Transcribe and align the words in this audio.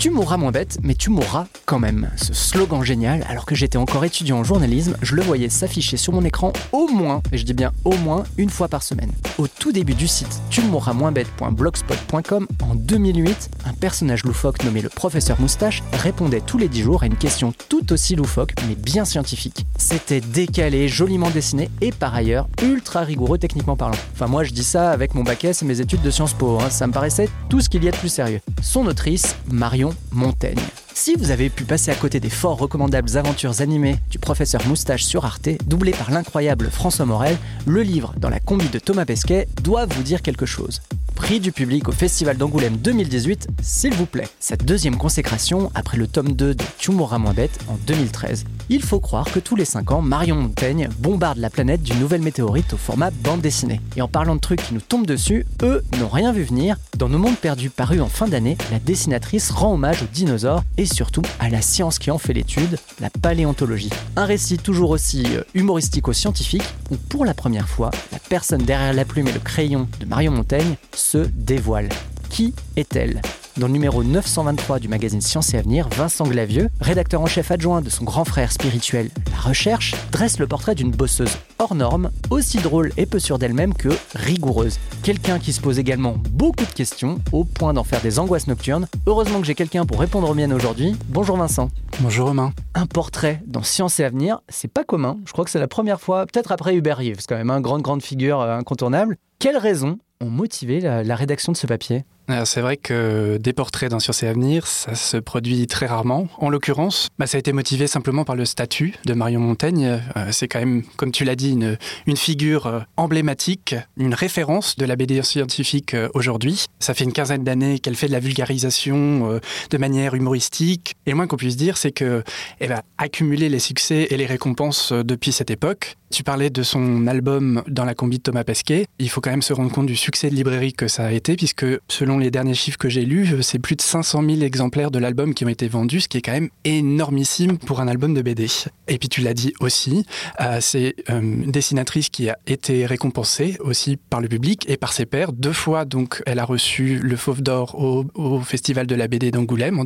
Tu 0.00 0.08
mourras 0.08 0.38
moins 0.38 0.50
bête, 0.50 0.78
mais 0.82 0.94
tu 0.94 1.10
mourras 1.10 1.44
quand 1.66 1.78
même. 1.78 2.08
Ce 2.16 2.32
slogan 2.32 2.82
génial, 2.82 3.22
alors 3.28 3.44
que 3.44 3.54
j'étais 3.54 3.76
encore 3.76 4.02
étudiant 4.02 4.38
en 4.38 4.44
journalisme, 4.44 4.96
je 5.02 5.14
le 5.14 5.20
voyais 5.20 5.50
s'afficher 5.50 5.98
sur 5.98 6.14
mon 6.14 6.24
écran 6.24 6.54
au 6.72 6.88
moins, 6.88 7.20
et 7.32 7.36
je 7.36 7.44
dis 7.44 7.52
bien 7.52 7.70
au 7.84 7.92
moins, 7.98 8.24
une 8.38 8.48
fois 8.48 8.68
par 8.68 8.82
semaine. 8.82 9.12
Au 9.36 9.46
tout 9.46 9.72
début 9.72 9.92
du 9.92 10.08
site 10.08 10.40
tu 10.48 10.62
mourras 10.62 10.94
moins 10.94 11.12
bête.blogspot.com, 11.12 12.48
en 12.62 12.74
2008, 12.76 13.50
un 13.66 13.74
personnage 13.74 14.24
loufoque 14.24 14.64
nommé 14.64 14.80
le 14.80 14.88
professeur 14.88 15.38
Moustache 15.38 15.82
répondait 15.92 16.40
tous 16.40 16.56
les 16.56 16.68
10 16.68 16.80
jours 16.80 17.02
à 17.02 17.06
une 17.06 17.16
question 17.16 17.52
tout 17.68 17.92
aussi 17.92 18.16
loufoque, 18.16 18.54
mais 18.68 18.76
bien 18.76 19.04
scientifique. 19.04 19.66
C'était 19.76 20.22
décalé, 20.22 20.88
joliment 20.88 21.28
dessiné 21.28 21.68
et 21.82 21.92
par 21.92 22.14
ailleurs 22.14 22.48
ultra 22.62 23.00
rigoureux 23.00 23.36
techniquement 23.36 23.76
parlant. 23.76 23.98
Enfin, 24.14 24.28
moi 24.28 24.44
je 24.44 24.52
dis 24.52 24.64
ça 24.64 24.92
avec 24.92 25.14
mon 25.14 25.24
bac 25.24 25.44
S 25.44 25.60
et 25.60 25.66
mes 25.66 25.82
études 25.82 26.00
de 26.00 26.10
Sciences 26.10 26.32
Po, 26.32 26.58
hein, 26.58 26.70
ça 26.70 26.86
me 26.86 26.92
paraissait 26.92 27.28
tout 27.50 27.60
ce 27.60 27.68
qu'il 27.68 27.84
y 27.84 27.88
a 27.88 27.90
de 27.90 27.96
plus 27.98 28.08
sérieux. 28.08 28.40
Son 28.62 28.86
autrice, 28.86 29.36
Marion 29.50 29.89
Montaigne. 30.10 30.58
Si 30.94 31.14
vous 31.14 31.30
avez 31.30 31.48
pu 31.48 31.64
passer 31.64 31.90
à 31.90 31.94
côté 31.94 32.20
des 32.20 32.30
fort 32.30 32.58
recommandables 32.58 33.16
aventures 33.16 33.60
animées 33.60 33.96
du 34.10 34.18
professeur 34.18 34.66
Moustache 34.66 35.04
sur 35.04 35.24
Arte, 35.24 35.48
doublé 35.66 35.92
par 35.92 36.10
l'incroyable 36.10 36.70
François 36.70 37.06
Morel, 37.06 37.36
le 37.66 37.82
livre 37.82 38.14
Dans 38.18 38.28
la 38.28 38.40
combi 38.40 38.68
de 38.68 38.78
Thomas 38.78 39.04
Pesquet 39.04 39.48
doit 39.62 39.86
vous 39.86 40.02
dire 40.02 40.22
quelque 40.22 40.46
chose. 40.46 40.82
Prix 41.20 41.38
du 41.38 41.52
public 41.52 41.86
au 41.86 41.92
Festival 41.92 42.38
d'Angoulême 42.38 42.78
2018, 42.78 43.48
s'il 43.62 43.92
vous 43.92 44.06
plaît. 44.06 44.26
Cette 44.40 44.64
deuxième 44.64 44.96
consécration, 44.96 45.70
après 45.74 45.98
le 45.98 46.06
tome 46.06 46.32
2 46.32 46.54
de 46.54 46.64
Tu 46.78 46.92
mourras 46.92 47.18
moins 47.18 47.34
bête 47.34 47.58
en 47.68 47.76
2013. 47.86 48.46
Il 48.70 48.82
faut 48.82 49.00
croire 49.00 49.30
que 49.30 49.38
tous 49.38 49.54
les 49.54 49.66
5 49.66 49.92
ans, 49.92 50.00
Marion 50.00 50.36
Montaigne 50.36 50.88
bombarde 50.98 51.38
la 51.38 51.50
planète 51.50 51.82
d'une 51.82 51.98
nouvelle 52.00 52.22
météorite 52.22 52.72
au 52.72 52.78
format 52.78 53.10
bande 53.10 53.42
dessinée. 53.42 53.80
Et 53.96 54.02
en 54.02 54.08
parlant 54.08 54.34
de 54.34 54.40
trucs 54.40 54.62
qui 54.62 54.72
nous 54.72 54.80
tombent 54.80 55.06
dessus, 55.06 55.44
eux 55.62 55.84
n'ont 55.98 56.08
rien 56.08 56.32
vu 56.32 56.42
venir. 56.42 56.76
Dans 56.96 57.08
Nos 57.08 57.18
mondes 57.18 57.36
perdus 57.36 57.70
paru 57.70 58.00
en 58.00 58.08
fin 58.08 58.26
d'année, 58.26 58.56
la 58.70 58.78
dessinatrice 58.78 59.50
rend 59.50 59.74
hommage 59.74 60.02
aux 60.02 60.12
dinosaures 60.12 60.62
et 60.78 60.86
surtout 60.86 61.22
à 61.38 61.50
la 61.50 61.60
science 61.60 61.98
qui 61.98 62.10
en 62.10 62.18
fait 62.18 62.32
l'étude, 62.32 62.78
la 62.98 63.10
paléontologie. 63.10 63.90
Un 64.16 64.24
récit 64.24 64.56
toujours 64.56 64.90
aussi 64.90 65.24
euh, 65.36 65.42
humoristico-scientifique 65.54 66.64
où 66.90 66.96
pour 66.96 67.24
la 67.24 67.34
première 67.34 67.68
fois, 67.68 67.90
la 68.12 68.18
personne 68.18 68.62
derrière 68.62 68.94
la 68.94 69.04
plume 69.04 69.28
et 69.28 69.32
le 69.32 69.40
crayon 69.40 69.88
de 69.98 70.06
Marion 70.06 70.32
Montaigne 70.32 70.76
se 71.10 71.18
dévoile. 71.34 71.88
Qui 72.28 72.54
est-elle? 72.76 73.20
Dans 73.56 73.66
le 73.66 73.72
numéro 73.72 74.04
923 74.04 74.78
du 74.78 74.86
magazine 74.86 75.20
Science 75.20 75.52
et 75.54 75.58
Avenir, 75.58 75.88
Vincent 75.88 76.24
Glavieux, 76.24 76.68
rédacteur 76.80 77.20
en 77.20 77.26
chef 77.26 77.50
adjoint 77.50 77.80
de 77.80 77.90
son 77.90 78.04
grand 78.04 78.24
frère 78.24 78.52
spirituel 78.52 79.10
La 79.32 79.40
Recherche, 79.40 79.96
dresse 80.12 80.38
le 80.38 80.46
portrait 80.46 80.76
d'une 80.76 80.92
bosseuse 80.92 81.36
hors 81.58 81.74
norme, 81.74 82.12
aussi 82.30 82.58
drôle 82.58 82.92
et 82.96 83.06
peu 83.06 83.18
sûre 83.18 83.40
d'elle-même 83.40 83.74
que 83.74 83.88
rigoureuse. 84.14 84.78
Quelqu'un 85.02 85.40
qui 85.40 85.52
se 85.52 85.60
pose 85.60 85.80
également 85.80 86.14
beaucoup 86.30 86.64
de 86.64 86.72
questions, 86.72 87.20
au 87.32 87.42
point 87.42 87.74
d'en 87.74 87.82
faire 87.82 88.02
des 88.02 88.20
angoisses 88.20 88.46
nocturnes. 88.46 88.86
Heureusement 89.06 89.40
que 89.40 89.46
j'ai 89.48 89.56
quelqu'un 89.56 89.86
pour 89.86 89.98
répondre 89.98 90.30
aux 90.30 90.34
miennes 90.34 90.52
aujourd'hui. 90.52 90.94
Bonjour 91.08 91.36
Vincent. 91.36 91.70
Bonjour 91.98 92.28
Romain. 92.28 92.52
Un 92.76 92.86
portrait 92.86 93.42
dans 93.48 93.64
Science 93.64 93.98
et 93.98 94.04
Avenir, 94.04 94.42
c'est 94.48 94.72
pas 94.72 94.84
commun. 94.84 95.18
Je 95.26 95.32
crois 95.32 95.44
que 95.44 95.50
c'est 95.50 95.58
la 95.58 95.66
première 95.66 96.00
fois, 96.00 96.24
peut-être 96.26 96.52
après 96.52 96.76
Hubert 96.76 96.98
Reeves, 96.98 97.26
quand 97.28 97.36
même, 97.36 97.50
un 97.50 97.60
grande, 97.60 97.82
grande 97.82 98.00
figure 98.00 98.40
euh, 98.40 98.56
incontournable. 98.56 99.16
Quelles 99.40 99.58
raisons 99.58 99.98
ont 100.20 100.30
motivé 100.30 100.80
la, 100.80 101.16
rédaction 101.16 101.52
de 101.52 101.56
ce 101.56 101.66
papier 101.66 102.04
C'est 102.44 102.60
vrai 102.60 102.76
que 102.76 103.38
des 103.40 103.52
portraits 103.52 103.90
dans 103.90 103.98
Sciences 103.98 104.22
et 104.22 104.28
Avenir, 104.28 104.66
ça 104.66 104.94
se 104.94 105.16
produit 105.16 105.66
très 105.66 105.86
rarement. 105.86 106.28
En 106.38 106.48
l'occurrence, 106.48 107.08
bah, 107.18 107.26
ça 107.26 107.36
a 107.36 107.40
été 107.40 107.52
motivé 107.52 107.86
simplement 107.86 108.24
par 108.24 108.36
le 108.36 108.44
statut 108.44 108.94
de 109.04 109.14
Marion 109.14 109.40
Montaigne. 109.40 110.00
Euh, 110.16 110.28
c'est 110.30 110.48
quand 110.48 110.60
même, 110.60 110.84
comme 110.96 111.12
tu 111.12 111.24
l'as 111.24 111.36
dit, 111.36 111.50
une, 111.50 112.16
figure 112.16 112.66
euh, 112.66 112.80
emblématique, 112.96 113.74
une 113.96 114.14
référence 114.14 114.76
de 114.76 114.84
la 114.84 114.96
BD 114.96 115.22
scientifique 115.22 115.94
euh, 115.94 116.08
aujourd'hui. 116.14 116.66
Ça 116.78 116.94
fait 116.94 117.04
une 117.04 117.12
quinzaine 117.12 117.44
d'années 117.44 117.78
qu'elle 117.78 117.96
fait 117.96 118.06
de 118.06 118.12
la 118.12 118.20
vulgarisation 118.20 119.40
de 119.70 119.78
manière 119.78 120.14
humoristique. 120.14 120.94
Et 121.06 121.10
le 121.10 121.16
moins 121.16 121.26
qu'on 121.26 121.36
puisse 121.36 121.56
dire, 121.56 121.76
c'est 121.76 121.92
que 121.92 122.22
elle 122.58 122.68
va 122.68 122.82
accumuler 122.98 123.48
les 123.48 123.58
succès 123.58 124.06
et 124.10 124.16
les 124.16 124.26
récompenses 124.26 124.92
depuis 124.92 125.32
cette 125.32 125.50
époque. 125.50 125.96
Tu 126.10 126.24
parlais 126.24 126.50
de 126.50 126.64
son 126.64 127.06
album 127.06 127.62
Dans 127.68 127.84
la 127.84 127.94
combi 127.94 128.18
de 128.18 128.22
Thomas 128.22 128.42
Pesquet. 128.42 128.86
Il 128.98 129.08
faut 129.08 129.20
quand 129.20 129.30
même 129.30 129.42
se 129.42 129.52
rendre 129.52 129.70
compte 129.70 129.86
du 129.86 129.94
succès 129.94 130.28
de 130.28 130.34
librairie 130.34 130.72
que 130.72 130.88
ça 130.88 131.06
a 131.06 131.12
été, 131.12 131.36
puisque 131.36 131.64
selon 131.88 132.09
les 132.18 132.30
derniers 132.30 132.54
chiffres 132.54 132.78
que 132.78 132.88
j'ai 132.88 133.04
lus, 133.04 133.32
euh, 133.32 133.42
c'est 133.42 133.58
plus 133.58 133.76
de 133.76 133.82
500 133.82 134.22
000 134.24 134.42
exemplaires 134.42 134.90
de 134.90 134.98
l'album 134.98 135.34
qui 135.34 135.44
ont 135.44 135.48
été 135.48 135.68
vendus, 135.68 136.02
ce 136.02 136.08
qui 136.08 136.18
est 136.18 136.22
quand 136.22 136.32
même 136.32 136.50
énormissime 136.64 137.58
pour 137.58 137.80
un 137.80 137.88
album 137.88 138.14
de 138.14 138.22
BD. 138.22 138.46
Et 138.88 138.98
puis 138.98 139.08
tu 139.08 139.20
l'as 139.20 139.34
dit 139.34 139.52
aussi, 139.60 140.04
euh, 140.40 140.58
c'est 140.60 140.94
euh, 141.10 141.20
une 141.20 141.50
dessinatrice 141.50 142.08
qui 142.08 142.28
a 142.28 142.38
été 142.46 142.86
récompensée 142.86 143.56
aussi 143.60 143.96
par 143.96 144.20
le 144.20 144.28
public 144.28 144.68
et 144.68 144.76
par 144.76 144.92
ses 144.92 145.06
pairs. 145.06 145.32
Deux 145.32 145.52
fois, 145.52 145.84
donc, 145.84 146.22
elle 146.26 146.38
a 146.38 146.44
reçu 146.44 146.98
le 146.98 147.16
Fauve 147.16 147.42
d'Or 147.42 147.74
au, 147.78 148.06
au 148.14 148.40
Festival 148.40 148.86
de 148.86 148.94
la 148.94 149.08
BD 149.08 149.30
d'Angoulême 149.30 149.78
en 149.78 149.84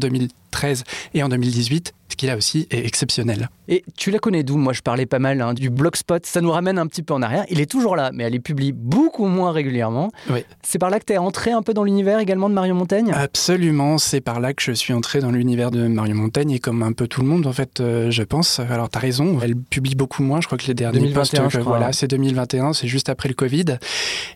2013 0.54 0.84
et 1.14 1.22
en 1.22 1.28
2018, 1.28 1.94
ce 2.08 2.16
qui 2.16 2.26
là 2.26 2.36
aussi 2.36 2.66
est 2.70 2.86
exceptionnel. 2.86 3.48
Et 3.66 3.82
tu 3.96 4.10
la 4.10 4.18
connais 4.18 4.42
d'où? 4.42 4.56
Moi, 4.56 4.72
je 4.72 4.82
parlais 4.82 5.06
pas 5.06 5.18
mal 5.18 5.40
hein, 5.40 5.54
du 5.54 5.70
Blogspot. 5.70 6.24
Ça 6.26 6.40
nous 6.40 6.50
ramène 6.50 6.78
un 6.78 6.86
petit 6.86 7.02
peu 7.02 7.14
en 7.14 7.22
arrière. 7.22 7.44
Il 7.48 7.60
est 7.60 7.70
toujours 7.70 7.96
là, 7.96 8.10
mais 8.12 8.24
elle 8.24 8.34
est 8.34 8.40
publie 8.40 8.72
beaucoup 8.72 9.26
moins 9.26 9.52
régulièrement. 9.52 10.10
Oui. 10.30 10.44
C'est 10.62 10.78
par 10.78 10.90
là 10.90 11.00
que 11.00 11.06
tu 11.06 11.14
es 11.14 11.18
entré 11.18 11.50
un 11.50 11.62
peu 11.62 11.72
dans 11.72 11.82
l'univers 11.82 12.18
également 12.18 12.48
de 12.48 12.54
Marion 12.54 12.74
Montaigne? 12.74 13.10
Absolument, 13.14 13.98
c'est 13.98 14.20
par 14.20 14.38
là 14.38 14.52
que 14.52 14.62
je 14.62 14.72
suis 14.72 14.92
entré 14.92 15.20
dans 15.20 15.30
l'univers 15.30 15.70
de 15.70 15.88
Marion 15.88 16.14
Montaigne 16.14 16.50
et 16.52 16.58
comme 16.58 16.82
un 16.82 16.92
peu 16.92 17.08
tout 17.08 17.22
le 17.22 17.26
monde 17.26 17.46
en 17.46 17.52
fait, 17.52 17.80
euh, 17.80 18.10
je 18.10 18.22
pense. 18.22 18.60
Alors 18.60 18.90
tu 18.90 18.98
as 18.98 19.00
raison, 19.00 19.38
elle 19.42 19.56
publie 19.56 19.94
beaucoup 19.94 20.22
moins, 20.22 20.40
je 20.40 20.46
crois 20.46 20.58
que 20.58 20.66
les 20.66 20.74
derniers 20.74 21.00
2021, 21.00 21.42
posts, 21.42 21.54
je 21.54 21.60
crois, 21.60 21.72
voilà, 21.72 21.86
ouais. 21.86 21.92
c'est 21.92 22.06
2021, 22.06 22.74
c'est 22.74 22.86
juste 22.86 23.08
après 23.08 23.28
le 23.28 23.34
Covid. 23.34 23.78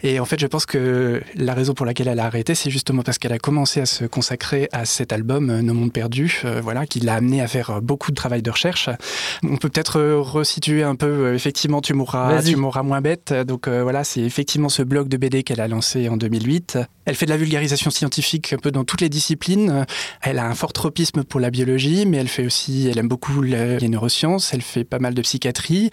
Et 0.02 0.18
en 0.20 0.24
fait, 0.24 0.40
je 0.40 0.46
pense 0.46 0.64
que 0.64 1.22
la 1.34 1.54
raison 1.54 1.74
pour 1.74 1.86
laquelle 1.86 2.08
elle 2.08 2.20
a 2.20 2.24
arrêté, 2.24 2.54
c'est 2.54 2.70
justement 2.70 3.02
parce 3.02 3.18
qu'elle 3.18 3.32
a 3.32 3.38
commencé 3.38 3.80
à 3.80 3.86
se 3.86 4.04
consacrer 4.04 4.68
à 4.72 4.84
cet 4.84 5.12
album 5.12 5.50
euh, 5.50 5.62
Nos 5.62 5.74
mondes 5.74 5.92
euh, 6.44 6.60
voilà, 6.62 6.86
qui 6.86 7.00
l'a 7.00 7.14
amené 7.14 7.40
à 7.40 7.46
faire 7.48 7.70
euh, 7.70 7.80
beaucoup 7.80 8.10
de 8.10 8.16
travail 8.16 8.42
de 8.42 8.50
recherche. 8.50 8.88
On 9.42 9.56
peut 9.56 9.68
peut-être 9.68 9.98
euh, 9.98 10.18
resituer 10.20 10.82
un 10.82 10.94
peu, 10.94 11.34
effectivement, 11.34 11.80
tu 11.80 11.94
mourras, 11.94 12.42
tu 12.50 12.56
mourras 12.56 12.82
moins 12.82 13.00
bête. 13.00 13.32
Donc 13.46 13.68
voilà, 13.68 14.04
c'est 14.04 14.20
effectivement 14.20 14.68
ce 14.68 14.82
blog 14.82 15.08
de 15.08 15.16
BD 15.16 15.42
qu'elle 15.42 15.60
a 15.60 15.68
lancé 15.68 16.08
en 16.08 16.16
2008. 16.16 16.78
Elle 17.04 17.14
fait 17.14 17.24
de 17.26 17.30
la 17.30 17.36
vulgarisation 17.36 17.90
scientifique 17.90 18.52
un 18.52 18.58
peu 18.58 18.70
dans 18.70 18.84
toutes 18.84 19.00
les 19.00 19.08
disciplines. 19.08 19.86
Elle 20.22 20.38
a 20.38 20.46
un 20.46 20.54
fort 20.54 20.72
tropisme 20.72 21.24
pour 21.24 21.40
la 21.40 21.50
biologie, 21.50 22.04
mais 22.06 22.18
elle 22.18 22.28
fait 22.28 22.44
aussi, 22.44 22.88
elle 22.90 22.98
aime 22.98 23.08
beaucoup 23.08 23.40
le- 23.40 23.76
les 23.78 23.88
neurosciences. 23.88 24.52
Elle 24.52 24.62
fait 24.62 24.84
pas 24.84 24.98
mal 24.98 25.14
de 25.14 25.22
psychiatrie. 25.22 25.90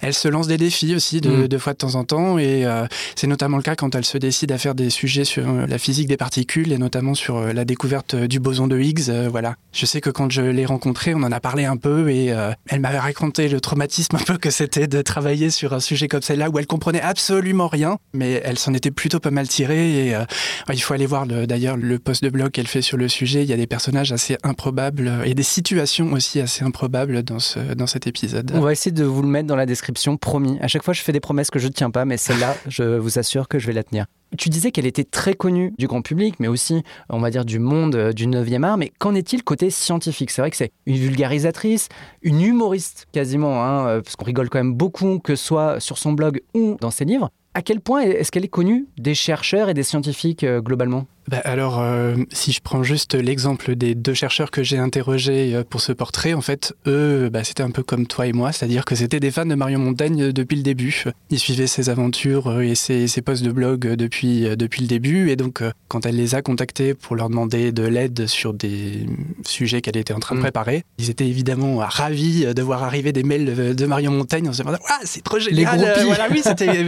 Elle 0.00 0.14
se 0.14 0.28
lance 0.28 0.46
des 0.46 0.56
défis 0.58 0.94
aussi 0.94 1.20
de, 1.20 1.30
Mm. 1.44 1.48
de 1.48 1.58
fois 1.58 1.72
de 1.72 1.78
temps 1.78 1.94
en 1.94 2.04
temps, 2.04 2.38
et 2.38 2.66
euh, 2.66 2.86
c'est 3.16 3.26
notamment 3.26 3.56
le 3.56 3.62
cas 3.62 3.76
quand 3.76 3.94
elle 3.94 4.04
se 4.04 4.18
décide 4.18 4.52
à 4.52 4.58
faire 4.58 4.74
des 4.74 4.90
sujets 4.90 5.24
sur 5.24 5.50
la 5.52 5.78
physique 5.78 6.08
des 6.08 6.16
particules 6.16 6.72
et 6.72 6.78
notamment 6.78 7.14
sur 7.14 7.40
la 7.40 7.64
découverte 7.64 8.14
du 8.14 8.38
boson 8.40 8.66
de 8.66 8.78
Higgs. 8.78 9.08
euh, 9.08 9.28
voilà. 9.30 9.56
Je 9.70 9.84
sais 9.84 10.00
que 10.00 10.08
quand 10.08 10.30
je 10.32 10.40
l'ai 10.40 10.64
rencontrée, 10.64 11.14
on 11.14 11.22
en 11.22 11.30
a 11.30 11.40
parlé 11.40 11.66
un 11.66 11.76
peu 11.76 12.10
et 12.10 12.32
euh, 12.32 12.52
elle 12.68 12.80
m'avait 12.80 12.98
raconté 12.98 13.48
le 13.48 13.60
traumatisme 13.60 14.16
un 14.16 14.24
peu 14.24 14.38
que 14.38 14.50
c'était 14.50 14.86
de 14.86 15.02
travailler 15.02 15.50
sur 15.50 15.74
un 15.74 15.78
sujet 15.80 16.08
comme 16.08 16.22
celle-là 16.22 16.48
où 16.48 16.58
elle 16.58 16.66
comprenait 16.66 17.02
absolument 17.02 17.68
rien, 17.68 17.98
mais 18.14 18.40
elle 18.44 18.58
s'en 18.58 18.72
était 18.72 18.90
plutôt 18.90 19.20
pas 19.20 19.30
mal 19.30 19.46
tirée. 19.46 20.06
Et 20.08 20.14
euh, 20.14 20.24
il 20.72 20.80
faut 20.80 20.94
aller 20.94 21.04
voir 21.04 21.26
le- 21.26 21.46
d'ailleurs 21.46 21.76
le 21.76 21.98
post 21.98 22.24
de 22.24 22.30
blog 22.30 22.50
qu'elle 22.50 22.66
fait 22.66 22.80
sur 22.80 22.96
le 22.96 23.08
sujet. 23.08 23.42
Il 23.42 23.48
y 23.50 23.52
a 23.52 23.56
des 23.58 23.66
personnages 23.66 24.10
assez 24.10 24.38
improbables 24.42 25.12
et 25.26 25.34
des 25.34 25.42
situations 25.42 26.12
aussi 26.12 26.40
assez 26.40 26.64
improbables 26.64 27.22
dans, 27.22 27.38
ce, 27.38 27.58
dans 27.74 27.86
cet 27.86 28.06
épisode. 28.06 28.50
On 28.54 28.60
va 28.60 28.72
essayer 28.72 28.90
de 28.90 29.04
vous 29.04 29.20
le 29.20 29.28
mettre 29.28 29.48
dans 29.48 29.56
la 29.56 29.66
description, 29.66 30.16
promis. 30.16 30.58
À 30.62 30.68
chaque 30.68 30.82
fois, 30.82 30.94
je 30.94 31.02
fais 31.02 31.12
des 31.12 31.20
promesses 31.20 31.50
que 31.50 31.58
je 31.58 31.66
ne 31.68 31.72
tiens 31.72 31.90
pas, 31.90 32.06
mais 32.06 32.16
celle-là, 32.16 32.56
je 32.68 32.82
vous 32.96 33.18
assure 33.18 33.48
que 33.48 33.58
je 33.58 33.66
vais 33.66 33.74
la 33.74 33.82
tenir. 33.84 34.06
Tu 34.36 34.48
disais 34.48 34.70
qu'elle 34.70 34.86
était 34.86 35.04
très 35.04 35.34
connue 35.34 35.72
du 35.78 35.86
grand 35.86 36.02
public, 36.02 36.34
mais 36.38 36.48
aussi, 36.48 36.82
on 37.08 37.18
va 37.18 37.30
dire, 37.30 37.44
du 37.44 37.58
monde 37.58 37.94
euh, 37.94 38.12
du 38.12 38.26
9e 38.26 38.62
art. 38.62 38.76
Mais 38.76 38.92
qu'en 38.98 39.14
est-il 39.14 39.42
côté 39.42 39.70
scientifique? 39.70 40.30
C'est 40.30 40.42
vrai 40.42 40.50
que 40.50 40.56
c'est 40.56 40.72
une 40.86 40.96
vulgarisatrice, 40.96 41.88
une 42.22 42.42
humoriste 42.42 43.06
quasiment, 43.12 43.64
hein, 43.64 43.86
euh, 43.86 44.00
parce 44.02 44.16
qu'on 44.16 44.26
rigole 44.26 44.50
quand 44.50 44.58
même 44.58 44.74
beaucoup, 44.74 45.18
que 45.18 45.34
ce 45.34 45.44
soit 45.44 45.80
sur 45.80 45.98
son 45.98 46.12
blog 46.12 46.42
ou 46.54 46.76
dans 46.80 46.90
ses 46.90 47.04
livres. 47.04 47.30
À 47.54 47.62
quel 47.62 47.80
point 47.80 48.02
est-ce 48.02 48.30
qu'elle 48.30 48.44
est 48.44 48.48
connue 48.48 48.86
des 48.98 49.14
chercheurs 49.14 49.68
et 49.68 49.74
des 49.74 49.82
scientifiques 49.82 50.44
globalement? 50.44 51.06
Bah, 51.28 51.42
alors, 51.44 51.78
euh, 51.78 52.16
si 52.32 52.52
je 52.52 52.60
prends 52.62 52.82
juste 52.82 53.14
l'exemple 53.14 53.74
des 53.76 53.94
deux 53.94 54.14
chercheurs 54.14 54.50
que 54.50 54.62
j'ai 54.62 54.78
interrogés 54.78 55.54
euh, 55.54 55.62
pour 55.62 55.82
ce 55.82 55.92
portrait, 55.92 56.32
en 56.32 56.40
fait, 56.40 56.72
eux, 56.86 57.28
bah, 57.30 57.44
c'était 57.44 57.62
un 57.62 57.70
peu 57.70 57.82
comme 57.82 58.06
toi 58.06 58.26
et 58.26 58.32
moi, 58.32 58.50
c'est-à-dire 58.50 58.86
que 58.86 58.94
c'était 58.94 59.20
des 59.20 59.30
fans 59.30 59.44
de 59.44 59.54
Marion 59.54 59.78
Montaigne 59.78 60.22
euh, 60.22 60.32
depuis 60.32 60.56
le 60.56 60.62
début. 60.62 61.04
Ils 61.28 61.38
suivaient 61.38 61.66
ses 61.66 61.90
aventures 61.90 62.62
et 62.62 62.74
ses, 62.74 63.08
ses 63.08 63.20
posts 63.20 63.42
de 63.42 63.52
blog 63.52 63.80
depuis, 63.94 64.56
depuis 64.56 64.80
le 64.80 64.88
début, 64.88 65.28
et 65.28 65.36
donc 65.36 65.62
quand 65.88 66.06
elle 66.06 66.16
les 66.16 66.34
a 66.34 66.40
contactés 66.40 66.94
pour 66.94 67.14
leur 67.14 67.28
demander 67.28 67.72
de 67.72 67.82
l'aide 67.82 68.26
sur 68.26 68.54
des 68.54 69.06
sujets 69.44 69.82
qu'elle 69.82 69.98
était 69.98 70.14
en 70.14 70.20
train 70.20 70.34
de 70.34 70.40
mm. 70.40 70.44
préparer, 70.44 70.84
ils 70.96 71.10
étaient 71.10 71.26
évidemment 71.26 71.76
ravis 71.76 72.46
de 72.54 72.62
voir 72.62 72.82
arriver 72.82 73.12
des 73.12 73.22
mails 73.22 73.74
de 73.76 73.86
Marion 73.86 74.12
Montaigne 74.12 74.48
en 74.48 74.52
se 74.54 74.62
demandant 74.62 74.78
Ah, 74.88 75.00
c'est 75.04 75.22
trop 75.22 75.38
génial 75.38 75.56
Les 75.56 75.64
groupies 75.64 76.06
voilà, 76.06 76.28
Oui, 76.30 76.42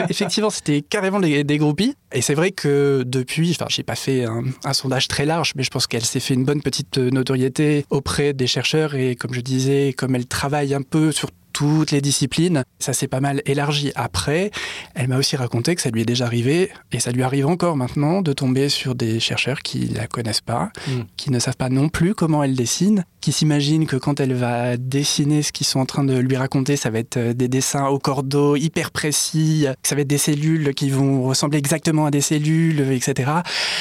effectivement, 0.09 0.51
c'était 0.51 0.81
carrément 0.81 1.21
des, 1.21 1.45
des 1.45 1.59
groupies. 1.59 1.95
Et 2.13 2.23
c'est 2.23 2.35
vrai 2.35 2.51
que 2.51 3.05
depuis, 3.07 3.51
enfin, 3.51 3.67
j'ai 3.69 3.83
pas 3.83 3.95
fait 3.95 4.25
un, 4.65 4.73
sondage 4.73 5.09
très 5.09 5.27
large, 5.27 5.53
mais 5.57 5.63
je 5.63 5.71
pense 5.71 5.87
qu'elle 5.87 6.05
s'est 6.05 6.21
fait 6.21 6.35
une 6.35 6.45
bonne 6.45 6.63
petite 6.63 6.99
notoriété 6.99 7.85
auprès 7.91 8.33
des 8.33 8.47
chercheurs 8.47 8.95
et 8.95 9.17
comme 9.17 9.35
je 9.35 9.41
disais, 9.41 9.95
comme 9.97 10.15
elle 10.15 10.27
travaille 10.27 10.75
un 10.75 10.83
peu 10.83 11.13
sur 11.13 11.31
toutes 11.53 11.91
les 11.91 12.01
disciplines. 12.01 12.65
Ça 12.79 12.93
s'est 12.93 13.09
pas 13.09 13.21
mal 13.21 13.43
élargi 13.47 13.93
après. 13.95 14.51
Elle 14.95 15.09
m'a 15.09 15.19
aussi 15.19 15.37
raconté 15.37 15.75
que 15.75 15.83
ça 15.83 15.91
lui 15.91 16.03
est 16.03 16.07
déjà 16.07 16.27
arrivé, 16.27 16.71
et 16.93 17.01
ça 17.01 17.13
lui 17.13 17.23
arrive 17.23 17.47
encore 17.47 17.77
maintenant, 17.77 18.23
de 18.23 18.33
tomber 18.33 18.69
sur 18.69 18.95
des 18.95 19.21
chercheurs 19.21 19.61
qui 19.63 19.87
la 19.87 20.07
connaissent 20.07 20.41
pas, 20.41 20.71
mm. 20.87 21.01
qui 21.17 21.31
ne 21.31 21.39
savent 21.39 21.57
pas 21.57 21.69
non 21.69 21.89
plus 21.89 22.15
comment 22.15 22.43
elle 22.43 22.55
dessine, 22.55 23.05
qui 23.21 23.33
s'imaginent 23.33 23.87
que 23.87 23.97
quand 23.97 24.21
elle 24.21 24.35
va 24.35 24.77
dessiner 24.77 25.43
ce 25.43 25.53
qu'ils 25.53 25.67
sont 25.67 25.81
en 25.81 25.87
train 25.87 26.05
de 26.05 26.17
lui 26.17 26.37
raconter, 26.37 26.77
ça 26.77 26.91
va 26.91 26.99
être 26.99 27.17
euh, 27.17 27.33
des 27.35 27.49
dessins 27.49 27.87
au 27.87 27.99
cordeau 27.99 28.57
hyper 28.57 28.91
précis, 28.91 29.67
ça 29.83 29.95
va 29.95 30.03
être 30.03 30.09
des 30.09 30.19
cellules 30.19 30.75
qui 30.75 30.91
vont 30.91 31.23
ressembler 31.23 31.59
exactement 31.59 32.07
à 32.07 32.11
des 32.11 32.21
cellules, 32.21 32.81
etc. 32.93 33.31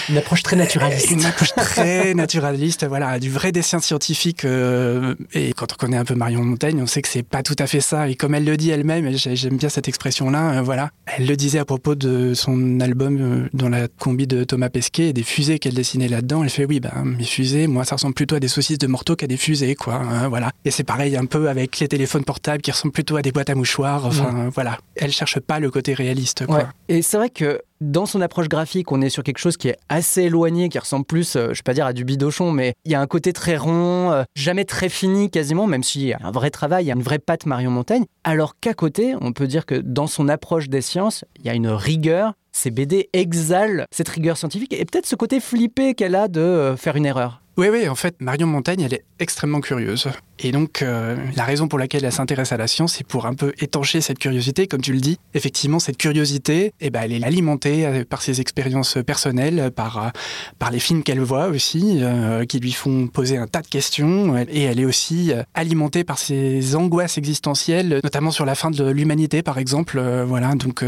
Une 0.10 0.18
approche 0.18 0.44
très 0.44 0.56
naturaliste. 0.56 1.12
Une 1.12 1.26
approche 1.26 1.54
très 1.56 2.14
naturaliste, 2.14 2.86
voilà, 2.86 3.20
du 3.20 3.30
vrai 3.30 3.52
dessin 3.52 3.80
scientifique. 3.80 4.46
Euh, 4.46 5.16
et 5.34 5.54
quand 5.54 5.74
on 5.74 5.76
connaît 5.76 5.98
un 5.98 6.06
peu 6.06 6.16
Marion 6.16 6.44
Montaigne, 6.44 6.82
on 6.82 6.88
sait 6.88 7.02
que 7.02 7.08
c'est 7.08 7.24
pas 7.24 7.44
tout 7.44 7.56
à 7.60 7.68
fait 7.68 7.82
ça. 7.82 8.10
Et 8.10 8.16
comme 8.16 8.36
elle 8.36 8.46
le 8.46 8.58
dit 8.58 8.70
elle-même, 8.70 9.10
j'aime 9.16 9.58
bien 9.58 9.70
cette 9.70 9.88
expression-là, 9.88 10.60
euh, 10.60 10.62
voilà. 10.62 10.90
Elle 11.06 11.28
le 11.28 11.36
disait 11.36 11.60
à 11.60 11.66
propos 11.66 11.96
de 11.96 12.34
son 12.34 12.80
album 12.80 13.18
euh, 13.20 13.50
dans 13.54 13.70
la 13.70 13.88
combi 13.88 14.28
de 14.28 14.44
Thomas 14.44 14.70
Pesquet 14.70 15.10
et 15.10 15.14
des 15.14 15.24
fusées 15.24 15.60
qu'elle 15.60 15.74
dessinait 15.74 16.08
là-dedans. 16.08 16.44
Elle 16.44 16.50
fait 16.50 16.66
oui, 16.66 16.80
ben 16.80 16.92
mes 17.06 17.24
fusées, 17.24 17.68
moi 17.68 17.86
ça 17.86 17.96
ressemble 17.96 18.14
plutôt 18.14 18.36
à 18.36 18.40
des 18.40 18.48
saucisses 18.48 18.78
de 18.78 18.88
morteau 18.88 19.16
qu'à 19.16 19.28
des 19.28 19.38
fusées, 19.38 19.76
quoi. 19.76 19.96
Hein, 19.96 20.28
voilà. 20.30 20.52
Et 20.66 20.72
c'est 20.72 20.84
pareil 20.84 21.16
un 21.16 21.26
peu 21.26 21.50
avec 21.50 21.80
les 21.80 21.88
téléphones 21.88 22.24
portables 22.24 22.62
qui 22.62 22.72
ressemblent 22.72 22.94
plutôt 22.94 23.18
à 23.18 23.22
des 23.22 23.32
boîtes 23.32 23.50
à 23.50 23.56
mouchoirs. 23.56 24.06
Enfin, 24.06 24.32
mm. 24.32 24.50
voilà. 24.50 24.78
Elle 24.96 25.12
cherche 25.12 25.40
pas 25.40 25.60
le 25.60 25.72
côté 25.72 25.94
réaliste, 25.94 26.46
quoi. 26.46 26.70
Et 26.88 27.02
c'est 27.02 27.18
vrai 27.18 27.30
que 27.30 27.62
dans 27.82 28.06
son 28.06 28.22
approche 28.22 28.50
graphique, 28.50 28.92
on 28.92 29.02
est 29.02 29.10
sur 29.10 29.24
quelque 29.24 29.38
chose 29.38 29.56
qui 29.56 29.70
est 29.70 29.78
assez 29.88 30.24
éloigné, 30.24 30.70
qui 30.70 30.78
ressemble 30.80 31.06
plus, 31.06 31.36
euh, 31.36 31.54
je 31.54 31.60
vais 31.60 31.64
pas 31.64 31.74
dire 31.74 31.86
à 31.86 31.94
du 31.94 32.04
bidochon, 32.04 32.52
mais 32.52 32.74
il 32.84 32.92
y 32.92 32.96
a 32.96 33.02
un 33.02 33.08
côté 33.08 33.32
très 33.32 33.56
rond, 33.56 34.12
euh, 34.12 34.24
jamais 34.36 34.66
très 34.66 34.90
fini 34.90 35.30
quasiment, 35.30 35.66
même 35.66 35.84
s'il 35.84 36.04
y 36.04 36.14
a 36.14 36.20
un 36.22 36.32
vrai 36.32 36.50
travail, 36.50 36.86
il 36.86 36.88
y 36.88 36.92
a 36.92 36.96
une 36.96 37.02
vraie 37.02 37.20
patte 37.20 37.46
Marion 37.46 37.72
Montaigne. 37.72 38.06
Alors 38.24 38.60
qu'à 38.60 38.74
côté, 38.74 39.16
on 39.22 39.32
peut 39.32 39.48
dire 39.48 39.66
que 39.66 39.76
dans 39.76 40.08
son 40.08 40.28
approche 40.28 40.68
des 40.68 40.82
sciences, 40.82 41.24
il 41.40 41.46
y 41.46 41.50
a 41.50 41.54
une 41.54 41.70
rigueur. 41.70 42.34
Ces 42.52 42.72
BD 42.72 43.10
exhalent 43.14 43.86
cette 43.92 44.10
rigueur 44.10 44.36
scientifique 44.36 44.74
et 44.74 44.84
peut-être 44.84 45.06
ce 45.06 45.16
côté 45.16 45.40
flippé 45.40 45.94
qu'elle 45.94 46.16
a 46.16 46.28
de 46.28 46.42
euh, 46.42 46.76
faire 46.76 46.96
une 46.96 47.06
erreur. 47.06 47.42
Oui, 47.60 47.68
oui, 47.68 47.90
en 47.90 47.96
fait, 47.96 48.16
Marion 48.22 48.48
Montaigne, 48.48 48.84
elle 48.84 48.94
est 48.94 49.04
extrêmement 49.20 49.60
curieuse. 49.60 50.08
Et 50.42 50.54
donc, 50.54 50.82
euh, 50.82 51.18
la 51.36 51.44
raison 51.44 51.68
pour 51.68 51.78
laquelle 51.78 52.06
elle 52.06 52.14
s'intéresse 52.14 52.54
à 52.54 52.58
la 52.58 52.68
science, 52.68 52.94
c'est 52.94 53.06
pour 53.06 53.26
un 53.26 53.34
peu 53.34 53.52
étancher 53.60 54.00
cette 54.00 54.20
curiosité. 54.20 54.66
Comme 54.66 54.80
tu 54.80 54.94
le 54.94 55.02
dis, 55.02 55.18
effectivement, 55.34 55.80
cette 55.80 55.98
curiosité, 55.98 56.72
eh 56.80 56.90
ben, 56.90 57.02
elle 57.02 57.12
est 57.12 57.22
alimentée 57.26 57.86
euh, 57.86 58.06
par 58.10 58.22
ses 58.22 58.40
expériences 58.40 58.98
personnelles, 59.06 59.72
par, 59.76 59.98
euh, 60.02 60.10
par 60.58 60.72
les 60.72 60.80
films 60.80 61.04
qu'elle 61.04 61.20
voit 61.20 61.48
aussi, 61.48 62.02
qui 62.48 62.60
lui 62.60 62.72
font 62.72 63.08
poser 63.08 63.38
un 63.38 63.48
tas 63.48 63.62
de 63.62 63.68
questions. 63.68 64.38
Et 64.50 64.62
elle 64.62 64.80
est 64.80 64.86
aussi 64.86 65.34
alimentée 65.54 66.06
par 66.06 66.18
ses 66.18 66.78
angoisses 66.78 67.18
existentielles, 67.18 68.00
notamment 68.04 68.32
sur 68.32 68.46
la 68.46 68.56
fin 68.56 68.72
de 68.72 68.90
l'humanité, 68.90 69.44
par 69.44 69.58
exemple. 69.58 70.02
voilà, 70.26 70.56
donc, 70.56 70.86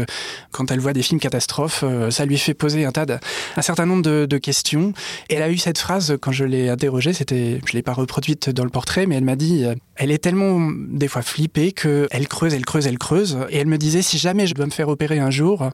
quand 0.50 0.70
elle 0.70 0.80
voit 0.80 0.94
des 0.94 1.02
films 1.02 1.20
catastrophes, 1.20 1.84
ça 2.10 2.24
lui 2.24 2.38
fait 2.38 2.54
poser 2.54 2.86
un 2.86 2.92
tas 2.92 3.04
de, 3.04 3.18
un 3.56 3.62
certain 3.62 3.84
nombre 3.84 4.02
de, 4.02 4.24
de 4.24 4.38
questions. 4.38 4.94
Et 5.28 5.34
elle 5.34 5.42
a 5.42 5.50
eu 5.50 5.58
cette 5.58 5.78
phrase 5.78 6.16
quand 6.20 6.32
je 6.32 6.44
l'ai 6.44 6.61
interrogée, 6.68 7.12
c'était, 7.12 7.60
je 7.66 7.72
l'ai 7.72 7.82
pas 7.82 7.92
reproduite 7.92 8.50
dans 8.50 8.64
le 8.64 8.70
portrait, 8.70 9.06
mais 9.06 9.16
elle 9.16 9.24
m'a 9.24 9.36
dit, 9.36 9.64
euh, 9.64 9.74
elle 9.96 10.10
est 10.10 10.18
tellement 10.18 10.70
des 10.90 11.08
fois 11.08 11.22
flippée 11.22 11.72
que 11.72 12.08
elle 12.10 12.28
creuse, 12.28 12.54
elle 12.54 12.64
creuse, 12.64 12.86
elle 12.86 12.98
creuse, 12.98 13.38
et 13.50 13.58
elle 13.58 13.66
me 13.66 13.78
disait 13.78 14.02
si 14.02 14.18
jamais 14.18 14.46
je 14.46 14.54
dois 14.54 14.66
me 14.66 14.70
faire 14.70 14.88
opérer 14.88 15.18
un 15.18 15.30
jour, 15.30 15.70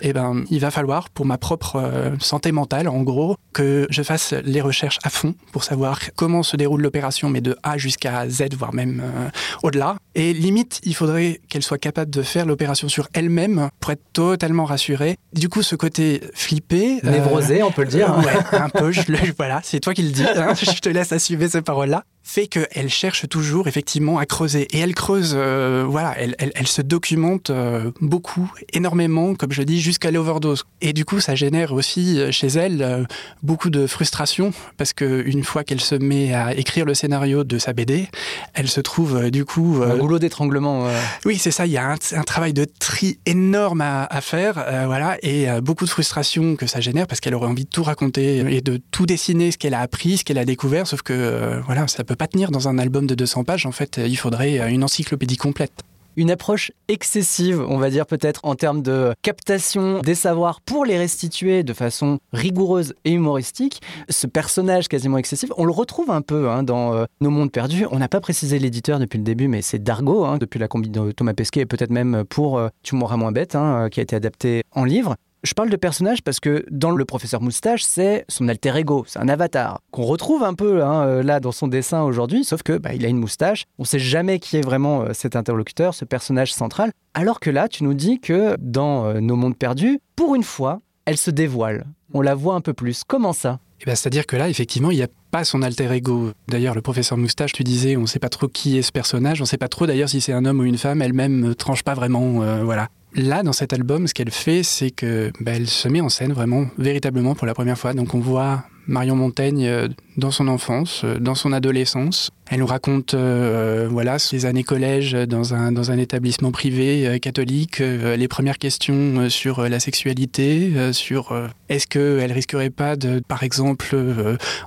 eh 0.00 0.12
ben 0.12 0.44
il 0.50 0.60
va 0.60 0.70
falloir 0.70 1.10
pour 1.10 1.26
ma 1.26 1.38
propre 1.38 1.76
euh, 1.76 2.10
santé 2.20 2.52
mentale, 2.52 2.88
en 2.88 3.02
gros, 3.02 3.36
que 3.52 3.86
je 3.90 4.02
fasse 4.02 4.34
les 4.44 4.60
recherches 4.60 4.98
à 5.02 5.10
fond 5.10 5.34
pour 5.52 5.64
savoir 5.64 6.00
comment 6.16 6.42
se 6.42 6.56
déroule 6.56 6.82
l'opération, 6.82 7.28
mais 7.28 7.40
de 7.40 7.56
A 7.62 7.78
jusqu'à 7.78 8.28
Z, 8.28 8.54
voire 8.56 8.74
même 8.74 9.02
euh, 9.04 9.28
au-delà. 9.62 9.96
Et 10.14 10.32
limite, 10.32 10.80
il 10.84 10.94
faudrait 10.94 11.40
qu'elle 11.48 11.62
soit 11.62 11.78
capable 11.78 12.10
de 12.10 12.22
faire 12.22 12.46
l'opération 12.46 12.88
sur 12.88 13.08
elle-même 13.14 13.70
pour 13.80 13.92
être 13.92 14.02
totalement 14.12 14.64
rassurée. 14.64 15.16
Du 15.32 15.48
coup, 15.48 15.62
ce 15.62 15.74
côté 15.76 16.20
flippé, 16.34 17.00
névrosé, 17.02 17.62
on 17.62 17.70
peut 17.70 17.82
le 17.82 17.88
dire. 17.88 18.14
ouais, 18.18 18.58
un 18.58 18.68
peu. 18.68 18.92
Je, 18.92 19.00
voilà, 19.36 19.60
c'est 19.64 19.80
toi 19.80 19.94
qui 19.94 20.02
le 20.02 20.10
dis. 20.10 20.21
Hein, 20.22 20.54
je 20.60 20.80
te 20.80 20.88
laisse 20.88 21.12
assumer 21.12 21.48
ces 21.48 21.62
paroles-là 21.62 22.04
fait 22.22 22.46
qu'elle 22.46 22.88
cherche 22.88 23.28
toujours 23.28 23.68
effectivement 23.68 24.18
à 24.18 24.26
creuser. 24.26 24.68
Et 24.70 24.78
elle 24.78 24.94
creuse, 24.94 25.34
euh, 25.36 25.84
voilà, 25.86 26.14
elle, 26.16 26.36
elle, 26.38 26.52
elle, 26.54 26.66
se 26.66 26.80
documente 26.80 27.50
euh, 27.50 27.90
beaucoup, 28.00 28.50
énormément, 28.72 29.34
comme 29.34 29.52
je 29.52 29.62
dis, 29.62 29.80
jusqu'à 29.80 30.10
l'overdose. 30.10 30.64
Et 30.80 30.92
du 30.92 31.04
coup, 31.04 31.20
ça 31.20 31.34
génère 31.34 31.72
aussi 31.72 32.20
euh, 32.20 32.30
chez 32.30 32.46
elle 32.46 33.06
beaucoup 33.42 33.70
de 33.70 33.86
frustration, 33.86 34.52
parce 34.76 34.92
qu'une 34.92 35.44
fois 35.44 35.64
qu'elle 35.64 35.80
se 35.80 35.94
met 35.94 36.32
à 36.32 36.54
écrire 36.54 36.84
le 36.84 36.94
scénario 36.94 37.44
de 37.44 37.58
sa 37.58 37.72
BD, 37.72 38.08
elle 38.54 38.68
se 38.68 38.80
trouve 38.80 39.30
du 39.30 39.44
coup... 39.44 39.80
un 39.84 39.96
goulot 39.96 40.18
d'étranglement. 40.18 40.86
Oui, 41.24 41.38
c'est 41.38 41.50
ça, 41.50 41.66
il 41.66 41.72
y 41.72 41.76
a 41.76 41.92
un, 41.92 41.96
un, 42.12 42.22
travail 42.22 42.52
de 42.52 42.64
tri 42.64 43.18
énorme 43.26 43.80
à, 43.80 44.04
à 44.04 44.20
faire, 44.20 44.64
voilà, 44.86 45.16
et 45.22 45.46
beaucoup 45.60 45.84
de 45.84 45.90
frustration 45.90 46.56
que 46.56 46.66
ça 46.66 46.80
génère, 46.80 47.06
parce 47.06 47.20
qu'elle 47.20 47.34
aurait 47.34 47.48
envie 47.48 47.64
de 47.64 47.70
tout 47.70 47.82
raconter 47.82 48.38
et 48.38 48.60
de 48.60 48.80
tout 48.90 49.06
dessiner, 49.06 49.50
ce 49.50 49.58
qu'elle 49.58 49.74
a 49.74 49.80
appris, 49.80 50.18
ce 50.18 50.24
qu'elle 50.24 50.38
a 50.38 50.44
découvert, 50.44 50.86
sauf 50.86 51.02
que, 51.02 51.60
voilà, 51.66 51.86
ça 51.88 52.04
peut 52.04 52.11
pas 52.16 52.26
tenir 52.26 52.50
dans 52.50 52.68
un 52.68 52.78
album 52.78 53.06
de 53.06 53.14
200 53.14 53.44
pages. 53.44 53.66
En 53.66 53.72
fait, 53.72 54.00
il 54.04 54.16
faudrait 54.16 54.60
euh, 54.60 54.68
une 54.68 54.84
encyclopédie 54.84 55.36
complète 55.36 55.82
une 56.16 56.30
approche 56.30 56.72
excessive, 56.88 57.64
on 57.66 57.78
va 57.78 57.90
dire 57.90 58.06
peut-être 58.06 58.40
en 58.44 58.54
termes 58.54 58.82
de 58.82 59.14
captation 59.22 60.00
des 60.00 60.14
savoirs 60.14 60.60
pour 60.60 60.84
les 60.84 60.98
restituer 60.98 61.62
de 61.62 61.72
façon 61.72 62.18
rigoureuse 62.32 62.94
et 63.04 63.12
humoristique. 63.12 63.80
Ce 64.08 64.26
personnage 64.26 64.88
quasiment 64.88 65.18
excessif, 65.18 65.50
on 65.56 65.64
le 65.64 65.72
retrouve 65.72 66.10
un 66.10 66.20
peu 66.20 66.50
hein, 66.50 66.62
dans 66.62 66.94
euh, 66.94 67.04
Nos 67.20 67.30
mondes 67.30 67.50
perdus. 67.50 67.86
On 67.90 67.98
n'a 67.98 68.08
pas 68.08 68.20
précisé 68.20 68.58
l'éditeur 68.58 68.98
depuis 68.98 69.18
le 69.18 69.24
début, 69.24 69.48
mais 69.48 69.62
c'est 69.62 69.82
Dargo, 69.82 70.24
hein, 70.24 70.38
depuis 70.38 70.58
la 70.58 70.68
combi 70.68 70.90
de 70.90 71.12
Thomas 71.12 71.34
Pesquet 71.34 71.60
et 71.60 71.66
peut-être 71.66 71.90
même 71.90 72.24
pour 72.28 72.58
euh, 72.58 72.68
Tu 72.82 72.94
mourras 72.94 73.16
moins 73.16 73.32
bête, 73.32 73.54
hein, 73.54 73.88
qui 73.90 74.00
a 74.00 74.02
été 74.02 74.14
adapté 74.14 74.62
en 74.72 74.84
livre. 74.84 75.16
Je 75.44 75.54
parle 75.54 75.70
de 75.70 75.76
personnage 75.76 76.22
parce 76.22 76.38
que 76.38 76.64
dans 76.70 76.92
Le 76.92 77.04
Professeur 77.04 77.42
Moustache, 77.42 77.82
c'est 77.82 78.24
son 78.28 78.46
alter 78.46 78.76
ego, 78.76 79.04
c'est 79.08 79.18
un 79.18 79.28
avatar 79.28 79.80
qu'on 79.90 80.04
retrouve 80.04 80.44
un 80.44 80.54
peu 80.54 80.84
hein, 80.84 81.04
euh, 81.04 81.22
là 81.24 81.40
dans 81.40 81.50
son 81.50 81.66
dessin 81.66 82.02
aujourd'hui, 82.02 82.44
sauf 82.44 82.62
que 82.62 82.78
bah, 82.78 82.94
il 82.94 83.04
a 83.04 83.08
une 83.08 83.18
moustache. 83.18 83.64
On 83.76 83.82
ne 83.82 83.86
sait 83.88 83.98
jamais 83.98 84.38
qui 84.38 84.56
est 84.56 84.60
vraiment 84.60 85.02
euh, 85.02 85.08
cet 85.14 85.34
interlocuteur, 85.34 85.94
ce 85.94 86.04
personnage 86.04 86.54
central. 86.54 86.92
Alors 87.14 87.40
que 87.40 87.50
là, 87.50 87.66
tu 87.66 87.82
nous 87.82 87.94
dis 87.94 88.20
que 88.20 88.56
dans 88.60 89.06
euh, 89.06 89.18
Nos 89.18 89.34
mondes 89.34 89.56
perdus, 89.56 89.98
pour 90.14 90.36
une 90.36 90.44
fois, 90.44 90.80
elle 91.06 91.16
se 91.16 91.32
dévoile. 91.32 91.86
On 92.14 92.20
la 92.20 92.36
voit 92.36 92.54
un 92.54 92.60
peu 92.60 92.72
plus. 92.72 93.02
Comment 93.04 93.32
ça? 93.32 93.58
Eh 93.80 93.86
ben, 93.86 93.96
C'est-à-dire 93.96 94.26
que 94.26 94.36
là, 94.36 94.48
effectivement, 94.48 94.92
il 94.92 94.98
n'y 94.98 95.02
a 95.02 95.08
pas 95.32 95.42
son 95.42 95.62
alter 95.62 95.90
ego. 95.90 96.30
D'ailleurs, 96.46 96.76
le 96.76 96.82
professeur 96.82 97.18
Moustache, 97.18 97.52
tu 97.52 97.64
disais, 97.64 97.96
on 97.96 98.02
ne 98.02 98.06
sait 98.06 98.20
pas 98.20 98.28
trop 98.28 98.46
qui 98.46 98.78
est 98.78 98.82
ce 98.82 98.92
personnage, 98.92 99.40
on 99.40 99.42
ne 99.42 99.48
sait 99.48 99.58
pas 99.58 99.68
trop 99.68 99.88
d'ailleurs 99.88 100.08
si 100.08 100.20
c'est 100.20 100.32
un 100.32 100.44
homme 100.44 100.60
ou 100.60 100.64
une 100.64 100.78
femme, 100.78 101.02
elle-même 101.02 101.40
ne 101.40 101.52
tranche 101.52 101.82
pas 101.82 101.94
vraiment. 101.94 102.62
voilà. 102.62 102.90
Là, 103.14 103.42
dans 103.42 103.52
cet 103.52 103.72
album, 103.72 104.06
ce 104.06 104.14
qu'elle 104.14 104.30
fait, 104.30 104.62
c'est 104.62 104.90
que 104.90 105.32
bah, 105.40 105.52
elle 105.54 105.68
se 105.68 105.86
met 105.88 106.00
en 106.00 106.08
scène 106.08 106.32
vraiment, 106.32 106.66
véritablement 106.78 107.34
pour 107.34 107.46
la 107.46 107.54
première 107.54 107.76
fois. 107.76 107.92
Donc 107.92 108.14
on 108.14 108.20
voit 108.20 108.64
Marion 108.86 109.16
Montaigne 109.16 109.66
euh, 109.66 109.88
dans 110.16 110.30
son 110.30 110.48
enfance, 110.48 111.02
euh, 111.04 111.18
dans 111.18 111.34
son 111.34 111.52
adolescence. 111.52 112.30
Elle 112.52 112.58
nous 112.58 112.66
raconte 112.66 113.14
euh, 113.14 113.88
voilà 113.90 114.18
ses 114.18 114.44
années 114.44 114.62
collège 114.62 115.12
dans 115.12 115.54
un, 115.54 115.72
dans 115.72 115.90
un 115.90 115.96
établissement 115.96 116.52
privé 116.52 117.18
catholique, 117.18 117.78
les 117.78 118.28
premières 118.28 118.58
questions 118.58 119.30
sur 119.30 119.66
la 119.66 119.80
sexualité, 119.80 120.92
sur 120.92 121.34
est-ce 121.70 121.86
qu'elle 121.86 122.30
risquerait 122.30 122.68
pas 122.68 122.94
de, 122.96 123.22
par 123.26 123.42
exemple, 123.42 123.96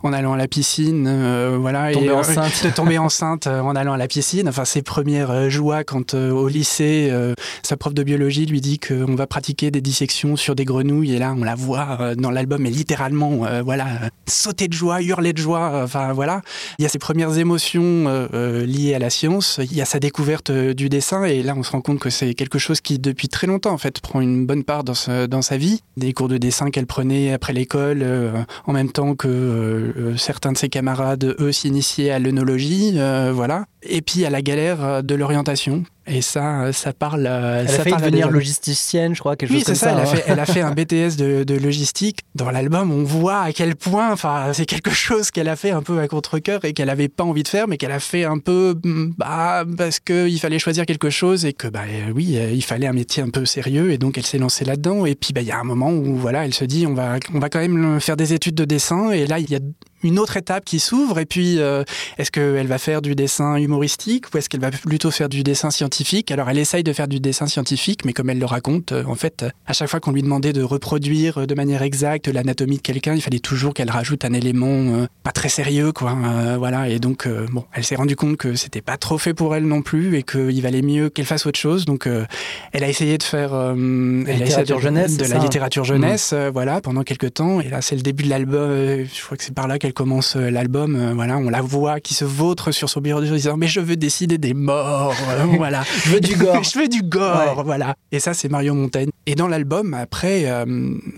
en 0.01 0.13
allant 0.13 0.33
à 0.33 0.37
la 0.37 0.47
piscine, 0.47 1.57
voilà, 1.59 1.91
tomber 1.91 2.09
enceinte. 2.09 2.63
de 2.65 2.69
tomber 2.71 2.97
enceinte 2.97 3.45
en 3.45 3.75
allant 3.75 3.93
à 3.93 3.97
la 3.97 4.07
piscine. 4.07 4.49
Enfin, 4.49 4.65
ses 4.65 4.81
premières 4.81 5.51
joies 5.51 5.83
quand 5.83 6.15
au 6.15 6.47
lycée, 6.47 7.11
sa 7.61 7.77
prof 7.77 7.93
de 7.93 8.01
biologie 8.01 8.47
lui 8.47 8.61
dit 8.61 8.79
qu'on 8.79 9.13
va 9.13 9.27
pratiquer 9.27 9.69
des 9.69 9.81
dissections 9.81 10.35
sur 10.35 10.55
des 10.55 10.65
grenouilles 10.65 11.13
et 11.13 11.19
là 11.19 11.35
on 11.37 11.43
la 11.43 11.55
voit 11.55 12.15
dans 12.15 12.31
l'album, 12.31 12.63
mais 12.63 12.71
littéralement, 12.71 13.45
voilà, 13.63 13.85
sauter 14.27 14.67
de 14.67 14.73
joie, 14.73 15.03
hurler 15.03 15.33
de 15.33 15.37
joie. 15.39 15.83
Enfin 15.83 16.13
voilà, 16.13 16.41
il 16.79 16.83
y 16.83 16.85
a 16.87 16.89
ces 16.89 16.99
premières 16.99 17.37
émotions 17.37 17.74
inventions 17.75 18.29
liées 18.65 18.93
à 18.93 18.99
la 18.99 19.09
science, 19.09 19.59
il 19.61 19.75
y 19.75 19.81
a 19.81 19.85
sa 19.85 19.99
découverte 19.99 20.51
du 20.51 20.89
dessin, 20.89 21.23
et 21.25 21.43
là 21.43 21.53
on 21.57 21.63
se 21.63 21.71
rend 21.71 21.81
compte 21.81 21.99
que 21.99 22.09
c'est 22.09 22.33
quelque 22.33 22.59
chose 22.59 22.81
qui 22.81 22.99
depuis 22.99 23.27
très 23.27 23.47
longtemps 23.47 23.73
en 23.73 23.77
fait 23.77 23.99
prend 23.99 24.21
une 24.21 24.45
bonne 24.45 24.63
part 24.63 24.83
dans, 24.83 24.93
dans 25.29 25.41
sa 25.41 25.57
vie. 25.57 25.81
Des 25.97 26.13
cours 26.13 26.27
de 26.27 26.37
dessin 26.37 26.71
qu'elle 26.71 26.87
prenait 26.87 27.33
après 27.33 27.53
l'école, 27.53 28.05
en 28.65 28.73
même 28.73 28.91
temps 28.91 29.15
que 29.15 30.13
certains 30.17 30.51
de 30.51 30.57
ses 30.57 30.69
camarades, 30.69 31.35
eux, 31.39 31.51
s'initiaient 31.51 32.11
à 32.11 32.19
l'œnologie, 32.19 32.97
voilà. 33.31 33.65
Et 33.83 34.01
puis 34.01 34.25
à 34.25 34.29
la 34.29 34.41
galère 34.41 35.03
de 35.03 35.15
l'orientation, 35.15 35.83
et 36.07 36.21
ça, 36.21 36.71
ça 36.71 36.93
parle. 36.93 37.25
Elle 37.25 37.69
ça 37.69 37.81
a 37.81 37.83
fait 37.83 37.91
devenir 37.91 38.29
logisticienne, 38.29 39.15
je 39.15 39.19
crois, 39.19 39.35
quelque 39.35 39.51
oui, 39.51 39.59
chose 39.59 39.65
comme 39.65 39.75
ça. 39.75 39.89
ça. 39.89 39.91
Elle, 39.93 39.99
a 39.99 40.05
fait, 40.05 40.23
elle 40.27 40.39
a 40.39 40.45
fait 40.45 40.61
un 40.61 40.71
BTS 40.75 41.15
de, 41.17 41.43
de 41.43 41.55
logistique. 41.55 42.19
Dans 42.35 42.51
l'album, 42.51 42.91
on 42.91 43.03
voit 43.03 43.39
à 43.41 43.53
quel 43.53 43.75
point, 43.75 44.11
enfin, 44.11 44.51
c'est 44.53 44.65
quelque 44.65 44.91
chose 44.91 45.31
qu'elle 45.31 45.49
a 45.49 45.55
fait 45.55 45.71
un 45.71 45.81
peu 45.81 45.99
à 45.99 46.07
contre-cœur 46.07 46.63
et 46.63 46.73
qu'elle 46.73 46.89
avait 46.89 47.07
pas 47.07 47.23
envie 47.23 47.43
de 47.43 47.47
faire, 47.47 47.67
mais 47.67 47.77
qu'elle 47.77 47.91
a 47.91 47.99
fait 47.99 48.23
un 48.23 48.37
peu, 48.37 48.75
mm, 48.83 49.13
bah, 49.17 49.65
parce 49.77 49.99
qu'il 49.99 50.39
fallait 50.39 50.59
choisir 50.59 50.85
quelque 50.85 51.09
chose 51.09 51.45
et 51.45 51.53
que, 51.53 51.67
bah, 51.67 51.83
oui, 52.13 52.37
il 52.53 52.63
fallait 52.63 52.87
un 52.87 52.93
métier 52.93 53.23
un 53.23 53.29
peu 53.29 53.45
sérieux 53.45 53.91
et 53.91 53.97
donc 53.97 54.17
elle 54.17 54.25
s'est 54.25 54.37
lancée 54.37 54.65
là-dedans. 54.65 55.05
Et 55.05 55.15
puis, 55.15 55.33
bah, 55.33 55.41
il 55.41 55.47
y 55.47 55.51
a 55.51 55.59
un 55.59 55.63
moment 55.63 55.91
où, 55.91 56.15
voilà, 56.15 56.45
elle 56.45 56.53
se 56.53 56.65
dit, 56.65 56.85
on 56.85 56.93
va, 56.93 57.17
on 57.33 57.39
va 57.39 57.49
quand 57.49 57.59
même 57.59 57.99
faire 57.99 58.17
des 58.17 58.33
études 58.33 58.55
de 58.55 58.65
dessin. 58.65 59.11
Et 59.11 59.25
là, 59.25 59.39
il 59.39 59.49
y 59.49 59.55
a 59.55 59.59
une 60.03 60.19
autre 60.19 60.37
étape 60.37 60.65
qui 60.65 60.79
s'ouvre. 60.79 61.19
Et 61.19 61.25
puis, 61.25 61.59
euh, 61.59 61.83
est-ce 62.17 62.31
qu'elle 62.31 62.67
va 62.67 62.77
faire 62.77 63.01
du 63.01 63.15
dessin 63.15 63.55
humoristique 63.57 64.25
ou 64.33 64.37
est-ce 64.37 64.49
qu'elle 64.49 64.61
va 64.61 64.71
plutôt 64.71 65.11
faire 65.11 65.29
du 65.29 65.43
dessin 65.43 65.71
scientifique? 65.71 66.31
Alors, 66.31 66.49
elle 66.49 66.59
essaye 66.59 66.83
de 66.83 66.93
faire 66.93 67.07
du 67.07 67.19
dessin 67.19 67.47
scientifique, 67.47 68.05
mais 68.05 68.13
comme 68.13 68.29
elle 68.29 68.39
le 68.39 68.45
raconte, 68.45 68.91
euh, 68.91 69.03
en 69.07 69.15
fait, 69.15 69.45
à 69.65 69.73
chaque 69.73 69.89
fois 69.89 69.99
qu'on 69.99 70.11
lui 70.11 70.21
demandait 70.21 70.53
de 70.53 70.61
reproduire 70.61 71.39
euh, 71.39 71.45
de 71.45 71.55
manière 71.55 71.81
exacte 71.81 72.27
l'anatomie 72.27 72.77
de 72.77 72.81
quelqu'un, 72.81 73.15
il 73.15 73.21
fallait 73.21 73.39
toujours 73.39 73.73
qu'elle 73.73 73.89
rajoute 73.89 74.25
un 74.25 74.33
élément 74.33 75.07
pas 75.23 75.31
très 75.31 75.49
sérieux, 75.49 75.91
quoi. 75.91 76.15
voilà. 76.57 76.89
Et 76.89 76.99
donc, 76.99 77.27
bon, 77.51 77.65
elle 77.73 77.83
s'est 77.83 77.95
rendue 77.95 78.15
compte 78.15 78.37
que 78.37 78.55
c'était 78.55 78.81
pas 78.81 78.97
trop 78.97 79.17
fait 79.17 79.33
pour 79.33 79.55
elle 79.55 79.65
non 79.65 79.81
plus 79.81 80.17
et 80.17 80.23
qu'il 80.23 80.61
valait 80.61 80.81
mieux 80.81 81.09
qu'elle 81.09 81.25
fasse 81.25 81.45
autre 81.45 81.59
chose. 81.59 81.85
Donc, 81.85 82.07
elle 82.71 82.83
a 82.83 82.89
essayé 82.89 83.17
de 83.17 83.23
faire 83.23 83.53
elle 83.53 84.25
littérature 84.25 84.77
de, 84.77 84.81
jeunesse, 84.81 85.17
de 85.17 85.25
la 85.25 85.39
littérature 85.39 85.83
jeunesse, 85.83 86.33
voilà, 86.51 86.81
pendant 86.81 87.03
quelques 87.03 87.35
temps. 87.35 87.61
Et 87.61 87.69
là, 87.69 87.81
c'est 87.81 87.95
le 87.95 88.01
début 88.01 88.23
de 88.23 88.29
l'album. 88.29 89.05
je 89.05 89.23
crois 89.23 89.37
que 89.37 89.43
c'est 89.43 89.53
par 89.53 89.67
là 89.67 89.79
qu'elle 89.85 89.93
commence 89.93 90.35
euh, 90.35 90.49
l'album, 90.49 90.95
euh, 90.95 91.13
voilà, 91.13 91.37
on 91.37 91.47
la 91.47 91.61
voit 91.61 91.99
qui 91.99 92.15
se 92.15 92.25
vautre 92.25 92.71
sur 92.71 92.89
son 92.89 93.01
bureau 93.01 93.21
de 93.21 93.27
disant 93.27 93.55
mais 93.55 93.67
je 93.67 93.79
veux 93.79 93.95
décider 93.95 94.39
des 94.39 94.55
morts, 94.55 95.15
euh, 95.29 95.43
voilà, 95.57 95.83
je 96.05 96.09
veux 96.09 96.19
du 96.19 96.35
gore, 96.37 96.63
je 96.63 96.79
veux 96.79 96.87
du 96.87 97.03
gore, 97.03 97.61
voilà. 97.63 97.93
Et 98.11 98.19
ça 98.19 98.33
c'est 98.33 98.49
Mario 98.49 98.73
Montaigne. 98.73 99.09
Et 99.27 99.35
dans 99.35 99.47
l'album 99.47 99.93
après, 99.93 100.45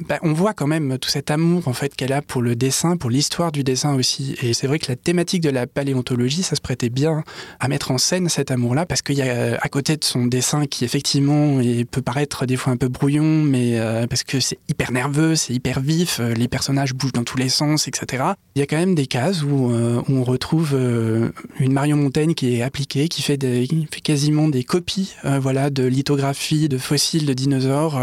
bah, 0.07 0.17
on 0.21 0.33
voit 0.33 0.53
quand 0.53 0.67
même 0.67 0.97
tout 0.97 1.09
cet 1.09 1.29
amour 1.29 1.67
en 1.67 1.73
fait 1.73 1.95
qu'elle 1.95 2.13
a 2.13 2.21
pour 2.21 2.41
le 2.41 2.55
dessin, 2.55 2.97
pour 2.97 3.09
l'histoire 3.09 3.51
du 3.51 3.63
dessin 3.63 3.95
aussi. 3.95 4.35
Et 4.41 4.53
c'est 4.53 4.67
vrai 4.67 4.79
que 4.79 4.89
la 4.89 4.95
thématique 4.95 5.41
de 5.41 5.49
la 5.49 5.67
paléontologie, 5.67 6.43
ça 6.43 6.55
se 6.55 6.61
prêtait 6.61 6.89
bien 6.89 7.23
à 7.59 7.67
mettre 7.67 7.91
en 7.91 7.97
scène 7.97 8.29
cet 8.29 8.49
amour-là 8.51 8.85
parce 8.85 9.01
qu'il 9.01 9.17
y 9.17 9.21
a 9.21 9.57
à 9.61 9.69
côté 9.69 9.97
de 9.97 10.03
son 10.03 10.25
dessin 10.25 10.65
qui 10.65 10.85
effectivement 10.85 11.59
peut 11.91 12.01
paraître 12.01 12.45
des 12.45 12.55
fois 12.55 12.71
un 12.73 12.77
peu 12.77 12.87
brouillon, 12.87 13.43
mais 13.43 13.77
parce 14.09 14.23
que 14.23 14.39
c'est 14.39 14.59
hyper 14.69 14.91
nerveux, 14.91 15.35
c'est 15.35 15.53
hyper 15.53 15.79
vif, 15.79 16.19
les 16.19 16.47
personnages 16.47 16.93
bougent 16.93 17.13
dans 17.13 17.25
tous 17.25 17.37
les 17.37 17.49
sens, 17.49 17.87
etc. 17.87 18.23
Il 18.57 18.61
y 18.61 18.63
a 18.63 18.65
quand 18.65 18.77
même 18.77 18.95
des 18.95 19.05
cases 19.05 19.43
où, 19.43 19.71
euh, 19.71 20.01
on 20.09 20.23
retrouve 20.23 20.71
euh, 20.73 21.29
une 21.59 21.73
Marion 21.73 21.95
Montaigne 21.95 22.33
qui 22.33 22.55
est 22.55 22.63
appliquée, 22.63 23.07
qui 23.07 23.21
fait, 23.21 23.37
des, 23.37 23.67
fait 23.91 24.01
quasiment 24.01 24.47
des 24.49 24.63
copies 24.63 25.13
euh, 25.25 25.37
voilà, 25.37 25.69
de 25.69 25.83
lithographies, 25.83 26.67
de 26.67 26.79
fossiles 26.79 27.27
de 27.27 27.33
dinosaures. 27.33 28.01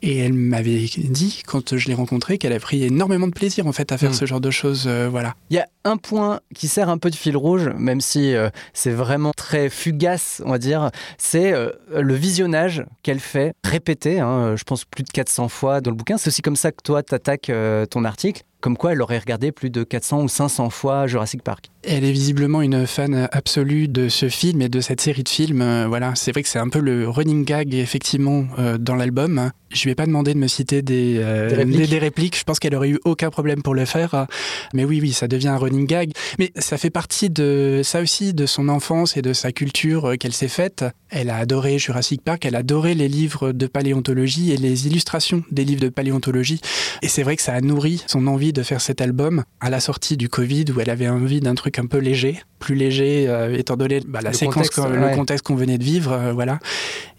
Et 0.00 0.16
elle 0.16 0.32
m'avait 0.32 0.86
dit, 0.96 1.42
quand 1.46 1.76
je 1.76 1.88
l'ai 1.88 1.94
rencontrée, 1.94 2.38
qu'elle 2.38 2.54
a 2.54 2.58
pris 2.58 2.84
énormément 2.84 3.26
de 3.26 3.34
plaisir 3.34 3.66
en 3.66 3.72
fait 3.72 3.92
à 3.92 3.98
faire 3.98 4.12
hmm. 4.12 4.14
ce 4.14 4.24
genre 4.24 4.40
de 4.40 4.50
choses. 4.50 4.88
voilà. 4.88 5.34
Il 5.50 5.56
y 5.56 5.58
a 5.58 5.66
un 5.84 5.98
point 5.98 6.40
qui 6.54 6.68
sert 6.68 6.88
un 6.88 6.96
peu 6.96 7.10
de 7.10 7.14
fil 7.14 7.36
rouge, 7.36 7.68
même 7.76 8.00
si 8.00 8.32
c'est 8.72 8.92
vraiment 8.92 9.32
très 9.36 9.68
fugace, 9.68 10.40
on 10.46 10.52
va 10.52 10.58
dire, 10.58 10.90
c'est 11.18 11.52
le 11.94 12.14
visionnage 12.14 12.86
qu'elle 13.02 13.20
fait 13.20 13.52
répété, 13.62 14.20
hein, 14.20 14.56
je 14.56 14.64
pense 14.64 14.86
plus 14.86 15.04
de 15.04 15.10
400 15.10 15.50
fois 15.50 15.82
dans 15.82 15.90
le 15.90 15.96
bouquin. 15.96 16.16
C'est 16.16 16.28
aussi 16.28 16.40
comme 16.40 16.56
ça 16.56 16.72
que 16.72 16.82
toi, 16.82 17.02
tu 17.02 17.14
attaques 17.14 17.52
ton 17.90 18.04
article 18.04 18.42
comme 18.66 18.76
quoi 18.76 18.94
elle 18.94 19.00
aurait 19.00 19.20
regardé 19.20 19.52
plus 19.52 19.70
de 19.70 19.84
400 19.84 20.22
ou 20.22 20.28
500 20.28 20.70
fois 20.70 21.06
Jurassic 21.06 21.40
Park. 21.40 21.70
Elle 21.84 22.04
est 22.04 22.10
visiblement 22.10 22.62
une 22.62 22.84
fan 22.84 23.28
absolue 23.30 23.86
de 23.86 24.08
ce 24.08 24.28
film 24.28 24.60
et 24.60 24.68
de 24.68 24.80
cette 24.80 25.00
série 25.00 25.22
de 25.22 25.28
films. 25.28 25.62
Euh, 25.62 25.86
voilà, 25.86 26.16
c'est 26.16 26.32
vrai 26.32 26.42
que 26.42 26.48
c'est 26.48 26.58
un 26.58 26.68
peu 26.68 26.80
le 26.80 27.08
running 27.08 27.44
gag 27.44 27.72
effectivement 27.74 28.44
euh, 28.58 28.76
dans 28.76 28.96
l'album. 28.96 29.52
Je 29.70 29.84
lui 29.84 29.90
ai 29.90 29.94
pas 29.94 30.06
demandé 30.06 30.34
de 30.34 30.38
me 30.38 30.48
citer 30.48 30.82
des, 30.82 31.18
euh, 31.18 31.64
des, 31.64 31.98
répliques. 31.98 32.36
Je 32.36 32.42
pense 32.42 32.58
qu'elle 32.58 32.74
aurait 32.74 32.88
eu 32.88 32.98
aucun 33.04 33.30
problème 33.30 33.62
pour 33.62 33.74
le 33.74 33.84
faire. 33.84 34.26
Mais 34.74 34.84
oui, 34.84 35.00
oui, 35.00 35.12
ça 35.12 35.28
devient 35.28 35.48
un 35.48 35.58
running 35.58 35.86
gag. 35.86 36.12
Mais 36.38 36.52
ça 36.56 36.76
fait 36.76 36.90
partie 36.90 37.30
de 37.30 37.82
ça 37.84 38.00
aussi 38.00 38.32
de 38.32 38.46
son 38.46 38.68
enfance 38.68 39.16
et 39.16 39.22
de 39.22 39.32
sa 39.32 39.52
culture 39.52 40.14
qu'elle 40.18 40.32
s'est 40.32 40.48
faite. 40.48 40.84
Elle 41.10 41.30
a 41.30 41.36
adoré 41.36 41.78
Jurassic 41.78 42.22
Park. 42.22 42.46
Elle 42.46 42.54
a 42.54 42.60
adoré 42.60 42.94
les 42.94 43.08
livres 43.08 43.52
de 43.52 43.66
paléontologie 43.66 44.52
et 44.52 44.56
les 44.56 44.86
illustrations 44.86 45.42
des 45.50 45.64
livres 45.64 45.82
de 45.82 45.88
paléontologie. 45.88 46.60
Et 47.02 47.08
c'est 47.08 47.24
vrai 47.24 47.36
que 47.36 47.42
ça 47.42 47.52
a 47.52 47.60
nourri 47.60 48.04
son 48.06 48.28
envie 48.28 48.52
de 48.56 48.62
faire 48.62 48.80
cet 48.80 49.00
album 49.00 49.44
à 49.60 49.70
la 49.70 49.80
sortie 49.80 50.16
du 50.16 50.28
Covid 50.28 50.64
où 50.74 50.80
elle 50.80 50.90
avait 50.90 51.08
envie 51.08 51.40
d'un 51.40 51.54
truc 51.54 51.78
un 51.78 51.86
peu 51.86 51.98
léger, 51.98 52.40
plus 52.58 52.74
léger 52.74 53.28
euh, 53.28 53.54
étant 53.54 53.76
donné 53.76 54.00
bah, 54.06 54.20
la 54.22 54.32
séquence, 54.32 54.74
le 54.76 55.14
contexte 55.14 55.46
qu'on 55.46 55.54
venait 55.54 55.78
de 55.78 55.84
vivre, 55.84 56.12
euh, 56.12 56.32
voilà. 56.32 56.58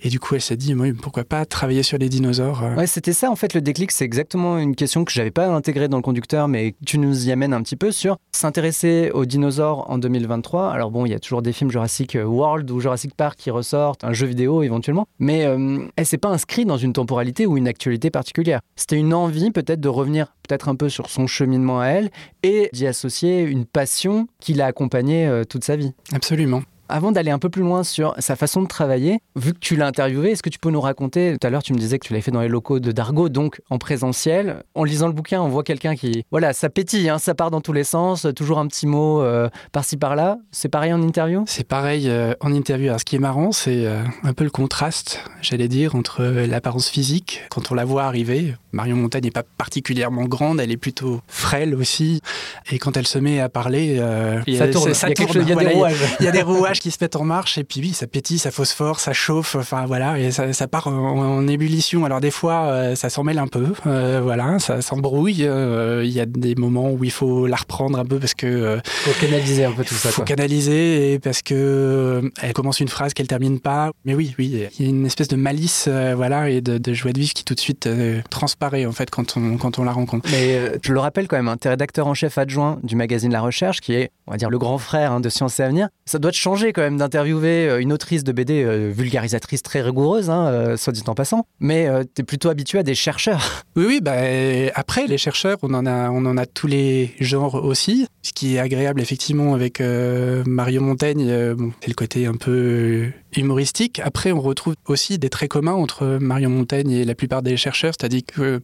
Et 0.01 0.09
du 0.09 0.19
coup, 0.19 0.35
elle 0.35 0.41
s'est 0.41 0.57
dit, 0.57 0.73
moi, 0.73 0.87
pourquoi 1.01 1.23
pas 1.23 1.45
travailler 1.45 1.83
sur 1.83 1.97
les 1.97 2.09
dinosaures 2.09 2.63
euh. 2.63 2.75
Ouais, 2.75 2.87
c'était 2.87 3.13
ça 3.13 3.29
en 3.29 3.35
fait 3.35 3.53
le 3.53 3.61
déclic. 3.61 3.91
C'est 3.91 4.05
exactement 4.05 4.57
une 4.57 4.75
question 4.75 5.05
que 5.05 5.11
j'avais 5.11 5.31
pas 5.31 5.47
intégrée 5.47 5.87
dans 5.87 5.97
le 5.97 6.03
conducteur, 6.03 6.47
mais 6.47 6.75
tu 6.85 6.97
nous 6.97 7.27
y 7.27 7.31
amènes 7.31 7.53
un 7.53 7.61
petit 7.61 7.75
peu 7.75 7.91
sur 7.91 8.17
s'intéresser 8.31 9.11
aux 9.13 9.25
dinosaures 9.25 9.89
en 9.89 9.99
2023. 9.99 10.71
Alors 10.71 10.91
bon, 10.91 11.05
il 11.05 11.11
y 11.11 11.15
a 11.15 11.19
toujours 11.19 11.43
des 11.43 11.53
films 11.53 11.69
Jurassic 11.71 12.17
World 12.19 12.69
ou 12.71 12.79
Jurassic 12.79 13.13
Park 13.15 13.37
qui 13.37 13.51
ressortent, 13.51 14.03
un 14.03 14.13
jeu 14.13 14.25
vidéo 14.25 14.63
éventuellement, 14.63 15.07
mais 15.19 15.47
elle 15.95 16.05
s'est 16.05 16.17
pas 16.17 16.29
inscrite 16.29 16.67
dans 16.67 16.77
une 16.77 16.93
temporalité 16.93 17.45
ou 17.45 17.57
une 17.57 17.67
actualité 17.67 18.09
particulière. 18.09 18.61
C'était 18.75 18.97
une 18.97 19.13
envie 19.13 19.51
peut-être 19.51 19.79
de 19.79 19.89
revenir 19.89 20.33
peut-être 20.47 20.69
un 20.69 20.75
peu 20.75 20.89
sur 20.89 21.09
son 21.09 21.27
cheminement 21.27 21.79
à 21.79 21.87
elle 21.87 22.09
et 22.43 22.69
d'y 22.73 22.87
associer 22.87 23.41
une 23.41 23.65
passion 23.65 24.27
qui 24.39 24.53
l'a 24.53 24.67
accompagnée 24.67 25.27
euh, 25.27 25.43
toute 25.43 25.63
sa 25.63 25.75
vie. 25.75 25.93
Absolument. 26.13 26.63
Avant 26.89 27.11
d'aller 27.11 27.31
un 27.31 27.39
peu 27.39 27.49
plus 27.49 27.61
loin 27.61 27.83
sur 27.83 28.15
sa 28.19 28.35
façon 28.35 28.61
de 28.61 28.67
travailler, 28.67 29.19
vu 29.35 29.53
que 29.53 29.59
tu 29.59 29.75
l'as 29.75 29.87
interviewé, 29.87 30.31
est-ce 30.31 30.43
que 30.43 30.49
tu 30.49 30.59
peux 30.59 30.69
nous 30.69 30.79
raconter 30.79 31.35
Tout 31.39 31.45
à 31.45 31.49
l'heure, 31.49 31.63
tu 31.63 31.73
me 31.73 31.77
disais 31.77 31.99
que 31.99 32.07
tu 32.07 32.13
l'avais 32.13 32.21
fait 32.21 32.31
dans 32.31 32.41
les 32.41 32.47
locaux 32.47 32.79
de 32.79 32.91
Dargo, 32.91 33.29
donc 33.29 33.61
en 33.69 33.77
présentiel. 33.77 34.63
En 34.73 34.83
lisant 34.83 35.07
le 35.07 35.13
bouquin, 35.13 35.41
on 35.41 35.49
voit 35.49 35.63
quelqu'un 35.63 35.95
qui, 35.95 36.23
voilà, 36.31 36.53
ça 36.53 36.69
pétille, 36.69 37.09
hein, 37.09 37.19
ça 37.19 37.35
part 37.35 37.51
dans 37.51 37.61
tous 37.61 37.73
les 37.73 37.83
sens, 37.83 38.27
toujours 38.35 38.59
un 38.59 38.67
petit 38.67 38.87
mot 38.87 39.21
euh, 39.21 39.49
par-ci 39.71 39.97
par-là. 39.97 40.37
C'est 40.51 40.69
pareil 40.69 40.93
en 40.93 41.01
interview? 41.01 41.43
C'est 41.47 41.67
pareil 41.67 42.09
euh, 42.09 42.33
en 42.39 42.53
interview. 42.53 42.87
Alors, 42.87 42.99
ce 42.99 43.05
qui 43.05 43.17
est 43.17 43.19
marrant, 43.19 43.51
c'est 43.51 43.85
euh, 43.85 44.01
un 44.23 44.33
peu 44.33 44.45
le 44.45 44.49
contraste, 44.49 45.21
j'allais 45.41 45.67
dire, 45.67 45.95
entre 45.95 46.23
l'apparence 46.23 46.89
physique. 46.89 47.41
Quand 47.49 47.71
on 47.71 47.75
la 47.75 47.83
voit 47.83 48.03
arriver, 48.03 48.55
Marion 48.71 48.95
Montagne 48.95 49.23
n'est 49.23 49.31
pas 49.31 49.43
particulièrement 49.43 50.25
grande, 50.25 50.61
elle 50.61 50.71
est 50.71 50.77
plutôt 50.77 51.19
frêle 51.27 51.75
aussi. 51.75 52.21
Et 52.71 52.79
quand 52.79 52.95
elle 52.95 53.07
se 53.07 53.19
met 53.19 53.41
à 53.41 53.49
parler, 53.49 53.97
ça 54.57 54.67
tourne. 54.69 54.93
Il 56.19 56.25
y 56.25 56.27
a 56.27 56.31
des 56.31 56.41
rouages 56.41 56.76
qui 56.79 56.91
se 56.91 56.97
mettent 57.01 57.15
en 57.15 57.23
marche 57.23 57.57
et 57.57 57.63
puis 57.63 57.81
oui, 57.81 57.93
ça 57.93 58.07
pétille, 58.07 58.39
ça 58.39 58.51
phosphore, 58.51 58.99
ça 58.99 59.13
chauffe, 59.13 59.55
enfin 59.55 59.85
voilà, 59.85 60.19
et 60.19 60.31
ça, 60.31 60.67
part 60.67 60.87
en, 60.87 61.47
ébullition. 61.47 62.05
Alors 62.05 62.21
des 62.21 62.31
fois, 62.31 62.65
euh, 62.65 62.95
ça 62.95 63.09
s'en 63.09 63.23
mêle 63.23 63.39
un 63.39 63.47
peu, 63.47 63.67
euh, 63.85 64.21
voilà, 64.23 64.59
ça 64.59 64.81
s'embrouille. 64.81 65.45
Euh, 65.45 66.03
il 66.03 66.11
y 66.11 66.19
a 66.19 66.25
des 66.25 66.55
moments 66.55 66.91
où 66.91 67.03
il 67.03 67.11
faut 67.11 67.47
la 67.47 67.55
reprendre 67.55 67.99
un 67.99 68.05
peu 68.05 68.19
parce 68.19 68.33
que 68.33 68.79
faut 68.83 69.19
canaliser 69.19 69.65
un 69.65 69.71
peu 69.71 69.83
tout 69.83 69.93
ça. 69.93 70.09
Faut 70.09 70.23
canaliser 70.23 71.13
et 71.13 71.19
parce 71.19 71.41
que 71.41 72.31
elle 72.41 72.53
commence 72.53 72.79
une 72.79 72.87
phrase 72.87 73.13
qu'elle 73.13 73.27
termine 73.27 73.59
pas. 73.59 73.91
Mais 74.05 74.13
oui, 74.13 74.35
oui, 74.37 74.67
il 74.79 74.85
y 74.85 74.87
a 74.87 74.89
une 74.89 75.05
espèce 75.05 75.27
de 75.27 75.35
malice, 75.35 75.87
voilà, 76.15 76.49
et 76.49 76.61
de, 76.61 76.93
joie 76.93 77.11
de 77.11 77.19
vivre 77.19 77.33
qui 77.33 77.43
tout 77.43 77.55
de 77.55 77.59
suite 77.59 77.89
transparaît 78.29 78.85
en 78.85 78.91
fait 78.91 79.09
quand 79.09 79.37
on 79.37 79.57
quand 79.57 79.79
on 79.79 79.83
la 79.83 79.91
rencontre. 79.91 80.29
Mais 80.31 80.71
je 80.81 80.93
le 80.93 80.99
rappelle 80.99 81.27
quand 81.27 81.37
même, 81.37 81.47
hein, 81.47 81.57
tu 81.59 81.67
es 81.67 81.71
rédacteur 81.71 82.07
en 82.07 82.13
chef 82.13 82.37
adjoint 82.37 82.79
du 82.83 82.95
magazine 82.95 83.31
La 83.31 83.41
Recherche, 83.41 83.81
qui 83.81 83.93
est, 83.93 84.11
on 84.25 84.31
va 84.31 84.37
dire, 84.37 84.49
le 84.49 84.57
grand 84.57 84.77
frère 84.77 85.11
hein, 85.11 85.19
de 85.19 85.29
Sciences 85.29 85.59
et 85.59 85.63
Avenir. 85.63 85.89
Ça 86.05 86.19
doit 86.19 86.31
te 86.31 86.37
changer 86.37 86.66
quand 86.73 86.81
même 86.81 86.97
d'interviewer 86.97 87.67
euh, 87.67 87.81
une 87.81 87.93
autrice 87.93 88.23
de 88.23 88.31
BD 88.31 88.63
euh, 88.63 88.91
vulgarisatrice 88.95 89.63
très 89.63 89.81
rigoureuse, 89.81 90.29
hein, 90.29 90.47
euh, 90.47 90.77
soit 90.77 90.93
dit 90.93 91.03
en 91.07 91.15
passant, 91.15 91.45
mais 91.59 91.87
tu 92.15 92.21
es 92.21 92.23
plutôt 92.23 92.49
habitué 92.49 92.79
à 92.79 92.83
des 92.83 92.95
chercheurs. 92.95 93.63
Oui, 93.77 93.85
oui, 93.87 93.99
bah, 94.01 94.15
après, 94.73 95.05
les 95.05 95.19
chercheurs, 95.19 95.57
on 95.61 95.71
en, 95.75 95.85
a, 95.85 96.09
on 96.09 96.25
en 96.25 96.35
a 96.35 96.47
tous 96.47 96.65
les 96.65 97.13
genres 97.19 97.63
aussi. 97.63 98.07
Ce 98.23 98.33
qui 98.33 98.55
est 98.55 98.59
agréable, 98.59 98.99
effectivement, 99.01 99.53
avec 99.53 99.83
Mario 100.47 100.81
Montaigne, 100.81 101.27
c'est 101.79 101.87
le 101.87 101.93
côté 101.93 102.25
un 102.25 102.33
peu 102.33 103.05
humoristique. 103.35 104.01
Après, 104.03 104.31
on 104.31 104.41
retrouve 104.41 104.73
aussi 104.87 105.19
des 105.19 105.29
traits 105.29 105.51
communs 105.51 105.73
entre 105.73 106.17
Marion 106.19 106.49
Montaigne 106.49 106.89
et 106.89 107.05
la 107.05 107.13
plupart 107.13 107.43
des 107.43 107.55
chercheurs, 107.55 107.93
c'est-à-dire 107.99 108.23
que 108.25 108.61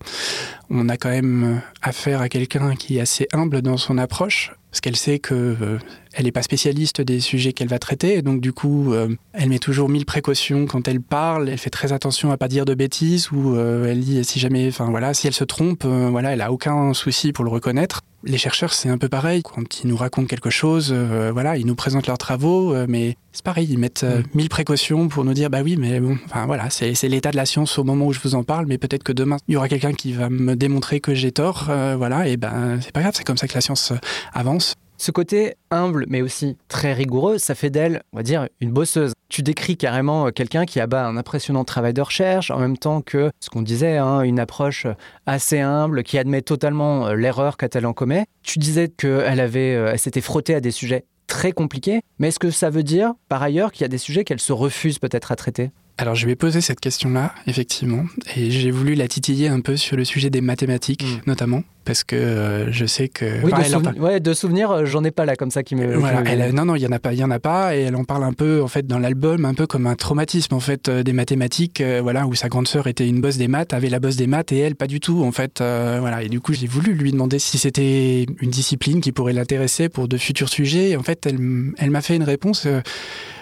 on 0.71 0.89
a 0.89 0.97
quand 0.97 1.11
même 1.11 1.61
affaire 1.83 2.19
à 2.19 2.27
quelqu'un 2.27 2.75
qui 2.75 2.97
est 2.97 3.01
assez 3.01 3.27
humble 3.33 3.61
dans 3.61 3.77
son 3.77 3.99
approche, 3.99 4.51
parce 4.73 4.81
qu'elle 4.81 4.95
sait 4.95 5.19
que 5.19 5.35
euh, 5.35 5.77
elle 6.13 6.25
n'est 6.25 6.31
pas 6.31 6.41
spécialiste 6.41 6.99
des 6.99 7.19
sujets 7.19 7.53
qu'elle 7.53 7.67
va 7.67 7.77
traiter, 7.77 8.17
et 8.17 8.21
donc 8.23 8.41
du 8.41 8.53
coup, 8.53 8.91
euh, 8.91 9.07
elle 9.33 9.49
met 9.49 9.59
toujours 9.59 9.87
mille 9.87 10.07
précautions 10.07 10.65
quand 10.65 10.87
elle 10.87 10.99
parle. 10.99 11.47
Elle 11.47 11.59
fait 11.59 11.69
très 11.69 11.93
attention 11.93 12.31
à 12.31 12.37
pas 12.37 12.47
dire 12.47 12.65
de 12.65 12.73
bêtises, 12.73 13.31
ou 13.31 13.55
euh, 13.55 13.85
elle 13.85 13.99
dit 13.99 14.25
si 14.25 14.39
jamais, 14.39 14.67
enfin 14.67 14.89
voilà, 14.89 15.13
si 15.13 15.27
elle 15.27 15.33
se 15.33 15.43
trompe, 15.43 15.85
voilà, 15.85 16.31
elle 16.31 16.41
a 16.41 16.51
aucun 16.51 16.95
souci 16.95 17.33
pour 17.33 17.45
le 17.45 17.51
reconnaître. 17.51 18.01
Les 18.25 18.37
chercheurs, 18.37 18.73
c'est 18.73 18.87
un 18.89 18.97
peu 18.97 19.09
pareil. 19.09 19.43
Quand 19.43 19.83
ils 19.83 19.87
nous 19.87 19.97
racontent 19.97 20.27
quelque 20.27 20.49
chose, 20.49 20.91
euh, 20.93 21.31
voilà, 21.33 21.57
ils 21.57 21.65
nous 21.65 21.75
présentent 21.75 22.07
leurs 22.07 22.17
travaux, 22.17 22.73
euh, 22.73 22.85
mais 22.87 23.17
c'est 23.33 23.43
pareil, 23.43 23.67
ils 23.69 23.77
mettent 23.77 24.03
euh, 24.05 24.19
Mm. 24.21 24.23
mille 24.35 24.49
précautions 24.49 25.07
pour 25.09 25.25
nous 25.25 25.33
dire, 25.33 25.49
bah 25.49 25.61
oui, 25.61 25.75
mais 25.77 25.99
bon, 25.99 26.17
enfin 26.25 26.45
voilà, 26.45 26.69
c'est 26.69 26.93
c'est 26.95 27.09
l'état 27.09 27.31
de 27.31 27.35
la 27.35 27.45
science 27.45 27.77
au 27.77 27.83
moment 27.83 28.05
où 28.05 28.13
je 28.13 28.19
vous 28.23 28.35
en 28.35 28.43
parle, 28.43 28.65
mais 28.67 28.77
peut-être 28.77 29.03
que 29.03 29.11
demain, 29.11 29.37
il 29.49 29.55
y 29.55 29.57
aura 29.57 29.67
quelqu'un 29.67 29.91
qui 29.93 30.13
va 30.13 30.29
me 30.29 30.55
démontrer 30.55 31.01
que 31.01 31.13
j'ai 31.13 31.31
tort, 31.33 31.67
euh, 31.69 31.95
voilà, 31.97 32.27
et 32.27 32.37
ben 32.37 32.79
c'est 32.81 32.93
pas 32.93 33.01
grave, 33.01 33.13
c'est 33.15 33.25
comme 33.25 33.37
ça 33.37 33.47
que 33.47 33.55
la 33.55 33.61
science 33.61 33.91
avance. 34.33 34.75
Ce 35.03 35.11
côté 35.11 35.55
humble, 35.69 36.05
mais 36.07 36.21
aussi 36.21 36.55
très 36.69 36.93
rigoureux, 36.93 37.37
ça 37.37 37.55
fait 37.55 37.69
d'elle, 37.69 38.03
on 38.13 38.17
va 38.17 38.23
dire, 38.23 38.47
une 38.61 38.71
bosseuse. 38.71 39.11
Tu 39.27 39.41
décris 39.41 39.75
carrément 39.75 40.27
euh, 40.27 40.31
quelqu'un 40.31 40.63
qui 40.63 40.79
abat 40.79 41.05
un 41.05 41.17
impressionnant 41.17 41.65
travail 41.65 41.91
de 41.91 41.99
recherche, 41.99 42.51
en 42.51 42.57
même 42.57 42.77
temps 42.77 43.01
que 43.01 43.29
ce 43.41 43.49
qu'on 43.49 43.63
disait, 43.63 43.97
hein, 43.97 44.21
une 44.21 44.39
approche 44.39 44.85
euh, 44.85 44.93
assez 45.25 45.59
humble, 45.59 46.03
qui 46.03 46.17
admet 46.17 46.41
totalement 46.41 47.07
euh, 47.07 47.15
l'erreur 47.15 47.57
quand 47.57 47.75
elle 47.75 47.85
en 47.85 47.91
commet. 47.91 48.27
Tu 48.43 48.59
disais 48.59 48.87
qu'elle 48.87 49.41
avait, 49.41 49.71
elle 49.71 49.99
s'était 49.99 50.21
frottée 50.21 50.55
à 50.55 50.61
des 50.61 50.71
sujets 50.71 51.03
très 51.27 51.51
compliqués, 51.51 51.99
mais 52.17 52.29
est-ce 52.29 52.39
que 52.39 52.49
ça 52.49 52.69
veut 52.69 52.83
dire, 52.83 53.11
par 53.27 53.43
ailleurs, 53.43 53.73
qu'il 53.73 53.81
y 53.81 53.85
a 53.85 53.89
des 53.89 53.97
sujets 53.97 54.23
qu'elle 54.23 54.39
se 54.39 54.53
refuse 54.53 54.99
peut-être 54.99 55.33
à 55.33 55.35
traiter? 55.35 55.71
Alors 55.97 56.15
je 56.15 56.25
vais 56.25 56.35
poser 56.35 56.59
cette 56.61 56.79
question-là, 56.79 57.35
effectivement, 57.45 58.05
et 58.35 58.49
j'ai 58.49 58.71
voulu 58.71 58.95
la 58.95 59.07
titiller 59.07 59.47
un 59.47 59.59
peu 59.59 59.77
sur 59.77 59.95
le 59.95 60.05
sujet 60.05 60.31
des 60.31 60.41
mathématiques, 60.41 61.03
Mm. 61.03 61.21
notamment, 61.27 61.63
parce 61.85 62.03
que 62.03 62.15
euh, 62.15 62.71
je 62.71 62.85
sais 62.85 63.07
que... 63.09 63.43
Oui, 63.43 63.51
Enfin, 63.53 63.63
de, 63.63 63.67
souven- 63.67 63.99
ouais, 63.99 64.19
de 64.19 64.33
souvenirs, 64.33 64.71
euh, 64.71 64.85
j'en 64.85 65.03
ai 65.03 65.11
pas 65.11 65.25
là 65.25 65.35
comme 65.35 65.51
ça 65.51 65.63
qui 65.63 65.75
me. 65.75 65.95
Voilà, 65.95 66.23
elle- 66.25 66.53
non, 66.53 66.65
non, 66.65 66.75
il 66.75 66.81
y 66.81 66.87
en 66.87 66.91
a 66.91 66.99
pas, 66.99 67.13
il 67.13 67.19
y 67.19 67.23
en 67.23 67.31
a 67.31 67.39
pas, 67.39 67.75
et 67.75 67.81
elle 67.81 67.95
en 67.95 68.03
parle 68.03 68.23
un 68.23 68.33
peu 68.33 68.61
en 68.61 68.67
fait 68.67 68.87
dans 68.87 68.99
l'album, 68.99 69.45
un 69.45 69.53
peu 69.53 69.67
comme 69.67 69.87
un 69.87 69.95
traumatisme 69.95 70.53
en 70.53 70.59
fait 70.59 70.89
euh, 70.89 71.03
des 71.03 71.13
mathématiques, 71.13 71.81
euh, 71.81 71.99
voilà, 72.01 72.25
où 72.27 72.33
sa 72.35 72.49
grande 72.49 72.67
sœur 72.67 72.87
était 72.87 73.07
une 73.07 73.21
bosse 73.21 73.37
des 73.37 73.47
maths, 73.47 73.73
avait 73.73 73.89
la 73.89 73.99
bosse 73.99 74.15
des 74.15 74.27
maths 74.27 74.51
et 74.51 74.59
elle 74.59 74.75
pas 74.75 74.87
du 74.87 74.99
tout 74.99 75.23
en 75.23 75.31
fait, 75.31 75.59
voilà. 75.59 76.23
Et 76.23 76.29
du 76.29 76.39
coup, 76.39 76.53
j'ai 76.53 76.67
voulu 76.67 76.93
lui 76.93 77.11
demander 77.11 77.39
si 77.39 77.57
c'était 77.57 78.25
une 78.41 78.49
discipline 78.49 79.01
qui 79.01 79.11
pourrait 79.11 79.33
l'intéresser 79.33 79.89
pour 79.89 80.07
de 80.07 80.17
futurs 80.17 80.49
sujets. 80.49 80.91
Et 80.91 80.97
en 80.97 81.03
fait, 81.03 81.25
elle, 81.25 81.91
m'a 81.91 82.01
fait 82.01 82.15
une 82.15 82.23
réponse. 82.23 82.67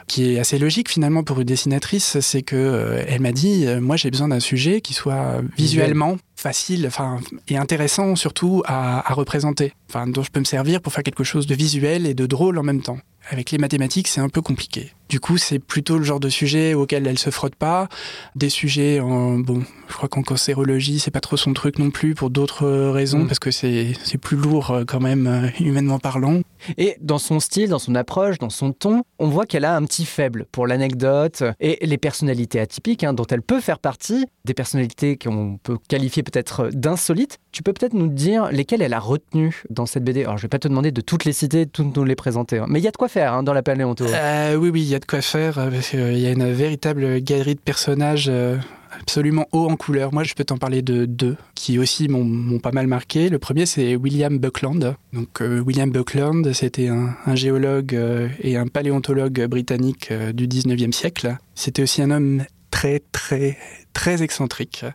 qui 0.07 0.33
est 0.35 0.39
assez 0.39 0.59
logique 0.59 0.89
finalement 0.89 1.23
pour 1.23 1.39
une 1.39 1.45
dessinatrice, 1.45 2.19
c'est 2.19 2.41
que 2.41 2.55
euh, 2.57 3.01
elle 3.07 3.21
m'a 3.21 3.31
dit, 3.31 3.65
euh, 3.65 3.79
moi 3.79 3.95
j'ai 3.95 4.11
besoin 4.11 4.27
d'un 4.27 4.41
sujet 4.41 4.81
qui 4.81 4.93
soit 4.93 5.41
visuellement 5.57 6.17
facile, 6.41 6.87
enfin 6.87 7.19
et 7.47 7.57
intéressant 7.57 8.15
surtout 8.15 8.63
à, 8.65 9.13
représenter, 9.13 9.73
enfin 9.89 10.07
dont 10.07 10.23
je 10.23 10.31
peux 10.31 10.39
me 10.39 10.45
servir 10.45 10.81
pour 10.81 10.91
faire 10.91 11.03
quelque 11.03 11.23
chose 11.23 11.45
de 11.45 11.53
visuel 11.53 12.07
et 12.07 12.13
de 12.13 12.25
drôle 12.25 12.57
en 12.57 12.63
même 12.63 12.81
temps. 12.81 12.97
Avec 13.29 13.51
les 13.51 13.57
mathématiques, 13.57 14.07
c'est 14.07 14.21
un 14.21 14.29
peu 14.29 14.41
compliqué. 14.41 14.91
Du 15.07 15.19
coup, 15.19 15.37
c'est 15.37 15.59
plutôt 15.59 15.97
le 15.97 16.03
genre 16.03 16.19
de 16.19 16.29
sujet 16.29 16.73
auquel 16.73 17.05
elle 17.05 17.19
se 17.19 17.29
frotte 17.29 17.55
pas. 17.55 17.87
Des 18.35 18.49
sujets 18.49 18.99
en 18.99 19.39
bon, 19.39 19.63
je 19.89 19.93
crois 19.93 20.09
qu'en 20.09 20.23
cancérologie, 20.23 20.99
c'est 20.99 21.11
pas 21.11 21.19
trop 21.19 21.37
son 21.37 21.53
truc 21.53 21.79
non 21.79 21.91
plus 21.91 22.15
pour 22.15 22.29
d'autres 22.29 22.67
raisons 22.89 23.21
Mm. 23.21 23.27
parce 23.27 23.39
que 23.39 23.51
c'est 23.51 23.93
c'est 24.03 24.17
plus 24.17 24.37
lourd 24.37 24.71
euh, 24.71 24.83
quand 24.85 24.99
même 24.99 25.27
euh, 25.27 25.47
humainement 25.59 25.99
parlant. 25.99 26.41
Et 26.77 26.95
dans 27.01 27.17
son 27.17 27.39
style, 27.39 27.69
dans 27.69 27.79
son 27.79 27.95
approche, 27.95 28.37
dans 28.37 28.49
son 28.49 28.71
ton, 28.71 29.03
on 29.19 29.27
voit 29.27 29.45
qu'elle 29.45 29.65
a 29.65 29.75
un 29.75 29.83
petit 29.83 30.05
faible 30.05 30.45
pour 30.51 30.67
l'anecdote 30.67 31.43
et 31.59 31.85
les 31.85 31.97
personnalités 31.97 32.59
atypiques 32.59 33.03
hein, 33.03 33.13
dont 33.13 33.25
elle 33.25 33.41
peut 33.41 33.59
faire 33.59 33.79
partie, 33.79 34.25
des 34.45 34.53
personnalités 34.53 35.17
qu'on 35.17 35.57
peut 35.61 35.77
qualifier 35.87 36.23
peut-être 36.23 36.69
d'insolites. 36.71 37.39
Tu 37.51 37.63
peux 37.63 37.73
peut-être 37.73 37.93
nous 37.93 38.07
dire 38.07 38.49
lesquelles 38.51 38.81
elle 38.81 38.93
a 38.93 38.99
retenues 38.99 39.63
dans 39.69 39.85
cette 39.85 40.05
BD. 40.05 40.21
Alors 40.21 40.37
je 40.37 40.43
vais 40.43 40.47
pas 40.47 40.59
te 40.59 40.69
demander 40.69 40.91
de 40.91 41.01
toutes 41.01 41.25
les 41.25 41.33
citer, 41.33 41.65
de 41.65 41.69
toutes 41.69 41.95
nous 41.95 42.05
les 42.05 42.15
présenter, 42.15 42.59
hein. 42.59 42.65
mais 42.69 42.79
il 42.79 42.83
y 42.83 42.87
a 42.87 42.91
de 42.91 42.97
quoi 42.97 43.09
faire 43.09 43.33
hein, 43.33 43.43
dans 43.43 43.53
la 43.53 43.61
paléonto. 43.61 44.05
Euh, 44.05 44.55
oui, 44.55 44.69
oui, 44.69 44.81
il 44.81 44.87
y 44.87 44.95
a 44.95 44.99
de 44.99 45.05
quoi 45.05 45.21
faire. 45.21 45.57
euh, 45.57 45.69
qu'il 45.81 46.17
y 46.17 46.27
a 46.27 46.31
une 46.31 46.49
véritable 46.51 47.19
galerie 47.19 47.55
de 47.55 47.59
personnages 47.59 48.27
euh, 48.29 48.57
absolument 48.97 49.47
haut 49.51 49.69
en 49.69 49.75
couleur. 49.75 50.13
Moi, 50.13 50.23
je 50.23 50.33
peux 50.33 50.45
t'en 50.45 50.57
parler 50.57 50.81
de 50.81 51.05
deux 51.05 51.35
qui 51.55 51.77
aussi 51.77 52.07
m'ont 52.07 52.59
pas 52.59 52.71
mal 52.71 52.87
marqué. 52.87 53.27
Le 53.27 53.37
premier, 53.37 53.65
c'est 53.65 53.97
William 53.97 54.37
Buckland. 54.37 54.95
Donc, 55.11 55.41
William 55.41 55.91
Buckland, 55.91 56.53
c'était 56.53 56.87
un, 56.87 57.35
géologue 57.35 57.97
et 58.41 58.57
un 58.57 58.67
paléontologue 58.67 59.45
britannique 59.47 60.11
du 60.33 60.47
19e 60.47 60.91
siècle. 60.91 61.37
C'était 61.55 61.83
aussi 61.83 62.01
un 62.01 62.11
homme 62.11 62.43
très, 62.69 63.01
très, 63.11 63.57
très 63.93 64.23
excentrique. 64.23 64.85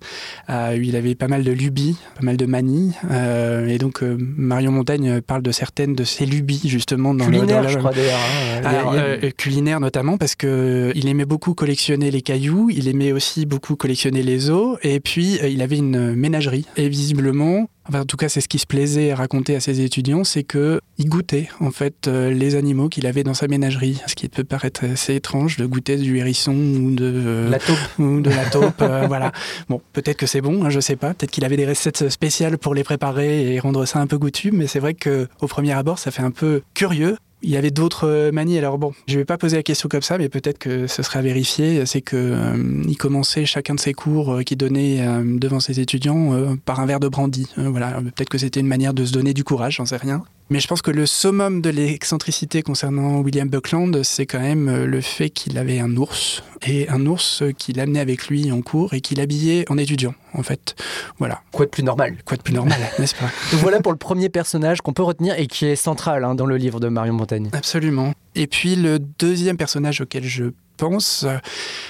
Euh, 0.50 0.78
il 0.82 0.96
avait 0.96 1.14
pas 1.14 1.28
mal 1.28 1.44
de 1.44 1.52
lubies, 1.52 1.96
pas 2.16 2.22
mal 2.24 2.36
de 2.36 2.46
manies. 2.46 2.92
euh, 3.10 3.66
et 3.66 3.78
donc, 3.78 4.02
euh, 4.02 4.16
Marion 4.18 4.72
Montaigne 4.72 5.20
parle 5.20 5.42
de 5.42 5.52
certaines 5.52 5.94
de 5.94 6.04
ses 6.04 6.26
lubies, 6.26 6.62
justement, 6.66 7.14
dans 7.14 7.26
le- 7.26 7.32
dans 7.32 7.38
Culinaire, 7.40 7.62
la- 7.62 7.68
je 7.68 7.78
crois 7.78 7.92
d'ailleurs. 7.92 8.18
hein. 8.64 9.18
A- 9.22 9.30
culinaire 9.32 9.80
notamment 9.80 10.16
parce 10.18 10.34
que 10.34 10.92
il 10.94 11.08
aimait 11.08 11.24
beaucoup 11.24 11.54
collectionner 11.54 12.10
les 12.10 12.22
cailloux, 12.22 12.68
il 12.70 12.88
aimait 12.88 13.12
aussi 13.12 13.46
beaucoup 13.46 13.76
collectionner 13.76 14.22
les 14.22 14.50
os, 14.50 14.78
et 14.82 15.00
puis 15.00 15.38
il 15.48 15.62
avait 15.62 15.76
une 15.78 16.14
ménagerie. 16.14 16.66
Et 16.76 16.88
visiblement, 16.88 17.68
enfin, 17.88 18.00
en 18.00 18.04
tout 18.04 18.16
cas 18.16 18.28
c'est 18.28 18.40
ce 18.40 18.48
qui 18.48 18.58
se 18.58 18.66
plaisait 18.66 19.10
à 19.12 19.16
raconter 19.16 19.54
à 19.56 19.60
ses 19.60 19.80
étudiants, 19.80 20.24
c'est 20.24 20.42
que 20.42 20.80
il 20.98 21.08
goûtait 21.08 21.48
en 21.60 21.70
fait 21.70 22.08
euh, 22.08 22.30
les 22.30 22.54
animaux 22.54 22.88
qu'il 22.88 23.06
avait 23.06 23.22
dans 23.24 23.34
sa 23.34 23.48
ménagerie. 23.48 24.00
Ce 24.06 24.14
qui 24.14 24.28
peut 24.28 24.44
paraître 24.44 24.84
assez 24.84 25.14
étrange 25.14 25.56
de 25.58 25.66
goûter 25.66 25.96
du 25.96 26.16
hérisson 26.18 26.52
ou 26.54 26.90
de 26.94 27.12
euh, 27.14 27.50
La 27.50 27.58
taupe. 27.58 27.76
ou 27.98 28.20
de 28.20 28.30
la 28.30 28.44
taupe, 28.46 28.74
euh, 28.86 29.06
voilà. 29.06 29.32
Bon, 29.68 29.80
peut-être 29.92 30.16
que 30.16 30.26
c'est 30.26 30.40
bon, 30.40 30.64
hein, 30.64 30.70
je 30.70 30.80
sais 30.80 30.96
pas. 30.96 31.14
Peut-être 31.14 31.30
qu'il 31.30 31.44
avait 31.44 31.56
des 31.56 31.66
recettes 31.66 32.08
spéciales 32.08 32.58
pour 32.58 32.74
les 32.74 32.84
préparer 32.84 33.54
et 33.54 33.60
rendre 33.60 33.84
ça 33.84 33.98
un 33.98 34.06
peu 34.06 34.18
goûtu, 34.18 34.52
mais 34.52 34.66
c'est 34.66 34.78
vrai 34.78 34.94
que 34.94 35.28
au 35.40 35.46
premier 35.46 35.72
abord, 35.72 35.98
ça 35.98 36.10
fait 36.10 36.22
un 36.22 36.30
peu 36.30 36.62
curieux. 36.74 37.16
Il 37.42 37.50
y 37.50 37.56
avait 37.56 37.70
d'autres 37.70 38.08
euh, 38.08 38.32
manies. 38.32 38.58
Alors 38.58 38.78
bon, 38.78 38.92
je 39.06 39.18
vais 39.18 39.24
pas 39.24 39.38
poser 39.38 39.56
la 39.56 39.62
question 39.62 39.88
comme 39.88 40.02
ça, 40.02 40.18
mais 40.18 40.28
peut-être 40.28 40.58
que 40.58 40.86
ce 40.86 41.02
serait 41.02 41.18
à 41.18 41.22
vérifier. 41.22 41.84
C'est 41.86 42.00
que 42.00 42.16
euh, 42.16 42.82
il 42.88 42.96
commençait 42.96 43.44
chacun 43.44 43.74
de 43.74 43.80
ses 43.80 43.92
cours 43.92 44.40
qu'il 44.44 44.56
donnait 44.56 45.06
devant 45.38 45.60
ses 45.60 45.80
étudiants 45.80 46.56
par 46.64 46.80
un 46.80 46.86
verre 46.86 47.00
de 47.00 47.08
brandy. 47.08 47.46
Voilà, 47.56 48.00
peut-être 48.00 48.28
que 48.28 48.38
c'était 48.38 48.60
une 48.60 48.66
manière 48.66 48.94
de 48.94 49.04
se 49.04 49.12
donner 49.12 49.34
du 49.34 49.44
courage, 49.44 49.76
j'en 49.76 49.86
sais 49.86 49.96
rien. 49.96 50.22
Mais 50.48 50.60
je 50.60 50.68
pense 50.68 50.80
que 50.80 50.92
le 50.92 51.06
summum 51.06 51.60
de 51.60 51.70
l'excentricité 51.70 52.62
concernant 52.62 53.18
William 53.18 53.48
Buckland, 53.48 54.04
c'est 54.04 54.26
quand 54.26 54.38
même 54.38 54.68
euh, 54.68 54.86
le 54.86 55.00
fait 55.00 55.28
qu'il 55.28 55.58
avait 55.58 55.80
un 55.80 55.96
ours, 55.96 56.44
et 56.64 56.88
un 56.88 57.04
ours 57.06 57.42
euh, 57.42 57.50
qu'il 57.50 57.80
amenait 57.80 57.98
avec 57.98 58.28
lui 58.28 58.52
en 58.52 58.62
cours 58.62 58.94
et 58.94 59.00
qu'il 59.00 59.20
habillait 59.20 59.64
en 59.70 59.76
étudiant, 59.76 60.14
en 60.34 60.44
fait. 60.44 60.76
Voilà. 61.18 61.42
Quoi 61.50 61.66
de 61.66 61.70
plus 61.70 61.82
normal? 61.82 62.16
Quoi 62.24 62.36
de 62.36 62.42
plus 62.42 62.54
normal, 62.54 62.78
n'est-ce 63.00 63.16
pas? 63.16 63.28
Donc 63.50 63.60
voilà 63.60 63.80
pour 63.80 63.90
le 63.90 63.98
premier 63.98 64.28
personnage 64.28 64.82
qu'on 64.82 64.92
peut 64.92 65.02
retenir 65.02 65.36
et 65.36 65.48
qui 65.48 65.66
est 65.66 65.74
central 65.74 66.22
hein, 66.22 66.36
dans 66.36 66.46
le 66.46 66.56
livre 66.56 66.78
de 66.78 66.88
Marion 66.88 67.14
Montaigne. 67.14 67.50
Absolument. 67.52 68.12
Et 68.36 68.46
puis 68.46 68.76
le 68.76 69.00
deuxième 69.00 69.56
personnage 69.56 70.00
auquel 70.00 70.22
je 70.22 70.44
pense, 70.76 71.26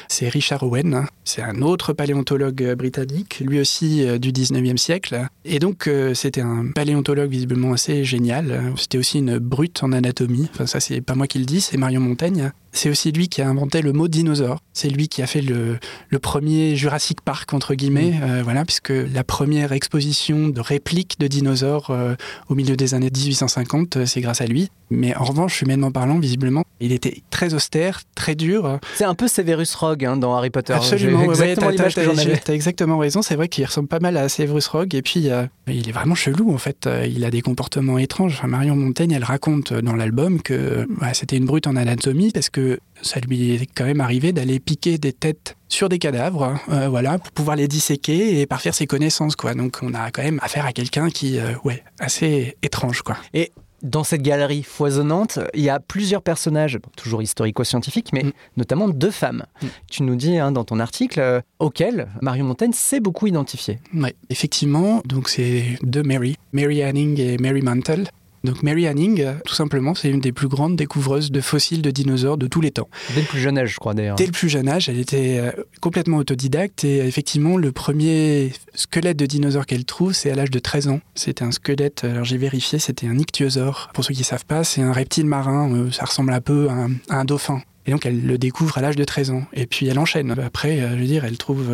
c'est 0.08 0.28
Richard 0.28 0.62
Owen. 0.62 1.06
C'est 1.24 1.42
un 1.42 1.60
autre 1.62 1.92
paléontologue 1.92 2.62
euh, 2.62 2.74
britannique, 2.76 3.40
lui 3.40 3.58
aussi 3.58 4.06
euh, 4.06 4.18
du 4.18 4.30
19e 4.30 4.76
siècle. 4.76 5.26
Et 5.44 5.58
donc 5.58 5.86
euh, 5.88 6.14
c'était 6.14 6.40
un 6.40 6.70
paléontologue 6.74 7.30
visiblement 7.30 7.72
assez 7.72 8.04
génial. 8.04 8.72
C'était 8.76 8.98
aussi 8.98 9.18
une 9.18 9.38
brute 9.38 9.82
en 9.82 9.92
anatomie. 9.92 10.48
Enfin 10.52 10.66
ça 10.66 10.80
c'est 10.80 11.00
pas 11.00 11.14
moi 11.14 11.26
qui 11.26 11.38
le 11.38 11.44
dis, 11.44 11.60
c'est 11.60 11.76
Marion 11.76 12.00
Montaigne. 12.00 12.52
C'est 12.76 12.90
aussi 12.90 13.10
lui 13.12 13.28
qui 13.28 13.42
a 13.42 13.48
inventé 13.48 13.82
le 13.82 13.92
mot 13.92 14.06
dinosaure. 14.08 14.58
C'est 14.72 14.88
lui 14.88 15.08
qui 15.08 15.22
a 15.22 15.26
fait 15.26 15.40
le, 15.40 15.78
le 16.10 16.18
premier 16.18 16.76
Jurassic 16.76 17.20
Park 17.22 17.52
entre 17.54 17.74
guillemets, 17.74 18.14
euh, 18.22 18.42
voilà, 18.44 18.64
puisque 18.64 18.90
la 18.92 19.24
première 19.24 19.72
exposition 19.72 20.48
de 20.48 20.60
répliques 20.60 21.18
de 21.18 21.26
dinosaures 21.26 21.90
euh, 21.90 22.14
au 22.48 22.54
milieu 22.54 22.76
des 22.76 22.94
années 22.94 23.10
1850, 23.10 23.96
euh, 23.96 24.06
c'est 24.06 24.20
grâce 24.20 24.40
à 24.40 24.46
lui. 24.46 24.70
Mais 24.90 25.16
en 25.16 25.24
revanche, 25.24 25.62
humainement 25.62 25.90
parlant, 25.90 26.18
visiblement, 26.20 26.62
il 26.78 26.92
était 26.92 27.22
très 27.30 27.54
austère, 27.54 28.02
très 28.14 28.34
dur. 28.36 28.78
C'est 28.94 29.04
un 29.04 29.14
peu 29.16 29.26
Severus 29.26 29.74
Rogue 29.74 30.04
hein, 30.04 30.16
dans 30.16 30.36
Harry 30.36 30.50
Potter. 30.50 30.74
Absolument, 30.74 31.18
ouais, 31.20 31.24
exactement 31.24 31.66
ouais, 31.70 32.38
t'as- 32.44 32.52
exactement 32.54 32.98
raison, 32.98 33.20
c'est 33.22 33.34
vrai 33.34 33.48
qu'il 33.48 33.64
ressemble 33.64 33.88
pas 33.88 33.98
mal 33.98 34.16
à 34.16 34.28
Severus 34.28 34.66
Rogue, 34.68 34.94
et 34.94 35.02
puis 35.02 35.28
euh, 35.30 35.44
il 35.66 35.88
est 35.88 35.92
vraiment 35.92 36.14
chelou 36.14 36.52
en 36.54 36.58
fait. 36.58 36.86
Euh, 36.86 37.04
Il 37.10 37.24
a 37.24 37.30
des 37.30 37.40
comportements 37.42 37.98
étranges. 37.98 38.34
Enfin, 38.38 38.46
Marion 38.48 38.76
Montaigne, 38.76 39.10
elle 39.12 39.24
raconte 39.24 39.72
dans 39.72 39.94
l'album 39.96 40.40
que 40.40 40.54
euh, 40.54 40.86
ouais, 41.02 41.14
c'était 41.14 41.36
une 41.36 41.46
brute 41.46 41.66
en 41.66 41.74
anatomie 41.74 42.30
parce 42.32 42.50
que 42.50 42.65
ça 43.02 43.20
lui 43.20 43.54
est 43.54 43.66
quand 43.74 43.84
même 43.84 44.00
arrivé 44.00 44.32
d'aller 44.32 44.58
piquer 44.60 44.98
des 44.98 45.12
têtes 45.12 45.56
sur 45.68 45.88
des 45.88 45.98
cadavres, 45.98 46.58
euh, 46.70 46.88
voilà, 46.88 47.18
pour 47.18 47.32
pouvoir 47.32 47.56
les 47.56 47.68
disséquer 47.68 48.40
et 48.40 48.46
parfaire 48.46 48.74
ses 48.74 48.86
connaissances, 48.86 49.36
quoi. 49.36 49.54
Donc 49.54 49.78
on 49.82 49.94
a 49.94 50.10
quand 50.10 50.22
même 50.22 50.38
affaire 50.42 50.64
à 50.66 50.72
quelqu'un 50.72 51.10
qui, 51.10 51.38
euh, 51.38 51.52
ouais, 51.64 51.82
assez 51.98 52.56
étrange, 52.62 53.02
quoi. 53.02 53.16
Et 53.34 53.52
dans 53.82 54.04
cette 54.04 54.22
galerie 54.22 54.62
foisonnante, 54.62 55.38
il 55.54 55.60
y 55.62 55.68
a 55.68 55.78
plusieurs 55.78 56.22
personnages, 56.22 56.78
toujours 56.96 57.20
historico-scientifiques, 57.22 58.10
mais 58.12 58.24
Mm. 58.24 58.32
notamment 58.56 58.88
deux 58.88 59.10
femmes. 59.10 59.44
Mm. 59.62 59.66
Tu 59.90 60.02
nous 60.02 60.16
dis 60.16 60.38
hein, 60.38 60.50
dans 60.50 60.64
ton 60.64 60.80
article 60.80 61.20
euh, 61.20 61.40
auxquelles 61.58 62.08
Marion 62.22 62.46
Montaigne 62.46 62.72
s'est 62.72 63.00
beaucoup 63.00 63.26
identifiée. 63.26 63.78
Ouais, 63.94 64.14
effectivement, 64.30 65.02
donc 65.04 65.28
c'est 65.28 65.78
deux 65.82 66.02
Mary, 66.02 66.36
Mary 66.52 66.82
Anning 66.82 67.20
et 67.20 67.36
Mary 67.38 67.60
Mantle. 67.62 68.04
Donc 68.46 68.62
Mary 68.62 68.86
Anning, 68.86 69.20
euh, 69.20 69.34
tout 69.44 69.54
simplement, 69.54 69.94
c'est 69.94 70.08
une 70.08 70.20
des 70.20 70.32
plus 70.32 70.46
grandes 70.46 70.76
découvreuses 70.76 71.32
de 71.32 71.40
fossiles 71.40 71.82
de 71.82 71.90
dinosaures 71.90 72.38
de 72.38 72.46
tous 72.46 72.60
les 72.60 72.70
temps. 72.70 72.88
Dès 73.14 73.22
le 73.22 73.26
plus 73.26 73.40
jeune 73.40 73.58
âge, 73.58 73.72
je 73.72 73.78
crois 73.78 73.92
d'ailleurs. 73.92 74.16
Dès 74.16 74.26
le 74.26 74.32
plus 74.32 74.48
jeune 74.48 74.68
âge, 74.68 74.88
elle 74.88 74.98
était 74.98 75.38
euh, 75.38 75.50
complètement 75.80 76.18
autodidacte 76.18 76.84
et 76.84 77.00
euh, 77.00 77.06
effectivement, 77.06 77.56
le 77.56 77.72
premier 77.72 78.52
squelette 78.74 79.16
de 79.16 79.26
dinosaure 79.26 79.66
qu'elle 79.66 79.84
trouve, 79.84 80.12
c'est 80.12 80.30
à 80.30 80.36
l'âge 80.36 80.50
de 80.50 80.58
13 80.60 80.88
ans. 80.88 81.00
C'était 81.16 81.44
un 81.44 81.50
squelette, 81.50 82.04
alors 82.04 82.24
j'ai 82.24 82.38
vérifié, 82.38 82.78
c'était 82.78 83.08
un 83.08 83.18
ichthyosaure. 83.18 83.90
Pour 83.92 84.04
ceux 84.04 84.14
qui 84.14 84.20
ne 84.20 84.26
savent 84.26 84.46
pas, 84.46 84.62
c'est 84.62 84.80
un 84.80 84.92
reptile 84.92 85.26
marin, 85.26 85.72
euh, 85.72 85.90
ça 85.90 86.04
ressemble 86.04 86.32
un 86.32 86.40
peu 86.40 86.68
à 86.68 86.74
un, 86.74 86.90
à 87.08 87.20
un 87.20 87.24
dauphin. 87.24 87.62
Et 87.86 87.90
donc 87.90 88.06
elle 88.06 88.24
le 88.24 88.38
découvre 88.38 88.78
à 88.78 88.80
l'âge 88.80 88.96
de 88.96 89.04
13 89.04 89.30
ans. 89.30 89.44
Et 89.52 89.66
puis 89.66 89.86
elle 89.86 89.98
enchaîne. 89.98 90.30
Après, 90.38 90.78
je 90.78 90.96
veux 90.96 91.06
dire, 91.06 91.24
elle 91.24 91.38
trouve 91.38 91.70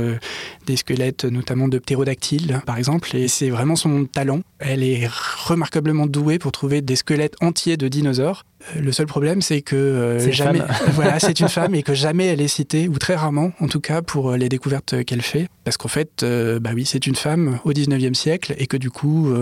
des 0.67 0.77
squelettes, 0.77 1.25
notamment 1.25 1.69
de 1.69 1.79
ptérodactyles, 1.79 2.61
par 2.67 2.77
exemple. 2.79 3.17
Et 3.17 3.29
c'est 3.29 3.51
vraiment 3.51 3.77
son 3.77 4.05
talent. 4.05 4.41
Elle 4.59 4.83
est 4.83 5.09
remarquablement 5.47 6.07
douée 6.07 6.39
pour 6.39 6.53
trouver 6.53 6.83
des 6.83 6.97
squelettes 6.97 7.37
entiers 7.41 7.77
de 7.77 7.89
dinosaures. 7.89 8.45
Le 8.81 8.93
seul 8.93 9.07
problème, 9.07 9.43
c'est 9.43 9.63
que 9.63 10.19
jamais, 10.31 10.61
voilà, 10.93 11.19
c'est 11.19 11.41
une 11.41 11.49
femme 11.49 11.75
et 11.77 11.83
que 11.83 11.95
jamais 11.95 12.27
elle 12.27 12.41
est 12.41 12.49
citée, 12.49 12.89
ou 12.89 12.99
très 12.99 13.15
rarement, 13.15 13.53
en 13.61 13.69
tout 13.69 13.81
cas, 13.81 14.03
pour 14.03 14.33
les 14.33 14.49
découvertes 14.49 15.05
qu'elle 15.05 15.23
fait. 15.23 15.49
Parce 15.65 15.77
qu'en 15.77 15.89
fait, 15.89 16.25
bah 16.61 16.71
oui, 16.75 16.85
c'est 16.87 17.07
une 17.07 17.17
femme 17.17 17.59
au 17.65 17.73
19e 17.73 18.15
siècle 18.15 18.55
et 18.59 18.67
que 18.67 18.77
du 18.77 18.91
coup, 18.91 19.33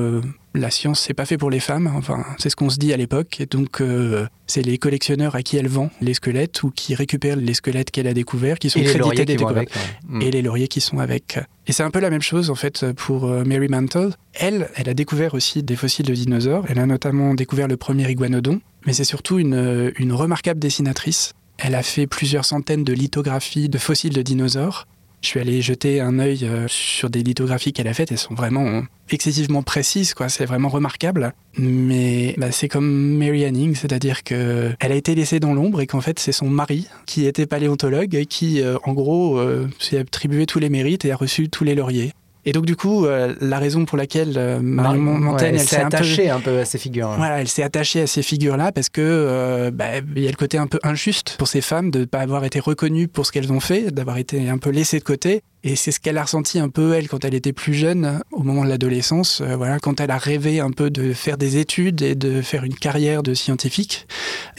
la 0.54 0.70
science, 0.70 1.00
c'est 1.00 1.14
pas 1.14 1.26
fait 1.26 1.38
pour 1.38 1.50
les 1.50 1.60
femmes. 1.60 1.90
Enfin, 1.94 2.24
c'est 2.38 2.50
ce 2.50 2.56
qu'on 2.56 2.70
se 2.70 2.78
dit 2.78 2.92
à 2.92 2.96
l'époque. 2.96 3.40
Et 3.40 3.46
donc, 3.46 3.80
euh, 3.80 4.26
c'est 4.46 4.62
les 4.62 4.78
collectionneurs 4.78 5.34
à 5.36 5.42
qui 5.42 5.56
elle 5.56 5.68
vend 5.68 5.90
les 6.00 6.14
squelettes 6.14 6.62
ou 6.62 6.70
qui 6.70 6.94
récupèrent 6.94 7.36
les 7.36 7.54
squelettes 7.54 7.90
qu'elle 7.90 8.08
a 8.08 8.14
découverts, 8.14 8.58
qui 8.58 8.70
sont 8.70 8.80
crédités 8.80 9.24
des 9.24 9.36
découvertes. 9.36 9.72
Mm. 10.08 10.22
Et 10.22 10.30
les 10.30 10.42
lauriers 10.42 10.68
qui 10.68 10.80
sont 10.80 10.98
avec. 10.98 11.38
Et 11.70 11.72
c'est 11.72 11.84
un 11.84 11.92
peu 11.92 12.00
la 12.00 12.10
même 12.10 12.20
chose, 12.20 12.50
en 12.50 12.56
fait, 12.56 12.84
pour 12.94 13.26
euh, 13.26 13.44
Mary 13.44 13.68
Mantle. 13.68 14.10
Elle, 14.34 14.68
elle 14.74 14.88
a 14.88 14.94
découvert 14.94 15.34
aussi 15.34 15.62
des 15.62 15.76
fossiles 15.76 16.04
de 16.04 16.14
dinosaures. 16.14 16.64
Elle 16.68 16.80
a 16.80 16.86
notamment 16.86 17.32
découvert 17.32 17.68
le 17.68 17.76
premier 17.76 18.10
iguanodon. 18.10 18.60
Mais 18.86 18.92
c'est 18.92 19.04
surtout 19.04 19.38
une, 19.38 19.54
euh, 19.54 19.92
une 19.96 20.12
remarquable 20.12 20.58
dessinatrice. 20.58 21.32
Elle 21.58 21.76
a 21.76 21.84
fait 21.84 22.08
plusieurs 22.08 22.44
centaines 22.44 22.82
de 22.82 22.92
lithographies 22.92 23.68
de 23.68 23.78
fossiles 23.78 24.14
de 24.14 24.22
dinosaures. 24.22 24.88
Je 25.22 25.28
suis 25.28 25.40
allé 25.40 25.60
jeter 25.60 26.00
un 26.00 26.18
œil 26.18 26.44
euh, 26.44 26.66
sur 26.68 27.10
des 27.10 27.22
lithographies 27.22 27.72
qu'elle 27.72 27.88
a 27.88 27.94
faites. 27.94 28.10
Elles 28.10 28.18
sont 28.18 28.34
vraiment 28.34 28.82
excessivement 29.10 29.62
précises, 29.62 30.14
quoi. 30.14 30.28
C'est 30.28 30.46
vraiment 30.46 30.68
remarquable. 30.68 31.34
Mais 31.58 32.34
bah, 32.38 32.52
c'est 32.52 32.68
comme 32.68 33.18
Mary 33.18 33.44
Anning, 33.44 33.74
c'est-à-dire 33.74 34.24
que 34.24 34.72
elle 34.80 34.92
a 34.92 34.94
été 34.94 35.14
laissée 35.14 35.38
dans 35.38 35.52
l'ombre 35.52 35.80
et 35.80 35.86
qu'en 35.86 36.00
fait 36.00 36.18
c'est 36.18 36.32
son 36.32 36.48
mari 36.48 36.86
qui 37.06 37.26
était 37.26 37.46
paléontologue 37.46 38.14
et 38.14 38.24
qui, 38.24 38.62
euh, 38.62 38.78
en 38.84 38.92
gros, 38.92 39.38
euh, 39.38 39.68
s'est 39.78 39.98
attribué 39.98 40.46
tous 40.46 40.58
les 40.58 40.70
mérites 40.70 41.04
et 41.04 41.12
a 41.12 41.16
reçu 41.16 41.48
tous 41.50 41.64
les 41.64 41.74
lauriers. 41.74 42.12
Et 42.44 42.52
donc 42.52 42.64
du 42.64 42.76
coup, 42.76 43.04
euh, 43.04 43.34
la 43.40 43.58
raison 43.58 43.84
pour 43.84 43.98
laquelle 43.98 44.34
euh, 44.36 44.60
Marion 44.60 45.00
Montaigne, 45.00 45.56
elle, 45.56 45.60
s'est 45.60 45.76
attachée 45.76 46.30
un 46.30 46.40
peu... 46.40 46.60
à 46.60 46.64
ces 46.64 46.78
figures. 46.78 47.10
Voilà, 47.16 47.40
elle 47.40 47.48
s'est 47.48 47.62
attachée 47.62 48.02
à 48.02 48.06
ces 48.06 48.22
figures-là 48.22 48.72
parce 48.72 48.88
que 48.88 49.00
euh, 49.02 49.70
bah, 49.70 49.98
il 50.16 50.22
y 50.22 50.26
a 50.26 50.30
le 50.30 50.36
côté 50.36 50.56
un 50.56 50.66
peu 50.66 50.78
injuste 50.82 51.36
pour 51.38 51.48
ces 51.48 51.60
femmes 51.60 51.90
de 51.90 52.00
ne 52.00 52.04
pas 52.06 52.20
avoir 52.20 52.44
été 52.44 52.58
reconnues 52.58 53.08
pour 53.08 53.26
ce 53.26 53.32
qu'elles 53.32 53.52
ont 53.52 53.60
fait, 53.60 53.90
d'avoir 53.90 54.16
été 54.16 54.48
un 54.48 54.58
peu 54.58 54.70
laissées 54.70 54.98
de 54.98 55.04
côté. 55.04 55.42
Et 55.62 55.76
c'est 55.76 55.92
ce 55.92 56.00
qu'elle 56.00 56.16
a 56.16 56.22
ressenti 56.22 56.58
un 56.58 56.70
peu, 56.70 56.94
elle, 56.94 57.08
quand 57.08 57.24
elle 57.24 57.34
était 57.34 57.52
plus 57.52 57.74
jeune, 57.74 58.22
au 58.32 58.42
moment 58.42 58.64
de 58.64 58.70
l'adolescence, 58.70 59.42
euh, 59.42 59.56
voilà, 59.56 59.78
quand 59.78 60.00
elle 60.00 60.10
a 60.10 60.16
rêvé 60.16 60.60
un 60.60 60.70
peu 60.70 60.90
de 60.90 61.12
faire 61.12 61.36
des 61.36 61.58
études 61.58 62.00
et 62.00 62.14
de 62.14 62.40
faire 62.40 62.64
une 62.64 62.74
carrière 62.74 63.22
de 63.22 63.34
scientifique, 63.34 64.06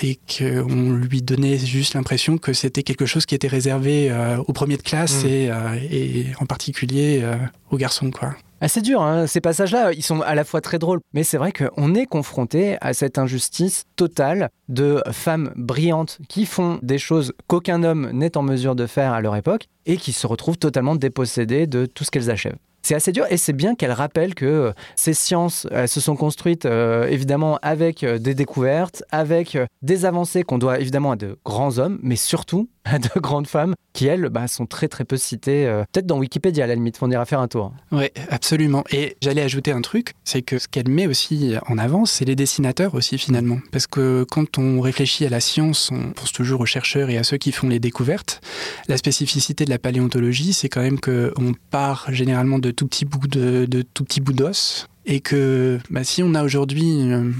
et 0.02 0.20
qu'on 0.38 0.92
lui 0.92 1.22
donnait 1.24 1.58
juste 1.58 1.96
l'impression 1.96 2.38
que 2.38 2.54
c'était 2.54 2.84
quelque 2.84 3.08
chose 3.08 3.26
qui 3.26 3.34
était 3.34 3.48
réservé 3.48 4.12
euh, 4.12 4.38
aux 4.48 4.54
premiers 4.54 4.78
de 4.78 4.84
classe 4.84 5.24
mmh. 5.24 5.28
et, 5.28 5.50
euh, 5.50 5.76
et, 5.90 6.26
en 6.40 6.46
particulier 6.46 7.24
aux 7.70 7.78
garçons, 7.78 8.12
quoi. 8.12 8.36
Ah, 8.64 8.68
c'est 8.68 8.84
dur, 8.84 9.02
hein. 9.02 9.26
ces 9.26 9.42
passages-là, 9.42 9.92
ils 9.92 10.04
sont 10.04 10.22
à 10.22 10.36
la 10.36 10.44
fois 10.44 10.62
très 10.62 10.78
drôles, 10.78 11.00
mais 11.14 11.24
c'est 11.24 11.38
vrai 11.38 11.52
qu'on 11.52 11.96
est 11.96 12.06
confronté 12.06 12.78
à 12.80 12.94
cette 12.94 13.18
injustice 13.18 13.86
totale 13.96 14.50
de 14.70 15.02
femmes 15.12 15.52
brillantes 15.56 16.20
qui 16.30 16.46
font 16.46 16.78
des 16.84 17.00
choses 17.00 17.34
qu'aucun 17.48 17.84
homme 17.84 18.12
n'est 18.12 18.38
en 18.38 18.44
mesure 18.44 18.76
de 18.76 18.86
faire 18.86 19.14
à 19.14 19.22
leur 19.22 19.36
époque 19.36 19.66
et 19.88 19.98
qui 19.98 20.14
se 20.14 20.28
retrouvent 20.28 20.60
totalement 20.60 20.96
dépossédées 20.96 21.66
de 21.66 21.88
tout 21.88 22.04
ce 22.04 22.12
qu'elles 22.12 22.30
achèvent. 22.30 22.60
C'est 22.82 22.96
assez 22.96 23.12
dur 23.12 23.26
et 23.30 23.38
c'est 23.38 23.54
bien 23.54 23.76
qu'elle 23.76 23.92
rappelle 23.92 24.34
que 24.34 24.46
euh, 24.46 24.72
ces 24.96 25.14
sciences 25.14 25.68
elles 25.72 25.88
se 25.88 26.02
sont 26.02 26.16
construites 26.16 26.66
euh, 26.66 27.08
évidemment 27.08 27.60
avec 27.62 28.04
euh, 28.04 28.18
des 28.18 28.34
découvertes, 28.34 29.04
avec 29.12 29.58
des 29.82 30.06
avancées 30.06 30.44
qu'on 30.44 30.58
doit 30.58 30.80
évidemment 30.80 31.12
à 31.12 31.16
de 31.16 31.38
grands 31.46 31.78
hommes, 31.78 32.00
mais 32.02 32.16
surtout 32.16 32.70
à 32.86 32.98
de 32.98 33.20
grandes 33.20 33.48
femmes 33.48 33.76
qui, 33.94 34.08
elles, 34.08 34.30
bah, 34.30 34.48
sont 34.48 34.66
très 34.66 34.88
très 34.88 35.04
peu 35.04 35.18
citées. 35.18 35.66
Peut-être 35.92 36.08
dans 36.08 36.18
Wikipédia 36.18 36.64
à 36.64 36.68
la 36.68 36.76
limite, 36.76 36.98
on 37.02 37.12
ira 37.12 37.26
faire 37.26 37.42
un 37.42 37.48
tour. 37.48 37.74
Oui, 37.92 38.06
absolument. 38.30 38.84
Et 38.92 39.18
j'allais 39.22 39.42
ajouter 39.42 39.72
un 39.72 39.82
truc, 39.82 40.14
c'est 40.24 40.42
que 40.42 40.58
ce 40.58 40.68
qu'elle 40.68 40.88
met 40.88 41.08
aussi 41.08 41.56
en 41.68 41.78
avant, 41.78 42.06
c'est 42.06 42.26
les 42.26 42.36
dessinateurs 42.36 42.96
aussi 42.96 43.18
finalement. 43.18 43.60
Parce 43.72 43.86
que 43.86 44.26
quand 44.32 44.58
on 44.58 44.80
réfléchit 44.80 45.26
à 45.26 45.30
la 45.30 45.42
science, 45.42 45.92
on 45.92 46.12
pense 46.12 46.32
toujours 46.32 46.62
aux 46.62 46.66
chercheurs 46.66 47.10
et 47.10 47.18
à 47.18 47.24
ceux 47.24 47.38
qui 47.38 47.52
font 47.52 47.68
les 47.68 47.80
découvertes. 47.80 48.42
La 48.88 48.98
spécificité 48.98 49.66
de 49.66 49.70
la 49.70 49.78
paléontologie, 49.78 50.54
c'est 50.54 50.70
quand 50.70 50.82
même 50.82 51.00
qu'on 51.00 51.54
part 51.70 52.08
généralement 52.12 52.60
de 52.60 52.71
tout 52.72 52.88
petits 52.88 53.06
bouts 53.06 53.28
de, 53.28 53.84
tout 53.94 54.06
d'os. 54.34 54.88
Et 55.06 55.20
que 55.20 55.80
bah, 55.90 56.04
si 56.04 56.22
on 56.22 56.36
a 56.36 56.44
aujourd'hui 56.44 57.12
euh, 57.12 57.32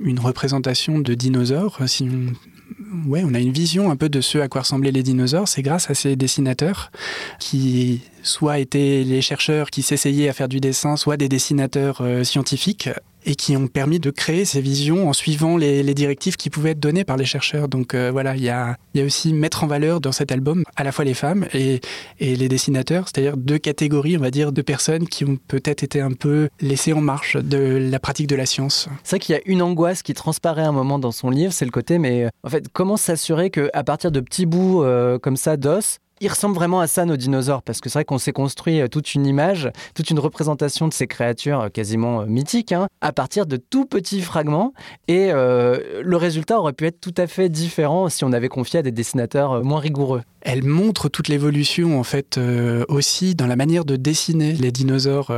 une, 0.00 0.18
représentation 0.18 0.98
de 0.98 1.14
dinosaures, 1.14 1.78
si 1.86 2.08
on, 2.10 3.08
ouais, 3.08 3.22
on 3.24 3.34
a 3.34 3.38
une 3.38 3.52
vision 3.52 3.90
un 3.90 3.96
peu 3.96 4.08
de 4.08 4.20
ce 4.20 4.38
à 4.38 4.48
quoi 4.48 4.62
ressemblaient 4.62 4.90
les 4.90 5.02
dinosaures, 5.02 5.46
c'est 5.46 5.62
grâce 5.62 5.90
à 5.90 5.94
ces 5.94 6.16
dessinateurs 6.16 6.90
qui 7.38 8.02
soit 8.22 8.58
étaient 8.58 9.04
les 9.04 9.22
chercheurs 9.22 9.70
qui 9.70 9.82
s'essayaient 9.82 10.28
à 10.28 10.32
faire 10.32 10.48
du 10.48 10.60
dessin, 10.60 10.96
soit 10.96 11.16
des 11.16 11.28
dessinateurs 11.28 12.00
euh, 12.00 12.24
scientifiques 12.24 12.88
et 13.24 13.34
qui 13.34 13.56
ont 13.56 13.66
permis 13.66 13.98
de 13.98 14.10
créer 14.10 14.44
ces 14.44 14.60
visions 14.60 15.08
en 15.08 15.12
suivant 15.12 15.56
les, 15.56 15.94
directives 15.94 16.36
qui 16.36 16.50
pouvaient 16.50 16.70
être 16.70 16.80
données 16.80 17.04
par 17.04 17.16
les 17.16 17.24
chercheurs. 17.24 17.68
Donc 17.68 17.94
euh, 17.94 18.10
voilà, 18.10 18.36
il 18.36 18.42
y 18.42 18.50
a, 18.50 18.76
aussi 18.96 19.32
mettre 19.32 19.64
en 19.64 19.66
valeur 19.66 20.00
dans 20.00 20.12
cet 20.12 20.32
album 20.32 20.64
à 20.76 20.84
la 20.84 20.92
fois 20.92 21.04
les 21.04 21.14
femmes 21.14 21.46
et, 21.54 21.80
les 22.20 22.48
dessinateurs, 22.48 23.08
c'est-à-dire 23.08 23.36
deux 23.36 23.58
catégories, 23.58 24.16
on 24.16 24.20
va 24.20 24.30
dire, 24.30 24.52
de 24.52 24.62
personnes 24.62 25.06
qui 25.06 25.24
ont 25.24 25.38
peut-être 25.48 25.82
été 25.82 26.00
un 26.00 26.12
peu 26.12 26.48
laissées 26.60 26.92
en 26.92 27.00
marche 27.00 27.36
de 27.36 27.88
la 27.90 27.98
pratique 27.98 28.26
de 28.26 28.36
la 28.36 28.46
science. 28.46 28.88
C'est 29.02 29.16
vrai 29.16 29.18
qu'il 29.20 29.34
y 29.34 29.38
a 29.38 29.42
une 29.46 29.62
angoisse 29.62 30.02
qui 30.02 30.14
transparaît 30.14 30.62
un 30.62 30.72
moment 30.72 30.98
dans 30.98 31.12
son 31.12 31.30
livre, 31.30 31.52
c'est 31.52 31.64
le 31.64 31.70
côté, 31.70 31.98
mais 31.98 32.28
en 32.42 32.48
fait, 32.48 32.66
comment 32.72 32.96
s'assurer 32.96 33.50
qu'à 33.50 33.84
partir 33.84 34.10
de 34.10 34.20
petits 34.20 34.46
bouts 34.46 34.82
euh, 34.82 35.18
comme 35.18 35.36
ça 35.36 35.56
d'os, 35.56 35.98
il 36.24 36.28
ressemble 36.28 36.54
vraiment 36.54 36.80
à 36.80 36.86
ça, 36.86 37.04
nos 37.04 37.16
dinosaures, 37.16 37.62
parce 37.62 37.80
que 37.80 37.90
c'est 37.90 37.98
vrai 37.98 38.04
qu'on 38.06 38.18
s'est 38.18 38.32
construit 38.32 38.80
euh, 38.80 38.88
toute 38.88 39.14
une 39.14 39.26
image, 39.26 39.70
toute 39.94 40.08
une 40.08 40.18
représentation 40.18 40.88
de 40.88 40.94
ces 40.94 41.06
créatures 41.06 41.60
euh, 41.60 41.68
quasiment 41.68 42.22
euh, 42.22 42.26
mythiques, 42.26 42.72
hein, 42.72 42.86
à 43.02 43.12
partir 43.12 43.44
de 43.44 43.58
tout 43.58 43.84
petits 43.84 44.22
fragments. 44.22 44.72
Et 45.06 45.30
le 45.32 46.16
résultat 46.16 46.58
aurait 46.58 46.72
pu 46.72 46.86
être 46.86 47.00
tout 47.00 47.14
à 47.16 47.26
fait 47.26 47.48
différent 47.48 48.08
si 48.08 48.24
on 48.24 48.32
avait 48.32 48.48
confié 48.48 48.78
à 48.78 48.82
des 48.82 48.92
dessinateurs 48.92 49.62
moins 49.62 49.80
rigoureux. 49.80 50.22
Elle 50.40 50.64
montre 50.64 51.08
toute 51.08 51.28
l'évolution, 51.28 51.98
en 51.98 52.04
fait, 52.04 52.40
aussi 52.88 53.34
dans 53.34 53.46
la 53.46 53.56
manière 53.56 53.84
de 53.84 53.96
dessiner 53.96 54.52
les 54.52 54.72
dinosaures. 54.72 55.32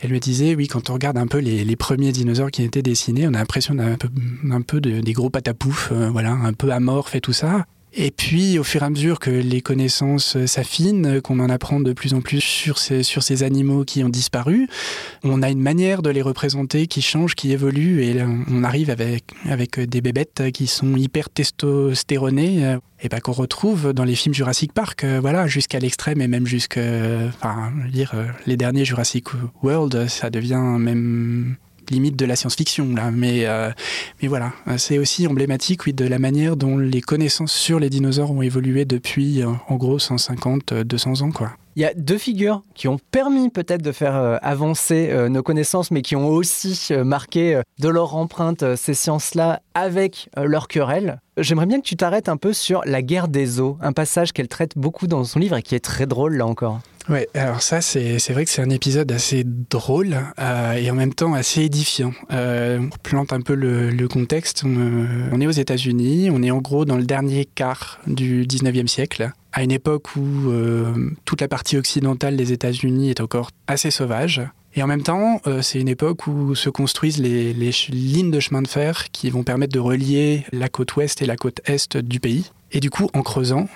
Elle 0.00 0.12
me 0.12 0.18
disait, 0.18 0.54
oui, 0.54 0.68
quand 0.68 0.90
on 0.90 0.94
regarde 0.94 1.18
un 1.18 1.26
peu 1.26 1.38
les, 1.38 1.76
premiers 1.76 2.12
dinosaures 2.12 2.50
qui 2.50 2.62
étaient 2.62 2.82
dessinés, 2.82 3.26
on 3.26 3.34
a 3.34 3.38
l'impression 3.38 3.74
d'un 3.74 4.62
peu, 4.62 4.80
des 4.80 5.12
gros 5.12 5.30
patapouf, 5.30 5.92
voilà, 5.92 6.32
un 6.32 6.52
peu 6.52 6.70
amorphes 6.70 7.14
et 7.14 7.20
tout 7.20 7.34
ça. 7.34 7.66
Et 7.94 8.10
puis, 8.10 8.58
au 8.58 8.64
fur 8.64 8.82
et 8.82 8.86
à 8.86 8.90
mesure 8.90 9.18
que 9.18 9.30
les 9.30 9.60
connaissances 9.60 10.44
s'affinent, 10.46 11.20
qu'on 11.22 11.40
en 11.40 11.48
apprend 11.48 11.80
de 11.80 11.92
plus 11.92 12.12
en 12.14 12.20
plus 12.20 12.40
sur 12.40 12.78
ces, 12.78 13.42
animaux 13.42 13.84
qui 13.84 14.04
ont 14.04 14.08
disparu, 14.08 14.68
on 15.24 15.42
a 15.42 15.50
une 15.50 15.60
manière 15.60 16.02
de 16.02 16.10
les 16.10 16.22
représenter 16.22 16.86
qui 16.86 17.02
change, 17.02 17.34
qui 17.34 17.52
évolue, 17.52 18.04
et 18.04 18.22
on 18.50 18.62
arrive 18.62 18.90
avec, 18.90 19.24
avec 19.48 19.80
des 19.80 20.00
bébêtes 20.00 20.50
qui 20.52 20.66
sont 20.66 20.96
hyper 20.96 21.30
testostéronées, 21.30 22.66
euh, 22.66 22.78
et 23.00 23.08
pas 23.08 23.20
qu'on 23.20 23.32
retrouve 23.32 23.92
dans 23.92 24.04
les 24.04 24.16
films 24.16 24.34
Jurassic 24.34 24.72
Park, 24.72 25.04
euh, 25.04 25.18
voilà, 25.20 25.46
jusqu'à 25.46 25.78
l'extrême 25.78 26.20
et 26.20 26.28
même 26.28 26.46
jusqu'à, 26.46 26.80
enfin, 27.28 27.72
euh, 28.14 28.26
les 28.46 28.56
derniers 28.56 28.84
Jurassic 28.84 29.28
World, 29.62 30.08
ça 30.08 30.30
devient 30.30 30.76
même 30.78 31.56
limite 31.90 32.16
de 32.16 32.24
la 32.24 32.36
science-fiction 32.36 32.94
là, 32.94 33.10
mais 33.10 33.46
euh, 33.46 33.70
mais 34.22 34.28
voilà, 34.28 34.52
c'est 34.76 34.98
aussi 34.98 35.26
emblématique 35.26 35.86
oui 35.86 35.92
de 35.92 36.04
la 36.04 36.18
manière 36.18 36.56
dont 36.56 36.76
les 36.76 37.00
connaissances 37.00 37.52
sur 37.52 37.80
les 37.80 37.90
dinosaures 37.90 38.30
ont 38.30 38.42
évolué 38.42 38.84
depuis 38.84 39.42
euh, 39.42 39.48
en 39.68 39.76
gros 39.76 39.98
150 39.98 40.74
200 40.74 41.22
ans 41.22 41.30
quoi. 41.30 41.52
Il 41.76 41.82
y 41.82 41.84
a 41.84 41.94
deux 41.94 42.18
figures 42.18 42.64
qui 42.74 42.88
ont 42.88 42.98
permis 43.12 43.50
peut-être 43.50 43.82
de 43.82 43.92
faire 43.92 44.16
euh, 44.16 44.36
avancer 44.42 45.14
nos 45.30 45.44
connaissances, 45.44 45.92
mais 45.92 46.02
qui 46.02 46.16
ont 46.16 46.26
aussi 46.26 46.92
marqué 47.04 47.62
de 47.78 47.88
leur 47.88 48.16
empreinte 48.16 48.74
ces 48.74 48.94
sciences-là 48.94 49.62
avec 49.78 50.28
leur 50.36 50.68
querelle. 50.68 51.20
J'aimerais 51.36 51.66
bien 51.66 51.80
que 51.80 51.86
tu 51.86 51.96
t'arrêtes 51.96 52.28
un 52.28 52.36
peu 52.36 52.52
sur 52.52 52.82
la 52.84 53.02
guerre 53.02 53.28
des 53.28 53.60
eaux, 53.60 53.78
un 53.80 53.92
passage 53.92 54.32
qu'elle 54.32 54.48
traite 54.48 54.76
beaucoup 54.76 55.06
dans 55.06 55.24
son 55.24 55.38
livre 55.38 55.56
et 55.56 55.62
qui 55.62 55.74
est 55.74 55.84
très 55.84 56.06
drôle 56.06 56.36
là 56.36 56.46
encore. 56.46 56.80
Ouais, 57.08 57.26
alors 57.32 57.62
ça, 57.62 57.80
c'est 57.80 58.18
vrai 58.30 58.44
que 58.44 58.50
c'est 58.50 58.60
un 58.60 58.68
épisode 58.68 59.10
assez 59.12 59.42
drôle 59.44 60.16
euh, 60.38 60.74
et 60.74 60.90
en 60.90 60.94
même 60.94 61.14
temps 61.14 61.32
assez 61.32 61.62
édifiant. 61.62 62.12
Euh, 62.32 62.80
on 62.80 62.90
plante 63.02 63.32
un 63.32 63.40
peu 63.40 63.54
le, 63.54 64.08
contexte. 64.08 64.62
On, 64.64 64.76
euh, 64.76 65.28
on, 65.32 65.40
est 65.40 65.46
aux 65.46 65.50
États-Unis, 65.50 66.28
on 66.30 66.42
est 66.42 66.50
en 66.50 66.58
gros 66.58 66.84
dans 66.84 66.96
le 66.96 67.04
dernier 67.04 67.46
quart 67.46 67.98
du 68.06 68.46
19e 68.46 68.88
siècle, 68.88 69.32
à 69.52 69.62
une 69.62 69.72
époque 69.72 70.16
où 70.16 70.50
euh, 70.50 71.10
toute 71.24 71.40
la 71.40 71.48
partie 71.48 71.78
occidentale 71.78 72.36
des 72.36 72.52
États-Unis 72.52 73.08
est 73.08 73.20
encore 73.20 73.50
assez 73.66 73.90
sauvage. 73.90 74.42
Et 74.78 74.82
en 74.84 74.86
même 74.86 75.02
temps, 75.02 75.40
euh, 75.48 75.60
c'est 75.60 75.80
une 75.80 75.88
époque 75.88 76.28
où 76.28 76.54
se 76.54 76.70
construisent 76.70 77.18
les, 77.18 77.52
lignes 77.52 78.30
de 78.30 78.38
chemin 78.38 78.62
de 78.62 78.68
fer 78.68 79.10
qui 79.10 79.28
vont 79.28 79.42
permettre 79.42 79.72
de 79.72 79.80
relier 79.80 80.44
la 80.52 80.68
côte 80.68 80.94
ouest 80.94 81.20
et 81.20 81.26
la 81.26 81.34
côte 81.34 81.60
est 81.64 81.96
du 81.96 82.20
pays. 82.20 82.52
Et 82.70 82.78
du 82.78 82.88
coup, 82.88 83.10
en 83.12 83.22
creusant, 83.22 83.68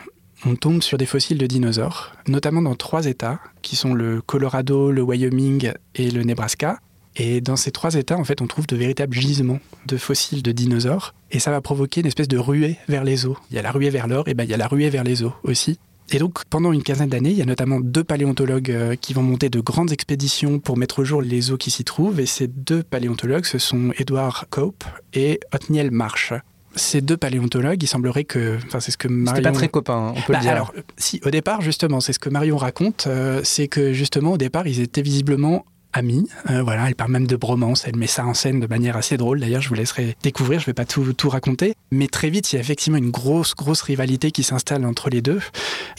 on 0.46 0.54
tombe 0.54 0.80
sur 0.80 0.98
des 0.98 1.06
fossiles 1.06 1.38
de 1.38 1.46
dinosaures, 1.48 2.12
notamment 2.28 2.62
dans 2.62 2.76
trois 2.76 3.06
États, 3.06 3.40
qui 3.62 3.74
sont 3.74 3.94
le 3.94 4.22
Colorado, 4.22 4.92
le 4.92 5.02
Wyoming 5.02 5.72
et 5.96 6.08
le 6.12 6.22
Nebraska. 6.22 6.78
Et 7.16 7.40
dans 7.40 7.56
ces 7.56 7.72
trois 7.72 7.96
états, 7.96 8.16
en 8.16 8.22
fait, 8.22 8.40
on 8.40 8.46
trouve 8.46 8.68
de 8.68 8.76
véritables 8.76 9.16
gisements 9.16 9.58
de 9.86 9.96
fossiles 9.96 10.44
de 10.44 10.52
dinosaures. 10.52 11.14
Et 11.32 11.40
ça 11.40 11.50
va 11.50 11.60
provoquer 11.60 12.02
une 12.02 12.06
espèce 12.06 12.28
de 12.28 12.38
ruée 12.38 12.76
vers 12.86 13.02
les 13.02 13.26
eaux. 13.26 13.36
Il 13.50 13.56
y 13.56 13.58
a 13.58 13.62
la 13.62 13.72
ruée 13.72 13.90
vers 13.90 14.06
l'or, 14.06 14.28
et 14.28 14.34
ben 14.34 14.44
il 14.44 14.50
y 14.50 14.54
a 14.54 14.56
la 14.56 14.68
ruée 14.68 14.88
vers 14.88 15.02
les 15.02 15.24
eaux 15.24 15.34
aussi. 15.42 15.80
Et 16.10 16.18
donc, 16.18 16.44
pendant 16.50 16.72
une 16.72 16.82
quinzaine 16.82 17.08
d'années, 17.08 17.30
il 17.30 17.36
y 17.36 17.42
a 17.42 17.46
notamment 17.46 17.80
deux 17.80 18.04
paléontologues 18.04 18.70
euh, 18.70 18.96
qui 18.96 19.14
vont 19.14 19.22
monter 19.22 19.48
de 19.48 19.60
grandes 19.60 19.92
expéditions 19.92 20.58
pour 20.58 20.76
mettre 20.76 20.98
au 21.00 21.04
jour 21.04 21.22
les 21.22 21.50
eaux 21.52 21.56
qui 21.56 21.70
s'y 21.70 21.84
trouvent. 21.84 22.20
Et 22.20 22.26
ces 22.26 22.48
deux 22.48 22.82
paléontologues, 22.82 23.46
ce 23.46 23.58
sont 23.58 23.92
Edward 23.96 24.44
Cope 24.50 24.84
et 25.14 25.40
Othniel 25.54 25.90
Marsh. 25.90 26.34
Ces 26.74 27.00
deux 27.02 27.16
paléontologues, 27.18 27.82
il 27.82 27.86
semblerait 27.86 28.24
que, 28.24 28.58
enfin, 28.66 28.80
c'est 28.80 28.90
ce 28.90 28.96
que 28.96 29.08
Marion. 29.08 29.36
C'était 29.36 29.48
pas 29.50 29.54
très 29.54 29.68
copain, 29.68 30.12
on 30.16 30.20
peut 30.22 30.32
Bah, 30.32 30.38
le 30.38 30.42
dire. 30.42 30.52
alors, 30.52 30.72
si, 30.96 31.20
au 31.24 31.30
départ, 31.30 31.60
justement, 31.60 32.00
c'est 32.00 32.12
ce 32.14 32.18
que 32.18 32.30
Marion 32.30 32.56
raconte, 32.56 33.04
euh, 33.06 33.40
c'est 33.44 33.68
que 33.68 33.92
justement, 33.92 34.32
au 34.32 34.38
départ, 34.38 34.66
ils 34.66 34.80
étaient 34.80 35.02
visiblement 35.02 35.66
amis. 35.92 36.28
Euh, 36.50 36.62
voilà, 36.62 36.88
elle 36.88 36.94
parle 36.94 37.12
même 37.12 37.26
de 37.26 37.37
bromance, 37.37 37.85
elle 37.87 37.96
met 37.96 38.07
ça 38.07 38.24
en 38.26 38.35
scène 38.35 38.61
de 38.61 38.66
manière 38.66 38.96
assez 38.96 39.16
drôle. 39.16 39.40
D'ailleurs, 39.40 39.62
je 39.62 39.68
vous 39.68 39.74
laisserai 39.74 40.16
découvrir, 40.22 40.61
je 40.61 40.66
vais 40.66 40.74
pas 40.74 40.85
tout, 40.85 41.12
tout 41.12 41.28
raconter. 41.28 41.74
Mais 41.90 42.07
très 42.07 42.31
vite, 42.31 42.52
il 42.52 42.57
y 42.57 42.59
a 42.59 42.61
effectivement 42.61 42.98
une 42.98 43.11
grosse, 43.11 43.55
grosse 43.55 43.83
rivalité 43.83 44.31
qui 44.31 44.42
s'installe 44.42 44.85
entre 44.85 45.11
les 45.11 45.22
deux. 45.22 45.40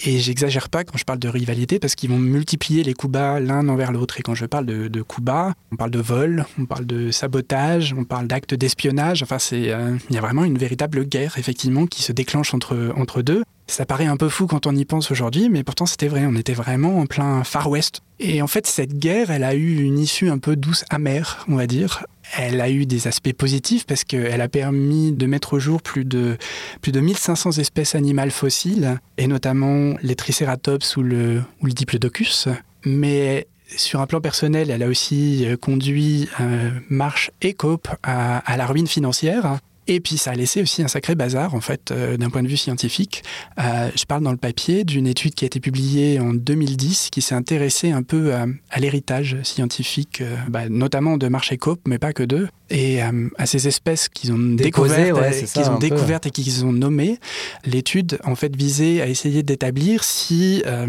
Et 0.05 0.19
j'exagère 0.19 0.69
pas 0.69 0.83
quand 0.83 0.97
je 0.97 1.05
parle 1.05 1.19
de 1.19 1.29
rivalité 1.29 1.79
parce 1.79 1.95
qu'ils 1.95 2.09
vont 2.09 2.19
multiplier 2.19 2.83
les 2.83 2.93
coups 2.93 3.13
bas 3.13 3.39
l'un 3.39 3.67
envers 3.69 3.91
l'autre. 3.91 4.19
Et 4.19 4.23
quand 4.23 4.35
je 4.35 4.45
parle 4.45 4.65
de, 4.65 5.01
coups 5.01 5.25
bas, 5.25 5.53
on 5.71 5.75
parle 5.75 5.91
de 5.91 5.99
vol, 5.99 6.45
on 6.59 6.65
parle 6.65 6.85
de 6.85 7.11
sabotage, 7.11 7.93
on 7.97 8.03
parle 8.03 8.27
d'actes 8.27 8.53
d'espionnage. 8.53 9.23
Enfin, 9.23 9.37
euh, 9.53 9.97
il 10.09 10.15
y 10.15 10.17
a 10.17 10.21
vraiment 10.21 10.43
une 10.43 10.57
véritable 10.57 11.05
guerre, 11.05 11.37
effectivement, 11.37 11.85
qui 11.87 12.01
se 12.03 12.11
déclenche 12.11 12.53
entre, 12.53 12.93
entre 12.95 13.21
deux. 13.21 13.43
Ça 13.67 13.85
paraît 13.85 14.05
un 14.05 14.17
peu 14.17 14.29
fou 14.29 14.45
quand 14.45 14.67
on 14.67 14.75
y 14.75 14.85
pense 14.85 15.09
aujourd'hui, 15.09 15.49
mais 15.49 15.63
pourtant 15.63 15.85
c'était 15.85 16.07
vrai, 16.07 16.25
on 16.27 16.35
était 16.35 16.53
vraiment 16.53 16.99
en 16.99 17.05
plein 17.05 17.43
Far 17.43 17.69
West. 17.69 18.01
Et 18.19 18.41
en 18.41 18.47
fait, 18.47 18.67
cette 18.67 18.97
guerre, 18.97 19.31
elle 19.31 19.43
a 19.43 19.55
eu 19.55 19.81
une 19.81 19.99
issue 19.99 20.29
un 20.29 20.37
peu 20.37 20.55
douce, 20.55 20.85
amère, 20.89 21.45
on 21.47 21.55
va 21.55 21.67
dire. 21.67 22.05
Elle 22.37 22.61
a 22.61 22.69
eu 22.69 22.85
des 22.85 23.07
aspects 23.07 23.33
positifs 23.33 23.85
parce 23.85 24.03
qu'elle 24.03 24.41
a 24.41 24.47
permis 24.47 25.11
de 25.11 25.25
mettre 25.25 25.53
au 25.53 25.59
jour 25.59 25.81
plus 25.81 26.05
de, 26.05 26.37
plus 26.81 26.91
de 26.91 26.99
1500 26.99 27.57
espèces 27.57 27.95
animales 27.95 28.31
fossiles, 28.31 28.99
et 29.17 29.27
notamment 29.27 29.95
les 30.01 30.15
Triceratops 30.15 30.97
ou 30.97 31.03
le, 31.03 31.41
ou 31.61 31.65
le 31.65 31.73
Diplodocus. 31.73 32.49
Mais 32.85 33.47
sur 33.75 34.01
un 34.01 34.07
plan 34.07 34.21
personnel, 34.21 34.71
elle 34.71 34.83
a 34.83 34.87
aussi 34.87 35.47
conduit 35.61 36.29
euh, 36.39 36.69
Marsh 36.89 37.31
et 37.41 37.53
Cope 37.53 37.87
à 38.03 38.57
la 38.57 38.65
ruine 38.65 38.87
financière. 38.87 39.59
Et 39.87 39.99
puis 39.99 40.17
ça 40.17 40.31
a 40.31 40.35
laissé 40.35 40.61
aussi 40.61 40.81
un 40.81 40.87
sacré 40.87 41.15
bazar 41.15 41.55
en 41.55 41.61
fait 41.61 41.91
euh, 41.91 42.17
d'un 42.17 42.29
point 42.29 42.43
de 42.43 42.47
vue 42.47 42.57
scientifique. 42.57 43.23
Euh, 43.59 43.89
je 43.95 44.05
parle 44.05 44.23
dans 44.23 44.31
le 44.31 44.37
papier 44.37 44.83
d'une 44.83 45.07
étude 45.07 45.35
qui 45.35 45.45
a 45.45 45.47
été 45.47 45.59
publiée 45.59 46.19
en 46.19 46.33
2010 46.33 47.09
qui 47.11 47.21
s'est 47.21 47.35
intéressée 47.35 47.91
un 47.91 48.03
peu 48.03 48.33
à, 48.33 48.45
à 48.69 48.79
l'héritage 48.79 49.37
scientifique, 49.43 50.21
euh, 50.21 50.35
bah, 50.49 50.69
notamment 50.69 51.17
de 51.17 51.27
Marsh 51.27 51.51
et 51.51 51.57
Cope, 51.57 51.81
mais 51.87 51.99
pas 51.99 52.13
que 52.13 52.23
d'eux, 52.23 52.47
et 52.69 53.03
euh, 53.03 53.29
à 53.37 53.45
ces 53.45 53.67
espèces 53.67 54.09
qu'ils 54.09 54.33
ont 54.33 54.37
découvertes, 54.37 55.19
ouais, 55.19 55.43
qu'ils 55.43 55.69
ont 55.69 55.77
découvertes 55.77 56.25
et 56.25 56.31
qu'ils 56.31 56.65
ont 56.65 56.73
nommées. 56.73 57.19
L'étude 57.65 58.19
en 58.23 58.35
fait 58.35 58.55
visait 58.55 59.01
à 59.01 59.07
essayer 59.07 59.43
d'établir 59.43 60.03
si 60.03 60.63
euh, 60.65 60.87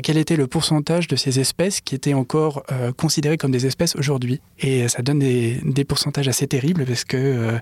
Quel 0.00 0.16
était 0.16 0.36
le 0.36 0.46
pourcentage 0.46 1.06
de 1.06 1.16
ces 1.16 1.38
espèces 1.38 1.80
qui 1.80 1.94
étaient 1.94 2.14
encore 2.14 2.62
euh, 2.72 2.92
considérées 2.92 3.36
comme 3.36 3.50
des 3.50 3.66
espèces 3.66 3.94
aujourd'hui? 3.96 4.40
Et 4.58 4.88
ça 4.88 5.02
donne 5.02 5.18
des, 5.18 5.84
pourcentages 5.84 6.28
assez 6.28 6.46
terribles 6.46 6.86
parce 6.86 7.04
que 7.04 7.16
euh, 7.16 7.58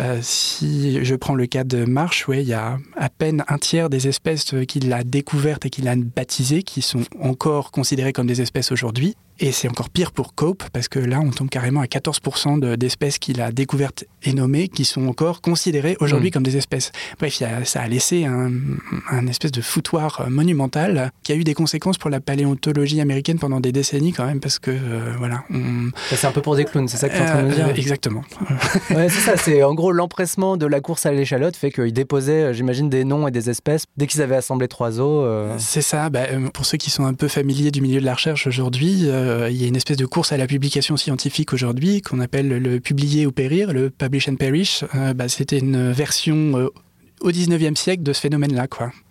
euh, 0.00 0.18
si 0.22 1.04
je 1.04 1.14
prends 1.14 1.34
le 1.34 1.46
cas 1.46 1.64
de 1.64 1.84
Marsh, 1.84 2.26
il 2.32 2.40
y 2.42 2.54
a 2.54 2.78
à 2.96 3.08
peine 3.08 3.44
un 3.46 3.58
tiers 3.58 3.90
des 3.90 4.08
espèces 4.08 4.54
qu'il 4.66 4.92
a 4.92 5.04
découvertes 5.04 5.66
et 5.66 5.70
qu'il 5.70 5.86
a 5.86 5.94
baptisées 5.94 6.62
qui 6.62 6.82
sont 6.82 7.04
encore 7.20 7.70
considérées 7.70 8.12
comme 8.12 8.26
des 8.26 8.40
espèces 8.40 8.72
aujourd'hui. 8.72 9.14
Et 9.40 9.52
c'est 9.52 9.68
encore 9.68 9.88
pire 9.88 10.10
pour 10.10 10.34
Cope, 10.34 10.64
parce 10.72 10.88
que 10.88 10.98
là, 10.98 11.20
on 11.20 11.30
tombe 11.30 11.48
carrément 11.48 11.80
à 11.80 11.86
14% 11.86 12.58
de- 12.58 12.74
d'espèces 12.74 13.18
qu'il 13.18 13.40
a 13.40 13.52
découvertes 13.52 14.04
et 14.24 14.32
nommées 14.32 14.66
qui 14.66 14.84
sont 14.84 15.06
encore 15.06 15.40
considérées 15.40 15.96
aujourd'hui 16.00 16.30
Mm. 16.30 16.32
comme 16.32 16.42
des 16.42 16.56
espèces. 16.56 16.90
Bref, 17.20 17.40
ça 17.64 17.80
a 17.80 17.86
laissé 17.86 18.24
un, 18.24 18.50
un 19.12 19.26
espèce 19.28 19.52
de 19.52 19.60
foutoir 19.60 20.22
euh, 20.22 20.28
monumental 20.28 21.12
qui 21.22 21.30
a 21.30 21.36
eu 21.36 21.44
des 21.44 21.54
conséquences 21.54 21.98
pour 21.98 22.10
la 22.10 22.20
paléontologie 22.20 23.00
américaine 23.00 23.38
pendant 23.38 23.60
des 23.60 23.70
décennies 23.70 24.12
quand 24.12 24.26
même, 24.26 24.40
parce 24.40 24.58
que, 24.58 24.72
euh, 24.72 25.12
voilà. 25.18 25.44
on- 25.50 25.90
C'est 26.10 26.26
un 26.26 26.32
peu 26.32 26.42
pour 26.42 26.56
des 26.56 26.64
clowns, 26.64 26.88
c'est 26.88 26.96
ça 26.96 27.08
que 27.08 27.14
tu 27.16 27.20
es 27.20 27.22
en 27.22 27.26
train 27.26 27.42
de 27.44 27.48
me 27.48 27.54
dire 27.54 27.68
Euh, 27.68 27.74
Exactement. 27.74 28.24
Ouais, 28.90 29.08
c'est 29.08 29.20
ça, 29.20 29.36
c'est 29.36 29.62
en 29.62 29.74
gros 29.74 29.92
l'empressement 29.92 30.56
de 30.56 30.66
la 30.66 30.80
course 30.80 31.06
à 31.06 31.12
l'échalote 31.12 31.54
fait 31.54 31.70
qu'ils 31.70 31.92
déposaient, 31.92 32.52
j'imagine, 32.54 32.88
des 32.90 33.04
noms 33.04 33.28
et 33.28 33.30
des 33.30 33.50
espèces 33.50 33.84
dès 33.96 34.08
qu'ils 34.08 34.20
avaient 34.22 34.34
assemblé 34.36 34.66
trois 34.66 34.98
os. 34.98 35.22
euh, 35.24 35.54
C'est 35.58 35.82
ça. 35.82 36.10
Bah, 36.10 36.22
pour 36.52 36.66
ceux 36.66 36.76
qui 36.76 36.90
sont 36.90 37.04
un 37.04 37.14
peu 37.14 37.28
familiers 37.28 37.70
du 37.70 37.80
milieu 37.80 38.00
de 38.00 38.04
la 38.04 38.14
recherche 38.14 38.46
aujourd'hui, 38.48 39.02
euh, 39.04 39.27
il 39.50 39.56
y 39.56 39.64
a 39.64 39.68
une 39.68 39.76
espèce 39.76 39.96
de 39.96 40.06
course 40.06 40.32
à 40.32 40.36
la 40.36 40.46
publication 40.46 40.96
scientifique 40.96 41.52
aujourd'hui 41.52 42.02
qu'on 42.02 42.20
appelle 42.20 42.48
le 42.48 42.80
publier 42.80 43.26
ou 43.26 43.32
périr, 43.32 43.72
le 43.72 43.90
publish 43.90 44.28
and 44.28 44.36
perish. 44.36 44.84
Euh, 44.94 45.14
bah, 45.14 45.28
C'était 45.28 45.58
une 45.58 45.92
version 45.92 46.58
euh, 46.58 46.68
au 47.20 47.30
19e 47.30 47.76
siècle 47.76 48.02
de 48.02 48.12
ce 48.12 48.20
phénomène-là. 48.20 48.66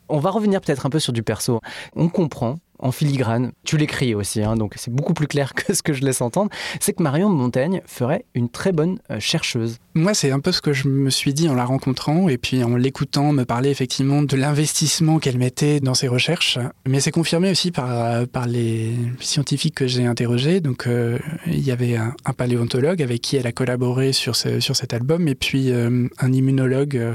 On 0.09 0.19
va 0.19 0.29
revenir 0.29 0.61
peut-être 0.61 0.85
un 0.85 0.89
peu 0.89 0.99
sur 0.99 1.13
du 1.13 1.23
perso. 1.23 1.59
On 1.95 2.09
comprend 2.09 2.59
en 2.79 2.91
filigrane, 2.91 3.51
tu 3.63 3.77
l'écris 3.77 4.15
aussi, 4.15 4.41
hein, 4.43 4.55
donc 4.55 4.73
c'est 4.77 4.93
beaucoup 4.93 5.13
plus 5.13 5.27
clair 5.27 5.53
que 5.55 5.73
ce 5.73 5.81
que 5.81 5.93
je 5.93 6.03
laisse 6.03 6.21
entendre, 6.21 6.51
c'est 6.79 6.93
que 6.93 7.03
Marion 7.03 7.29
de 7.29 7.35
Montaigne 7.35 7.81
ferait 7.85 8.25
une 8.33 8.49
très 8.49 8.71
bonne 8.71 8.99
euh, 9.11 9.19
chercheuse. 9.19 9.77
Moi, 9.93 10.13
c'est 10.13 10.31
un 10.31 10.39
peu 10.39 10.51
ce 10.51 10.61
que 10.61 10.73
je 10.73 10.87
me 10.87 11.09
suis 11.09 11.33
dit 11.33 11.49
en 11.49 11.55
la 11.55 11.65
rencontrant 11.65 12.29
et 12.29 12.37
puis 12.37 12.63
en 12.63 12.75
l'écoutant 12.75 13.31
me 13.33 13.45
parler 13.45 13.69
effectivement 13.69 14.21
de 14.21 14.35
l'investissement 14.35 15.17
qu'elle 15.19 15.39
mettait 15.39 15.79
dans 15.79 15.95
ses 15.95 16.07
recherches. 16.07 16.59
Mais 16.87 16.99
c'est 16.99 17.11
confirmé 17.11 17.49
aussi 17.49 17.71
par, 17.71 18.27
par 18.27 18.45
les 18.45 18.93
scientifiques 19.19 19.75
que 19.75 19.87
j'ai 19.87 20.05
interrogés. 20.05 20.61
Donc, 20.61 20.87
euh, 20.87 21.17
il 21.45 21.61
y 21.61 21.71
avait 21.71 21.95
un, 21.95 22.13
paléontologue 22.37 23.01
avec 23.01 23.21
qui 23.21 23.35
elle 23.35 23.47
a 23.47 23.51
collaboré 23.51 24.13
sur, 24.13 24.35
sur 24.35 24.75
cet 24.75 24.93
album 24.93 25.27
et 25.27 25.35
puis 25.35 25.71
euh, 25.71 26.07
un 26.19 26.33
immunologue 26.33 26.97
euh, 26.97 27.13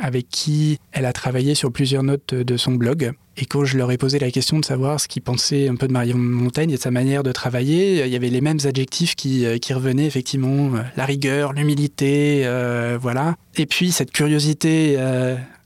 avec 0.00 0.28
qui 0.28 0.78
elle 0.92 1.06
a 1.06 1.12
travaillé 1.12 1.54
sur 1.54 1.72
plusieurs 1.72 2.02
notes 2.02 2.34
de 2.34 2.56
son 2.56 2.72
blog. 2.72 3.12
Et 3.40 3.46
quand 3.46 3.64
je 3.64 3.78
leur 3.78 3.92
ai 3.92 3.98
posé 3.98 4.18
la 4.18 4.32
question 4.32 4.58
de 4.58 4.64
savoir 4.64 4.98
ce 4.98 5.06
qu'ils 5.06 5.22
pensaient 5.22 5.68
un 5.68 5.76
peu 5.76 5.86
de 5.86 5.92
Marion 5.92 6.18
Montaigne 6.18 6.70
et 6.70 6.76
de 6.76 6.80
sa 6.80 6.90
manière 6.90 7.22
de 7.22 7.30
travailler, 7.30 8.04
il 8.04 8.12
y 8.12 8.16
avait 8.16 8.30
les 8.30 8.40
mêmes 8.40 8.58
adjectifs 8.64 9.14
qui, 9.14 9.46
euh, 9.46 9.58
qui 9.58 9.72
revenaient 9.72 10.06
effectivement, 10.06 10.74
euh, 10.74 10.82
la 10.96 11.04
rigueur, 11.04 11.52
l'humilité, 11.52 12.42
euh, 12.44 12.98
voilà. 13.00 13.36
Et 13.56 13.66
puis 13.66 13.92
cette 13.92 14.10
curiosité 14.10 14.98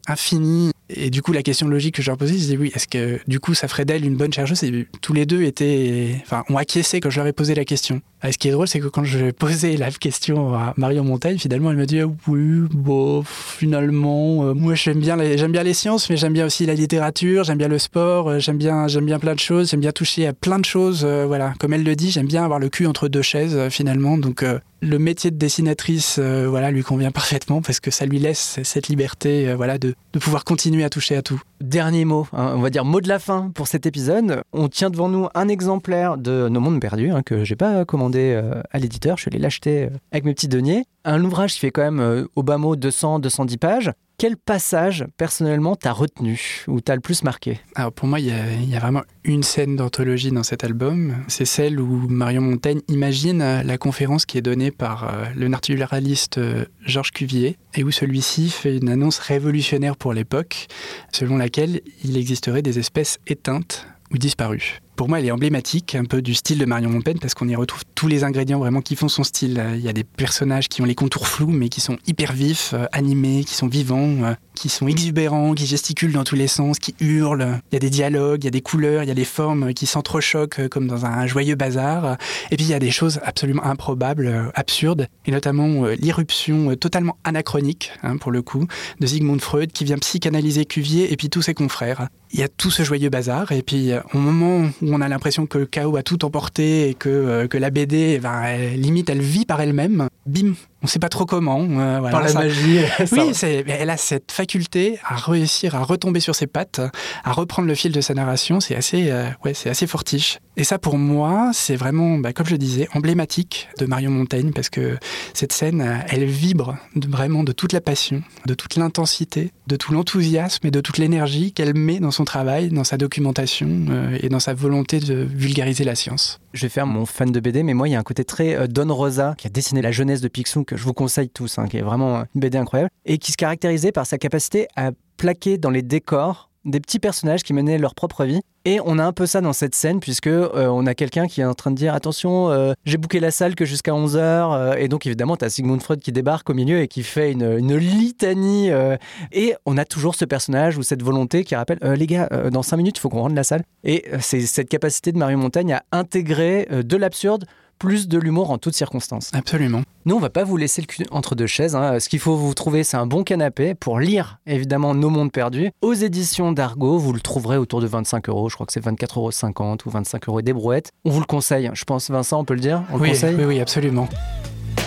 infinie. 0.06 0.71
Et 0.96 1.10
du 1.10 1.22
coup, 1.22 1.32
la 1.32 1.42
question 1.42 1.68
logique 1.68 1.96
que 1.96 2.02
je 2.02 2.10
leur 2.10 2.18
posais, 2.18 2.34
je 2.34 2.38
disais 2.38 2.56
oui, 2.56 2.72
est-ce 2.74 2.88
que 2.88 3.20
du 3.26 3.40
coup 3.40 3.54
ça 3.54 3.68
ferait 3.68 3.84
d'elle 3.84 4.04
une 4.04 4.16
bonne 4.16 4.32
chercheuse 4.32 4.62
Et 4.64 4.86
tous 5.00 5.12
les 5.12 5.26
deux 5.26 5.42
étaient, 5.42 6.16
enfin, 6.22 6.44
ont 6.48 6.56
acquiescé 6.56 7.00
quand 7.00 7.10
je 7.10 7.18
leur 7.18 7.26
ai 7.26 7.32
posé 7.32 7.54
la 7.54 7.64
question. 7.64 8.00
Ce 8.30 8.38
qui 8.38 8.48
est 8.48 8.52
drôle, 8.52 8.68
c'est 8.68 8.78
que 8.78 8.86
quand 8.86 9.04
je 9.04 9.30
posais 9.32 9.76
la 9.76 9.90
question 9.90 10.54
à 10.54 10.74
Marion 10.76 11.02
Montaigne, 11.02 11.38
finalement, 11.38 11.70
elle 11.70 11.76
me 11.76 11.86
dit 11.86 12.00
oui, 12.28 12.68
bon, 12.70 13.22
finalement, 13.24 14.44
euh, 14.44 14.54
moi 14.54 14.74
j'aime 14.74 15.00
bien, 15.00 15.16
les, 15.16 15.36
j'aime 15.36 15.52
bien 15.52 15.64
les 15.64 15.74
sciences, 15.74 16.08
mais 16.08 16.16
j'aime 16.16 16.32
bien 16.32 16.46
aussi 16.46 16.64
la 16.66 16.74
littérature, 16.74 17.44
j'aime 17.44 17.58
bien 17.58 17.68
le 17.68 17.78
sport, 17.78 18.28
euh, 18.28 18.38
j'aime 18.38 18.58
bien, 18.58 18.86
j'aime 18.86 19.06
bien 19.06 19.18
plein 19.18 19.34
de 19.34 19.40
choses, 19.40 19.70
j'aime 19.70 19.80
bien 19.80 19.92
toucher 19.92 20.26
à 20.26 20.32
plein 20.32 20.58
de 20.58 20.64
choses. 20.64 21.02
euh, 21.04 21.24
voilà, 21.26 21.54
comme 21.58 21.72
elle 21.72 21.82
le 21.82 21.96
dit, 21.96 22.10
j'aime 22.10 22.26
bien 22.26 22.44
avoir 22.44 22.60
le 22.60 22.68
cul 22.68 22.86
entre 22.86 23.08
deux 23.08 23.22
chaises 23.22 23.68
finalement. 23.70 24.18
Donc 24.18 24.44
le 24.80 24.98
métier 24.98 25.30
de 25.30 25.36
dessinatrice, 25.36 26.18
voilà, 26.18 26.70
lui 26.70 26.82
convient 26.82 27.10
parfaitement 27.10 27.62
parce 27.62 27.80
que 27.80 27.90
ça 27.90 28.06
lui 28.06 28.18
laisse 28.18 28.60
cette 28.62 28.88
liberté, 28.88 29.54
voilà, 29.54 29.78
de 29.78 29.94
pouvoir 30.20 30.44
continuer 30.44 30.81
à 30.84 30.90
toucher 30.90 31.16
à 31.16 31.22
tout. 31.22 31.40
Dernier 31.60 32.04
mot, 32.04 32.26
hein, 32.32 32.54
on 32.56 32.60
va 32.60 32.70
dire 32.70 32.84
mot 32.84 33.00
de 33.00 33.08
la 33.08 33.18
fin 33.18 33.50
pour 33.54 33.66
cet 33.66 33.86
épisode. 33.86 34.42
On 34.52 34.68
tient 34.68 34.90
devant 34.90 35.08
nous 35.08 35.28
un 35.34 35.48
exemplaire 35.48 36.16
de 36.16 36.48
Nos 36.48 36.60
Mondes 36.60 36.80
Perdus 36.80 37.10
hein, 37.10 37.22
que 37.22 37.44
j'ai 37.44 37.56
pas 37.56 37.84
commandé 37.84 38.32
euh, 38.34 38.62
à 38.70 38.78
l'éditeur, 38.78 39.18
je 39.18 39.28
allé 39.28 39.38
l'acheter 39.38 39.84
euh, 39.84 39.90
avec 40.10 40.24
mes 40.24 40.34
petits 40.34 40.48
deniers. 40.48 40.84
Un 41.04 41.22
ouvrage 41.24 41.54
qui 41.54 41.60
fait 41.60 41.70
quand 41.70 41.82
même 41.82 42.00
euh, 42.00 42.26
au 42.36 42.42
bas 42.42 42.58
mot 42.58 42.76
200-210 42.76 43.58
pages. 43.58 43.92
Quel 44.22 44.36
passage 44.36 45.04
personnellement 45.16 45.74
t'as 45.74 45.90
retenu 45.90 46.64
ou 46.68 46.80
t'as 46.80 46.94
le 46.94 47.00
plus 47.00 47.24
marqué 47.24 47.58
Alors 47.74 47.90
pour 47.90 48.06
moi, 48.06 48.20
il 48.20 48.26
y, 48.26 48.76
a, 48.76 48.78
vraiment 48.78 49.02
une 49.24 49.42
scène 49.42 49.74
d'anthologie 49.74 50.30
dans 50.30 50.44
cet 50.44 50.62
album. 50.62 51.16
C'est 51.26 51.44
celle 51.44 51.80
où 51.80 52.06
Marion 52.08 52.40
Montaigne 52.40 52.82
imagine 52.86 53.42
euh, 53.42 53.64
la 53.64 53.78
conférence 53.78 54.24
qui 54.24 54.38
est 54.38 54.42
donnée 54.42 54.70
par 54.70 55.12
euh, 55.12 55.24
le 55.34 55.48
naturaliste 55.48 56.38
euh, 56.38 56.66
Georges 56.86 57.10
Cuvier 57.10 57.58
et 57.74 57.82
où 57.82 57.90
celui-ci 57.90 58.48
fait 58.50 58.76
une 58.76 58.90
annonce 58.90 59.18
révolutionnaire 59.18 59.96
pour 59.96 60.12
l'époque, 60.12 60.68
selon 61.12 61.36
laquelle 61.36 61.80
il 62.04 62.16
existerait 62.16 62.62
des 62.62 62.78
espèces 62.78 63.18
éteintes 63.26 63.88
ou 64.12 64.18
disparues. 64.18 64.78
Pour 64.94 65.08
moi, 65.08 65.18
elle 65.18 65.26
est 65.26 65.30
emblématique 65.30 65.94
un 65.94 66.04
peu 66.04 66.20
du 66.20 66.34
style 66.34 66.58
de 66.58 66.66
Marion 66.66 66.90
Montaigne 66.90 67.16
parce 67.18 67.32
qu'on 67.32 67.48
y 67.48 67.56
retrouve 67.56 67.82
tous 67.94 68.08
les 68.08 68.24
ingrédients 68.24 68.58
vraiment 68.58 68.82
qui 68.82 68.94
font 68.94 69.08
son 69.08 69.24
style. 69.24 69.58
Euh, 69.58 69.74
Il 69.74 69.82
y 69.82 69.88
a 69.88 69.92
des 69.94 70.04
personnages 70.04 70.68
qui 70.68 70.82
ont 70.82 70.84
les 70.84 70.94
contours 70.94 71.26
flous 71.26 71.50
mais 71.50 71.70
qui 71.70 71.80
sont 71.80 71.96
hyper 72.06 72.34
vifs, 72.34 72.74
euh, 72.74 72.84
animés, 72.92 73.42
qui 73.44 73.54
sont 73.54 73.68
vivants, 73.68 74.22
euh, 74.22 74.34
qui 74.54 74.68
sont 74.68 74.86
exubérants, 74.86 75.54
qui 75.54 75.66
gesticulent 75.66 76.12
dans 76.12 76.24
tous 76.24 76.34
les 76.34 76.46
sens, 76.46 76.78
qui 76.78 76.94
hurlent. 77.00 77.60
Il 77.70 77.74
y 77.74 77.76
a 77.76 77.80
des 77.80 77.88
dialogues, 77.88 78.44
il 78.44 78.44
y 78.44 78.48
a 78.48 78.50
des 78.50 78.60
couleurs, 78.60 79.02
il 79.02 79.08
y 79.08 79.10
a 79.10 79.14
des 79.14 79.24
formes 79.24 79.72
qui 79.72 79.86
s'entrechoquent 79.86 80.68
comme 80.68 80.86
dans 80.86 81.06
un 81.06 81.26
joyeux 81.26 81.54
bazar. 81.54 82.18
Et 82.50 82.56
puis 82.56 82.66
il 82.66 82.70
y 82.70 82.74
a 82.74 82.78
des 82.78 82.90
choses 82.90 83.18
absolument 83.24 83.64
improbables, 83.64 84.52
absurdes, 84.54 85.08
et 85.24 85.30
notamment 85.30 85.86
l'irruption 85.86 86.76
totalement 86.76 87.16
anachronique, 87.24 87.92
hein, 88.02 88.18
pour 88.18 88.30
le 88.30 88.42
coup, 88.42 88.66
de 89.00 89.06
Sigmund 89.06 89.40
Freud 89.40 89.72
qui 89.72 89.84
vient 89.84 89.98
psychanalyser 89.98 90.66
Cuvier 90.66 91.12
et 91.12 91.16
puis 91.16 91.30
tous 91.30 91.42
ses 91.42 91.54
confrères. 91.54 92.08
Il 92.34 92.40
y 92.40 92.42
a 92.42 92.48
tout 92.48 92.70
ce 92.70 92.82
joyeux 92.82 93.10
bazar, 93.10 93.52
et 93.52 93.62
puis 93.62 93.90
au 94.14 94.18
moment 94.18 94.70
où 94.82 94.92
on 94.92 95.00
a 95.00 95.08
l'impression 95.08 95.46
que 95.46 95.58
le 95.58 95.66
chaos 95.66 95.96
a 95.96 96.02
tout 96.02 96.24
emporté 96.24 96.88
et 96.90 96.94
que, 96.94 97.08
euh, 97.08 97.46
que 97.48 97.56
la 97.56 97.70
BD, 97.70 98.14
eh 98.16 98.18
ben, 98.18 98.42
elle, 98.42 98.80
limite, 98.80 99.08
elle 99.08 99.20
vit 99.22 99.46
par 99.46 99.60
elle-même. 99.60 100.08
Bim, 100.26 100.48
on 100.82 100.86
ne 100.86 100.88
sait 100.88 100.98
pas 100.98 101.08
trop 101.08 101.24
comment. 101.24 101.60
Euh, 101.62 101.98
voilà, 102.00 102.10
par 102.10 102.22
la 102.22 102.28
ça- 102.28 102.38
magie. 102.40 102.80
Oui, 103.12 103.32
elle 103.68 103.90
a 103.90 103.96
cette 103.96 104.32
faculté 104.32 104.98
à 105.08 105.16
réussir 105.16 105.74
à 105.74 105.82
retomber 105.84 106.20
sur 106.20 106.34
ses 106.34 106.46
pattes, 106.46 106.80
à 107.24 107.32
reprendre 107.32 107.68
le 107.68 107.74
fil 107.74 107.92
de 107.92 108.00
sa 108.00 108.14
narration. 108.14 108.60
C'est 108.60 108.74
assez, 108.76 109.10
euh, 109.10 109.24
ouais, 109.44 109.54
c'est 109.54 109.70
assez 109.70 109.86
fortiche. 109.86 110.38
Et 110.56 110.64
ça, 110.64 110.78
pour 110.78 110.98
moi, 110.98 111.50
c'est 111.54 111.76
vraiment, 111.76 112.18
bah, 112.18 112.34
comme 112.34 112.46
je 112.46 112.56
disais, 112.56 112.86
emblématique 112.94 113.68
de 113.78 113.86
Marion 113.86 114.10
Montaigne 114.10 114.52
parce 114.52 114.68
que 114.68 114.98
cette 115.32 115.52
scène, 115.52 115.80
euh, 115.80 115.96
elle 116.08 116.26
vibre 116.26 116.76
vraiment 116.94 117.42
de 117.42 117.52
toute 117.52 117.72
la 117.72 117.80
passion, 117.80 118.22
de 118.46 118.52
toute 118.52 118.76
l'intensité, 118.76 119.50
de 119.66 119.76
tout 119.76 119.92
l'enthousiasme 119.92 120.66
et 120.66 120.70
de 120.70 120.80
toute 120.82 120.98
l'énergie 120.98 121.52
qu'elle 121.52 121.74
met 121.74 122.00
dans 122.00 122.10
son 122.10 122.24
travail, 122.24 122.68
dans 122.68 122.84
sa 122.84 122.98
documentation 122.98 123.86
euh, 123.88 124.18
et 124.20 124.28
dans 124.28 124.40
sa 124.40 124.52
volonté 124.52 125.00
de 125.00 125.14
vulgariser 125.14 125.84
la 125.84 125.94
science. 125.94 126.38
Je 126.52 126.62
vais 126.62 126.68
faire 126.68 126.86
mon 126.86 127.06
fan 127.06 127.32
de 127.32 127.40
BD, 127.40 127.62
mais 127.62 127.72
moi, 127.72 127.88
il 127.88 127.92
y 127.92 127.94
a 127.94 127.98
un 127.98 128.02
côté 128.02 128.24
très 128.24 128.54
euh, 128.54 128.66
Don 128.66 128.94
Rosa, 128.94 129.34
qui 129.38 129.46
a 129.46 129.50
dessiné 129.50 129.80
la 129.80 129.90
jeunesse 129.90 130.20
de 130.20 130.28
Picsou, 130.28 130.64
que 130.64 130.76
je 130.76 130.84
vous 130.84 130.92
conseille 130.92 131.30
tous, 131.30 131.58
hein, 131.58 131.66
qui 131.66 131.78
est 131.78 131.82
vraiment 131.82 132.24
une 132.34 132.40
BD 132.42 132.58
incroyable, 132.58 132.90
et 133.06 133.16
qui 133.16 133.32
se 133.32 133.38
caractérisait 133.38 133.92
par 133.92 134.04
sa 134.04 134.18
capacité 134.18 134.68
à 134.76 134.90
plaquer 135.16 135.56
dans 135.56 135.70
les 135.70 135.82
décors 135.82 136.50
des 136.64 136.80
petits 136.80 136.98
personnages 136.98 137.42
qui 137.42 137.52
menaient 137.52 137.78
leur 137.78 137.94
propre 137.94 138.24
vie. 138.24 138.40
Et 138.64 138.78
on 138.84 138.98
a 138.98 139.04
un 139.04 139.12
peu 139.12 139.26
ça 139.26 139.40
dans 139.40 139.52
cette 139.52 139.74
scène, 139.74 139.98
puisque 139.98 140.28
euh, 140.28 140.68
on 140.68 140.86
a 140.86 140.94
quelqu'un 140.94 141.26
qui 141.26 141.40
est 141.40 141.44
en 141.44 141.54
train 141.54 141.72
de 141.72 141.76
dire 141.76 141.94
attention, 141.94 142.50
euh, 142.50 142.74
j'ai 142.84 142.96
booké 142.96 143.18
la 143.18 143.32
salle 143.32 143.56
que 143.56 143.64
jusqu'à 143.64 143.90
11h. 143.92 144.76
et 144.78 144.86
donc, 144.86 145.04
évidemment, 145.04 145.36
tu 145.36 145.44
as 145.44 145.50
Sigmund 145.50 145.82
Freud 145.82 145.98
qui 146.00 146.12
débarque 146.12 146.48
au 146.48 146.54
milieu 146.54 146.80
et 146.80 146.86
qui 146.86 147.02
fait 147.02 147.32
une, 147.32 147.76
litanie. 147.76 148.70
euh, 148.70 148.96
et 149.32 149.54
on 149.66 149.76
a 149.76 149.84
toujours 149.84 150.14
ce 150.14 150.24
personnage 150.24 150.78
ou 150.78 150.82
cette 150.84 151.02
volonté 151.02 151.42
qui 151.42 151.56
rappelle 151.56 151.78
Euh, 151.82 151.96
les 151.96 152.06
gars, 152.06 152.28
euh, 152.32 152.50
dans 152.50 152.62
5 152.62 152.76
minutes, 152.76 152.98
il 152.98 153.00
faut 153.00 153.08
qu'on 153.08 153.22
rende 153.22 153.34
la 153.34 153.44
salle. 153.44 153.62
Et 153.84 154.04
euh, 154.12 154.18
c'est 154.20 154.40
cette 154.42 154.68
capacité 154.68 155.12
de 155.12 155.18
Mario 155.18 155.38
Montaigne 155.38 155.72
à 155.74 155.82
intégrer 155.92 156.68
euh, 156.70 156.82
de 156.82 156.96
l'absurde 156.96 157.44
plus 157.82 158.06
de 158.06 158.16
l'humour 158.16 158.52
en 158.52 158.58
toutes 158.58 158.76
circonstances. 158.76 159.30
Absolument. 159.32 159.82
Nous, 160.04 160.14
on 160.14 160.20
va 160.20 160.30
pas 160.30 160.44
vous 160.44 160.56
laisser 160.56 160.80
le 160.80 160.86
cul 160.86 161.04
entre 161.10 161.34
deux 161.34 161.48
chaises. 161.48 161.74
hein. 161.74 161.98
Ce 161.98 162.08
qu'il 162.08 162.20
faut 162.20 162.36
vous 162.36 162.54
trouver, 162.54 162.84
c'est 162.84 162.96
un 162.96 163.06
bon 163.06 163.24
canapé 163.24 163.74
pour 163.74 163.98
lire, 163.98 164.38
évidemment, 164.46 164.94
Nos 164.94 165.10
Mondes 165.10 165.32
Perdus. 165.32 165.72
Aux 165.82 165.92
éditions 165.92 166.52
d'Argo, 166.52 166.96
vous 166.98 167.12
le 167.12 167.18
trouverez 167.18 167.56
autour 167.56 167.80
de 167.80 167.88
25 167.88 168.28
euros. 168.28 168.48
Je 168.48 168.54
crois 168.54 168.66
que 168.66 168.72
c'est 168.72 168.84
24,50 168.84 169.18
euros 169.18 169.76
ou 169.84 169.90
25 169.90 170.28
euros 170.28 170.38
et 170.38 170.44
des 170.44 170.52
brouettes. 170.52 170.90
On 171.04 171.10
vous 171.10 171.18
le 171.18 171.26
conseille. 171.26 171.70
Je 171.74 171.82
pense, 171.84 172.08
Vincent, 172.08 172.38
on 172.38 172.44
peut 172.44 172.54
le 172.54 172.60
dire? 172.60 172.84
On 172.92 172.98
le 172.98 173.02
oui, 173.02 173.08
conseille? 173.08 173.34
oui, 173.36 173.44
oui, 173.46 173.60
absolument. 173.60 174.08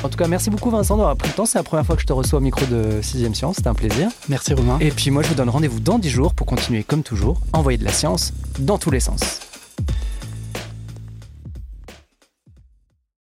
En 0.01 0.07
tout 0.07 0.17
cas, 0.17 0.29
merci 0.29 0.49
beaucoup, 0.49 0.69
Vincent, 0.69 0.95
d'avoir 0.95 1.17
pris 1.17 1.27
le 1.27 1.33
temps. 1.35 1.45
C'est 1.45 1.57
la 1.57 1.63
première 1.63 1.85
fois 1.85 1.97
que 1.97 2.01
je 2.01 2.07
te 2.07 2.13
reçois 2.13 2.39
au 2.39 2.41
micro 2.41 2.65
de 2.65 3.01
6ème 3.01 3.33
Science. 3.33 3.57
C'était 3.57 3.67
un 3.67 3.73
plaisir. 3.73 4.07
Merci 4.29 4.53
Romain. 4.53 4.77
Et 4.79 4.91
puis, 4.91 5.11
moi, 5.11 5.21
je 5.21 5.27
vous 5.27 5.35
donne 5.35 5.49
rendez-vous 5.49 5.81
dans 5.81 5.99
10 5.99 6.09
jours 6.09 6.33
pour 6.33 6.47
continuer, 6.47 6.83
comme 6.83 7.03
toujours, 7.03 7.41
à 7.51 7.59
envoyer 7.59 7.77
de 7.77 7.83
la 7.83 7.91
science 7.91 8.31
dans 8.59 8.77
tous 8.77 8.91
les 8.91 9.01
sens. 9.01 9.41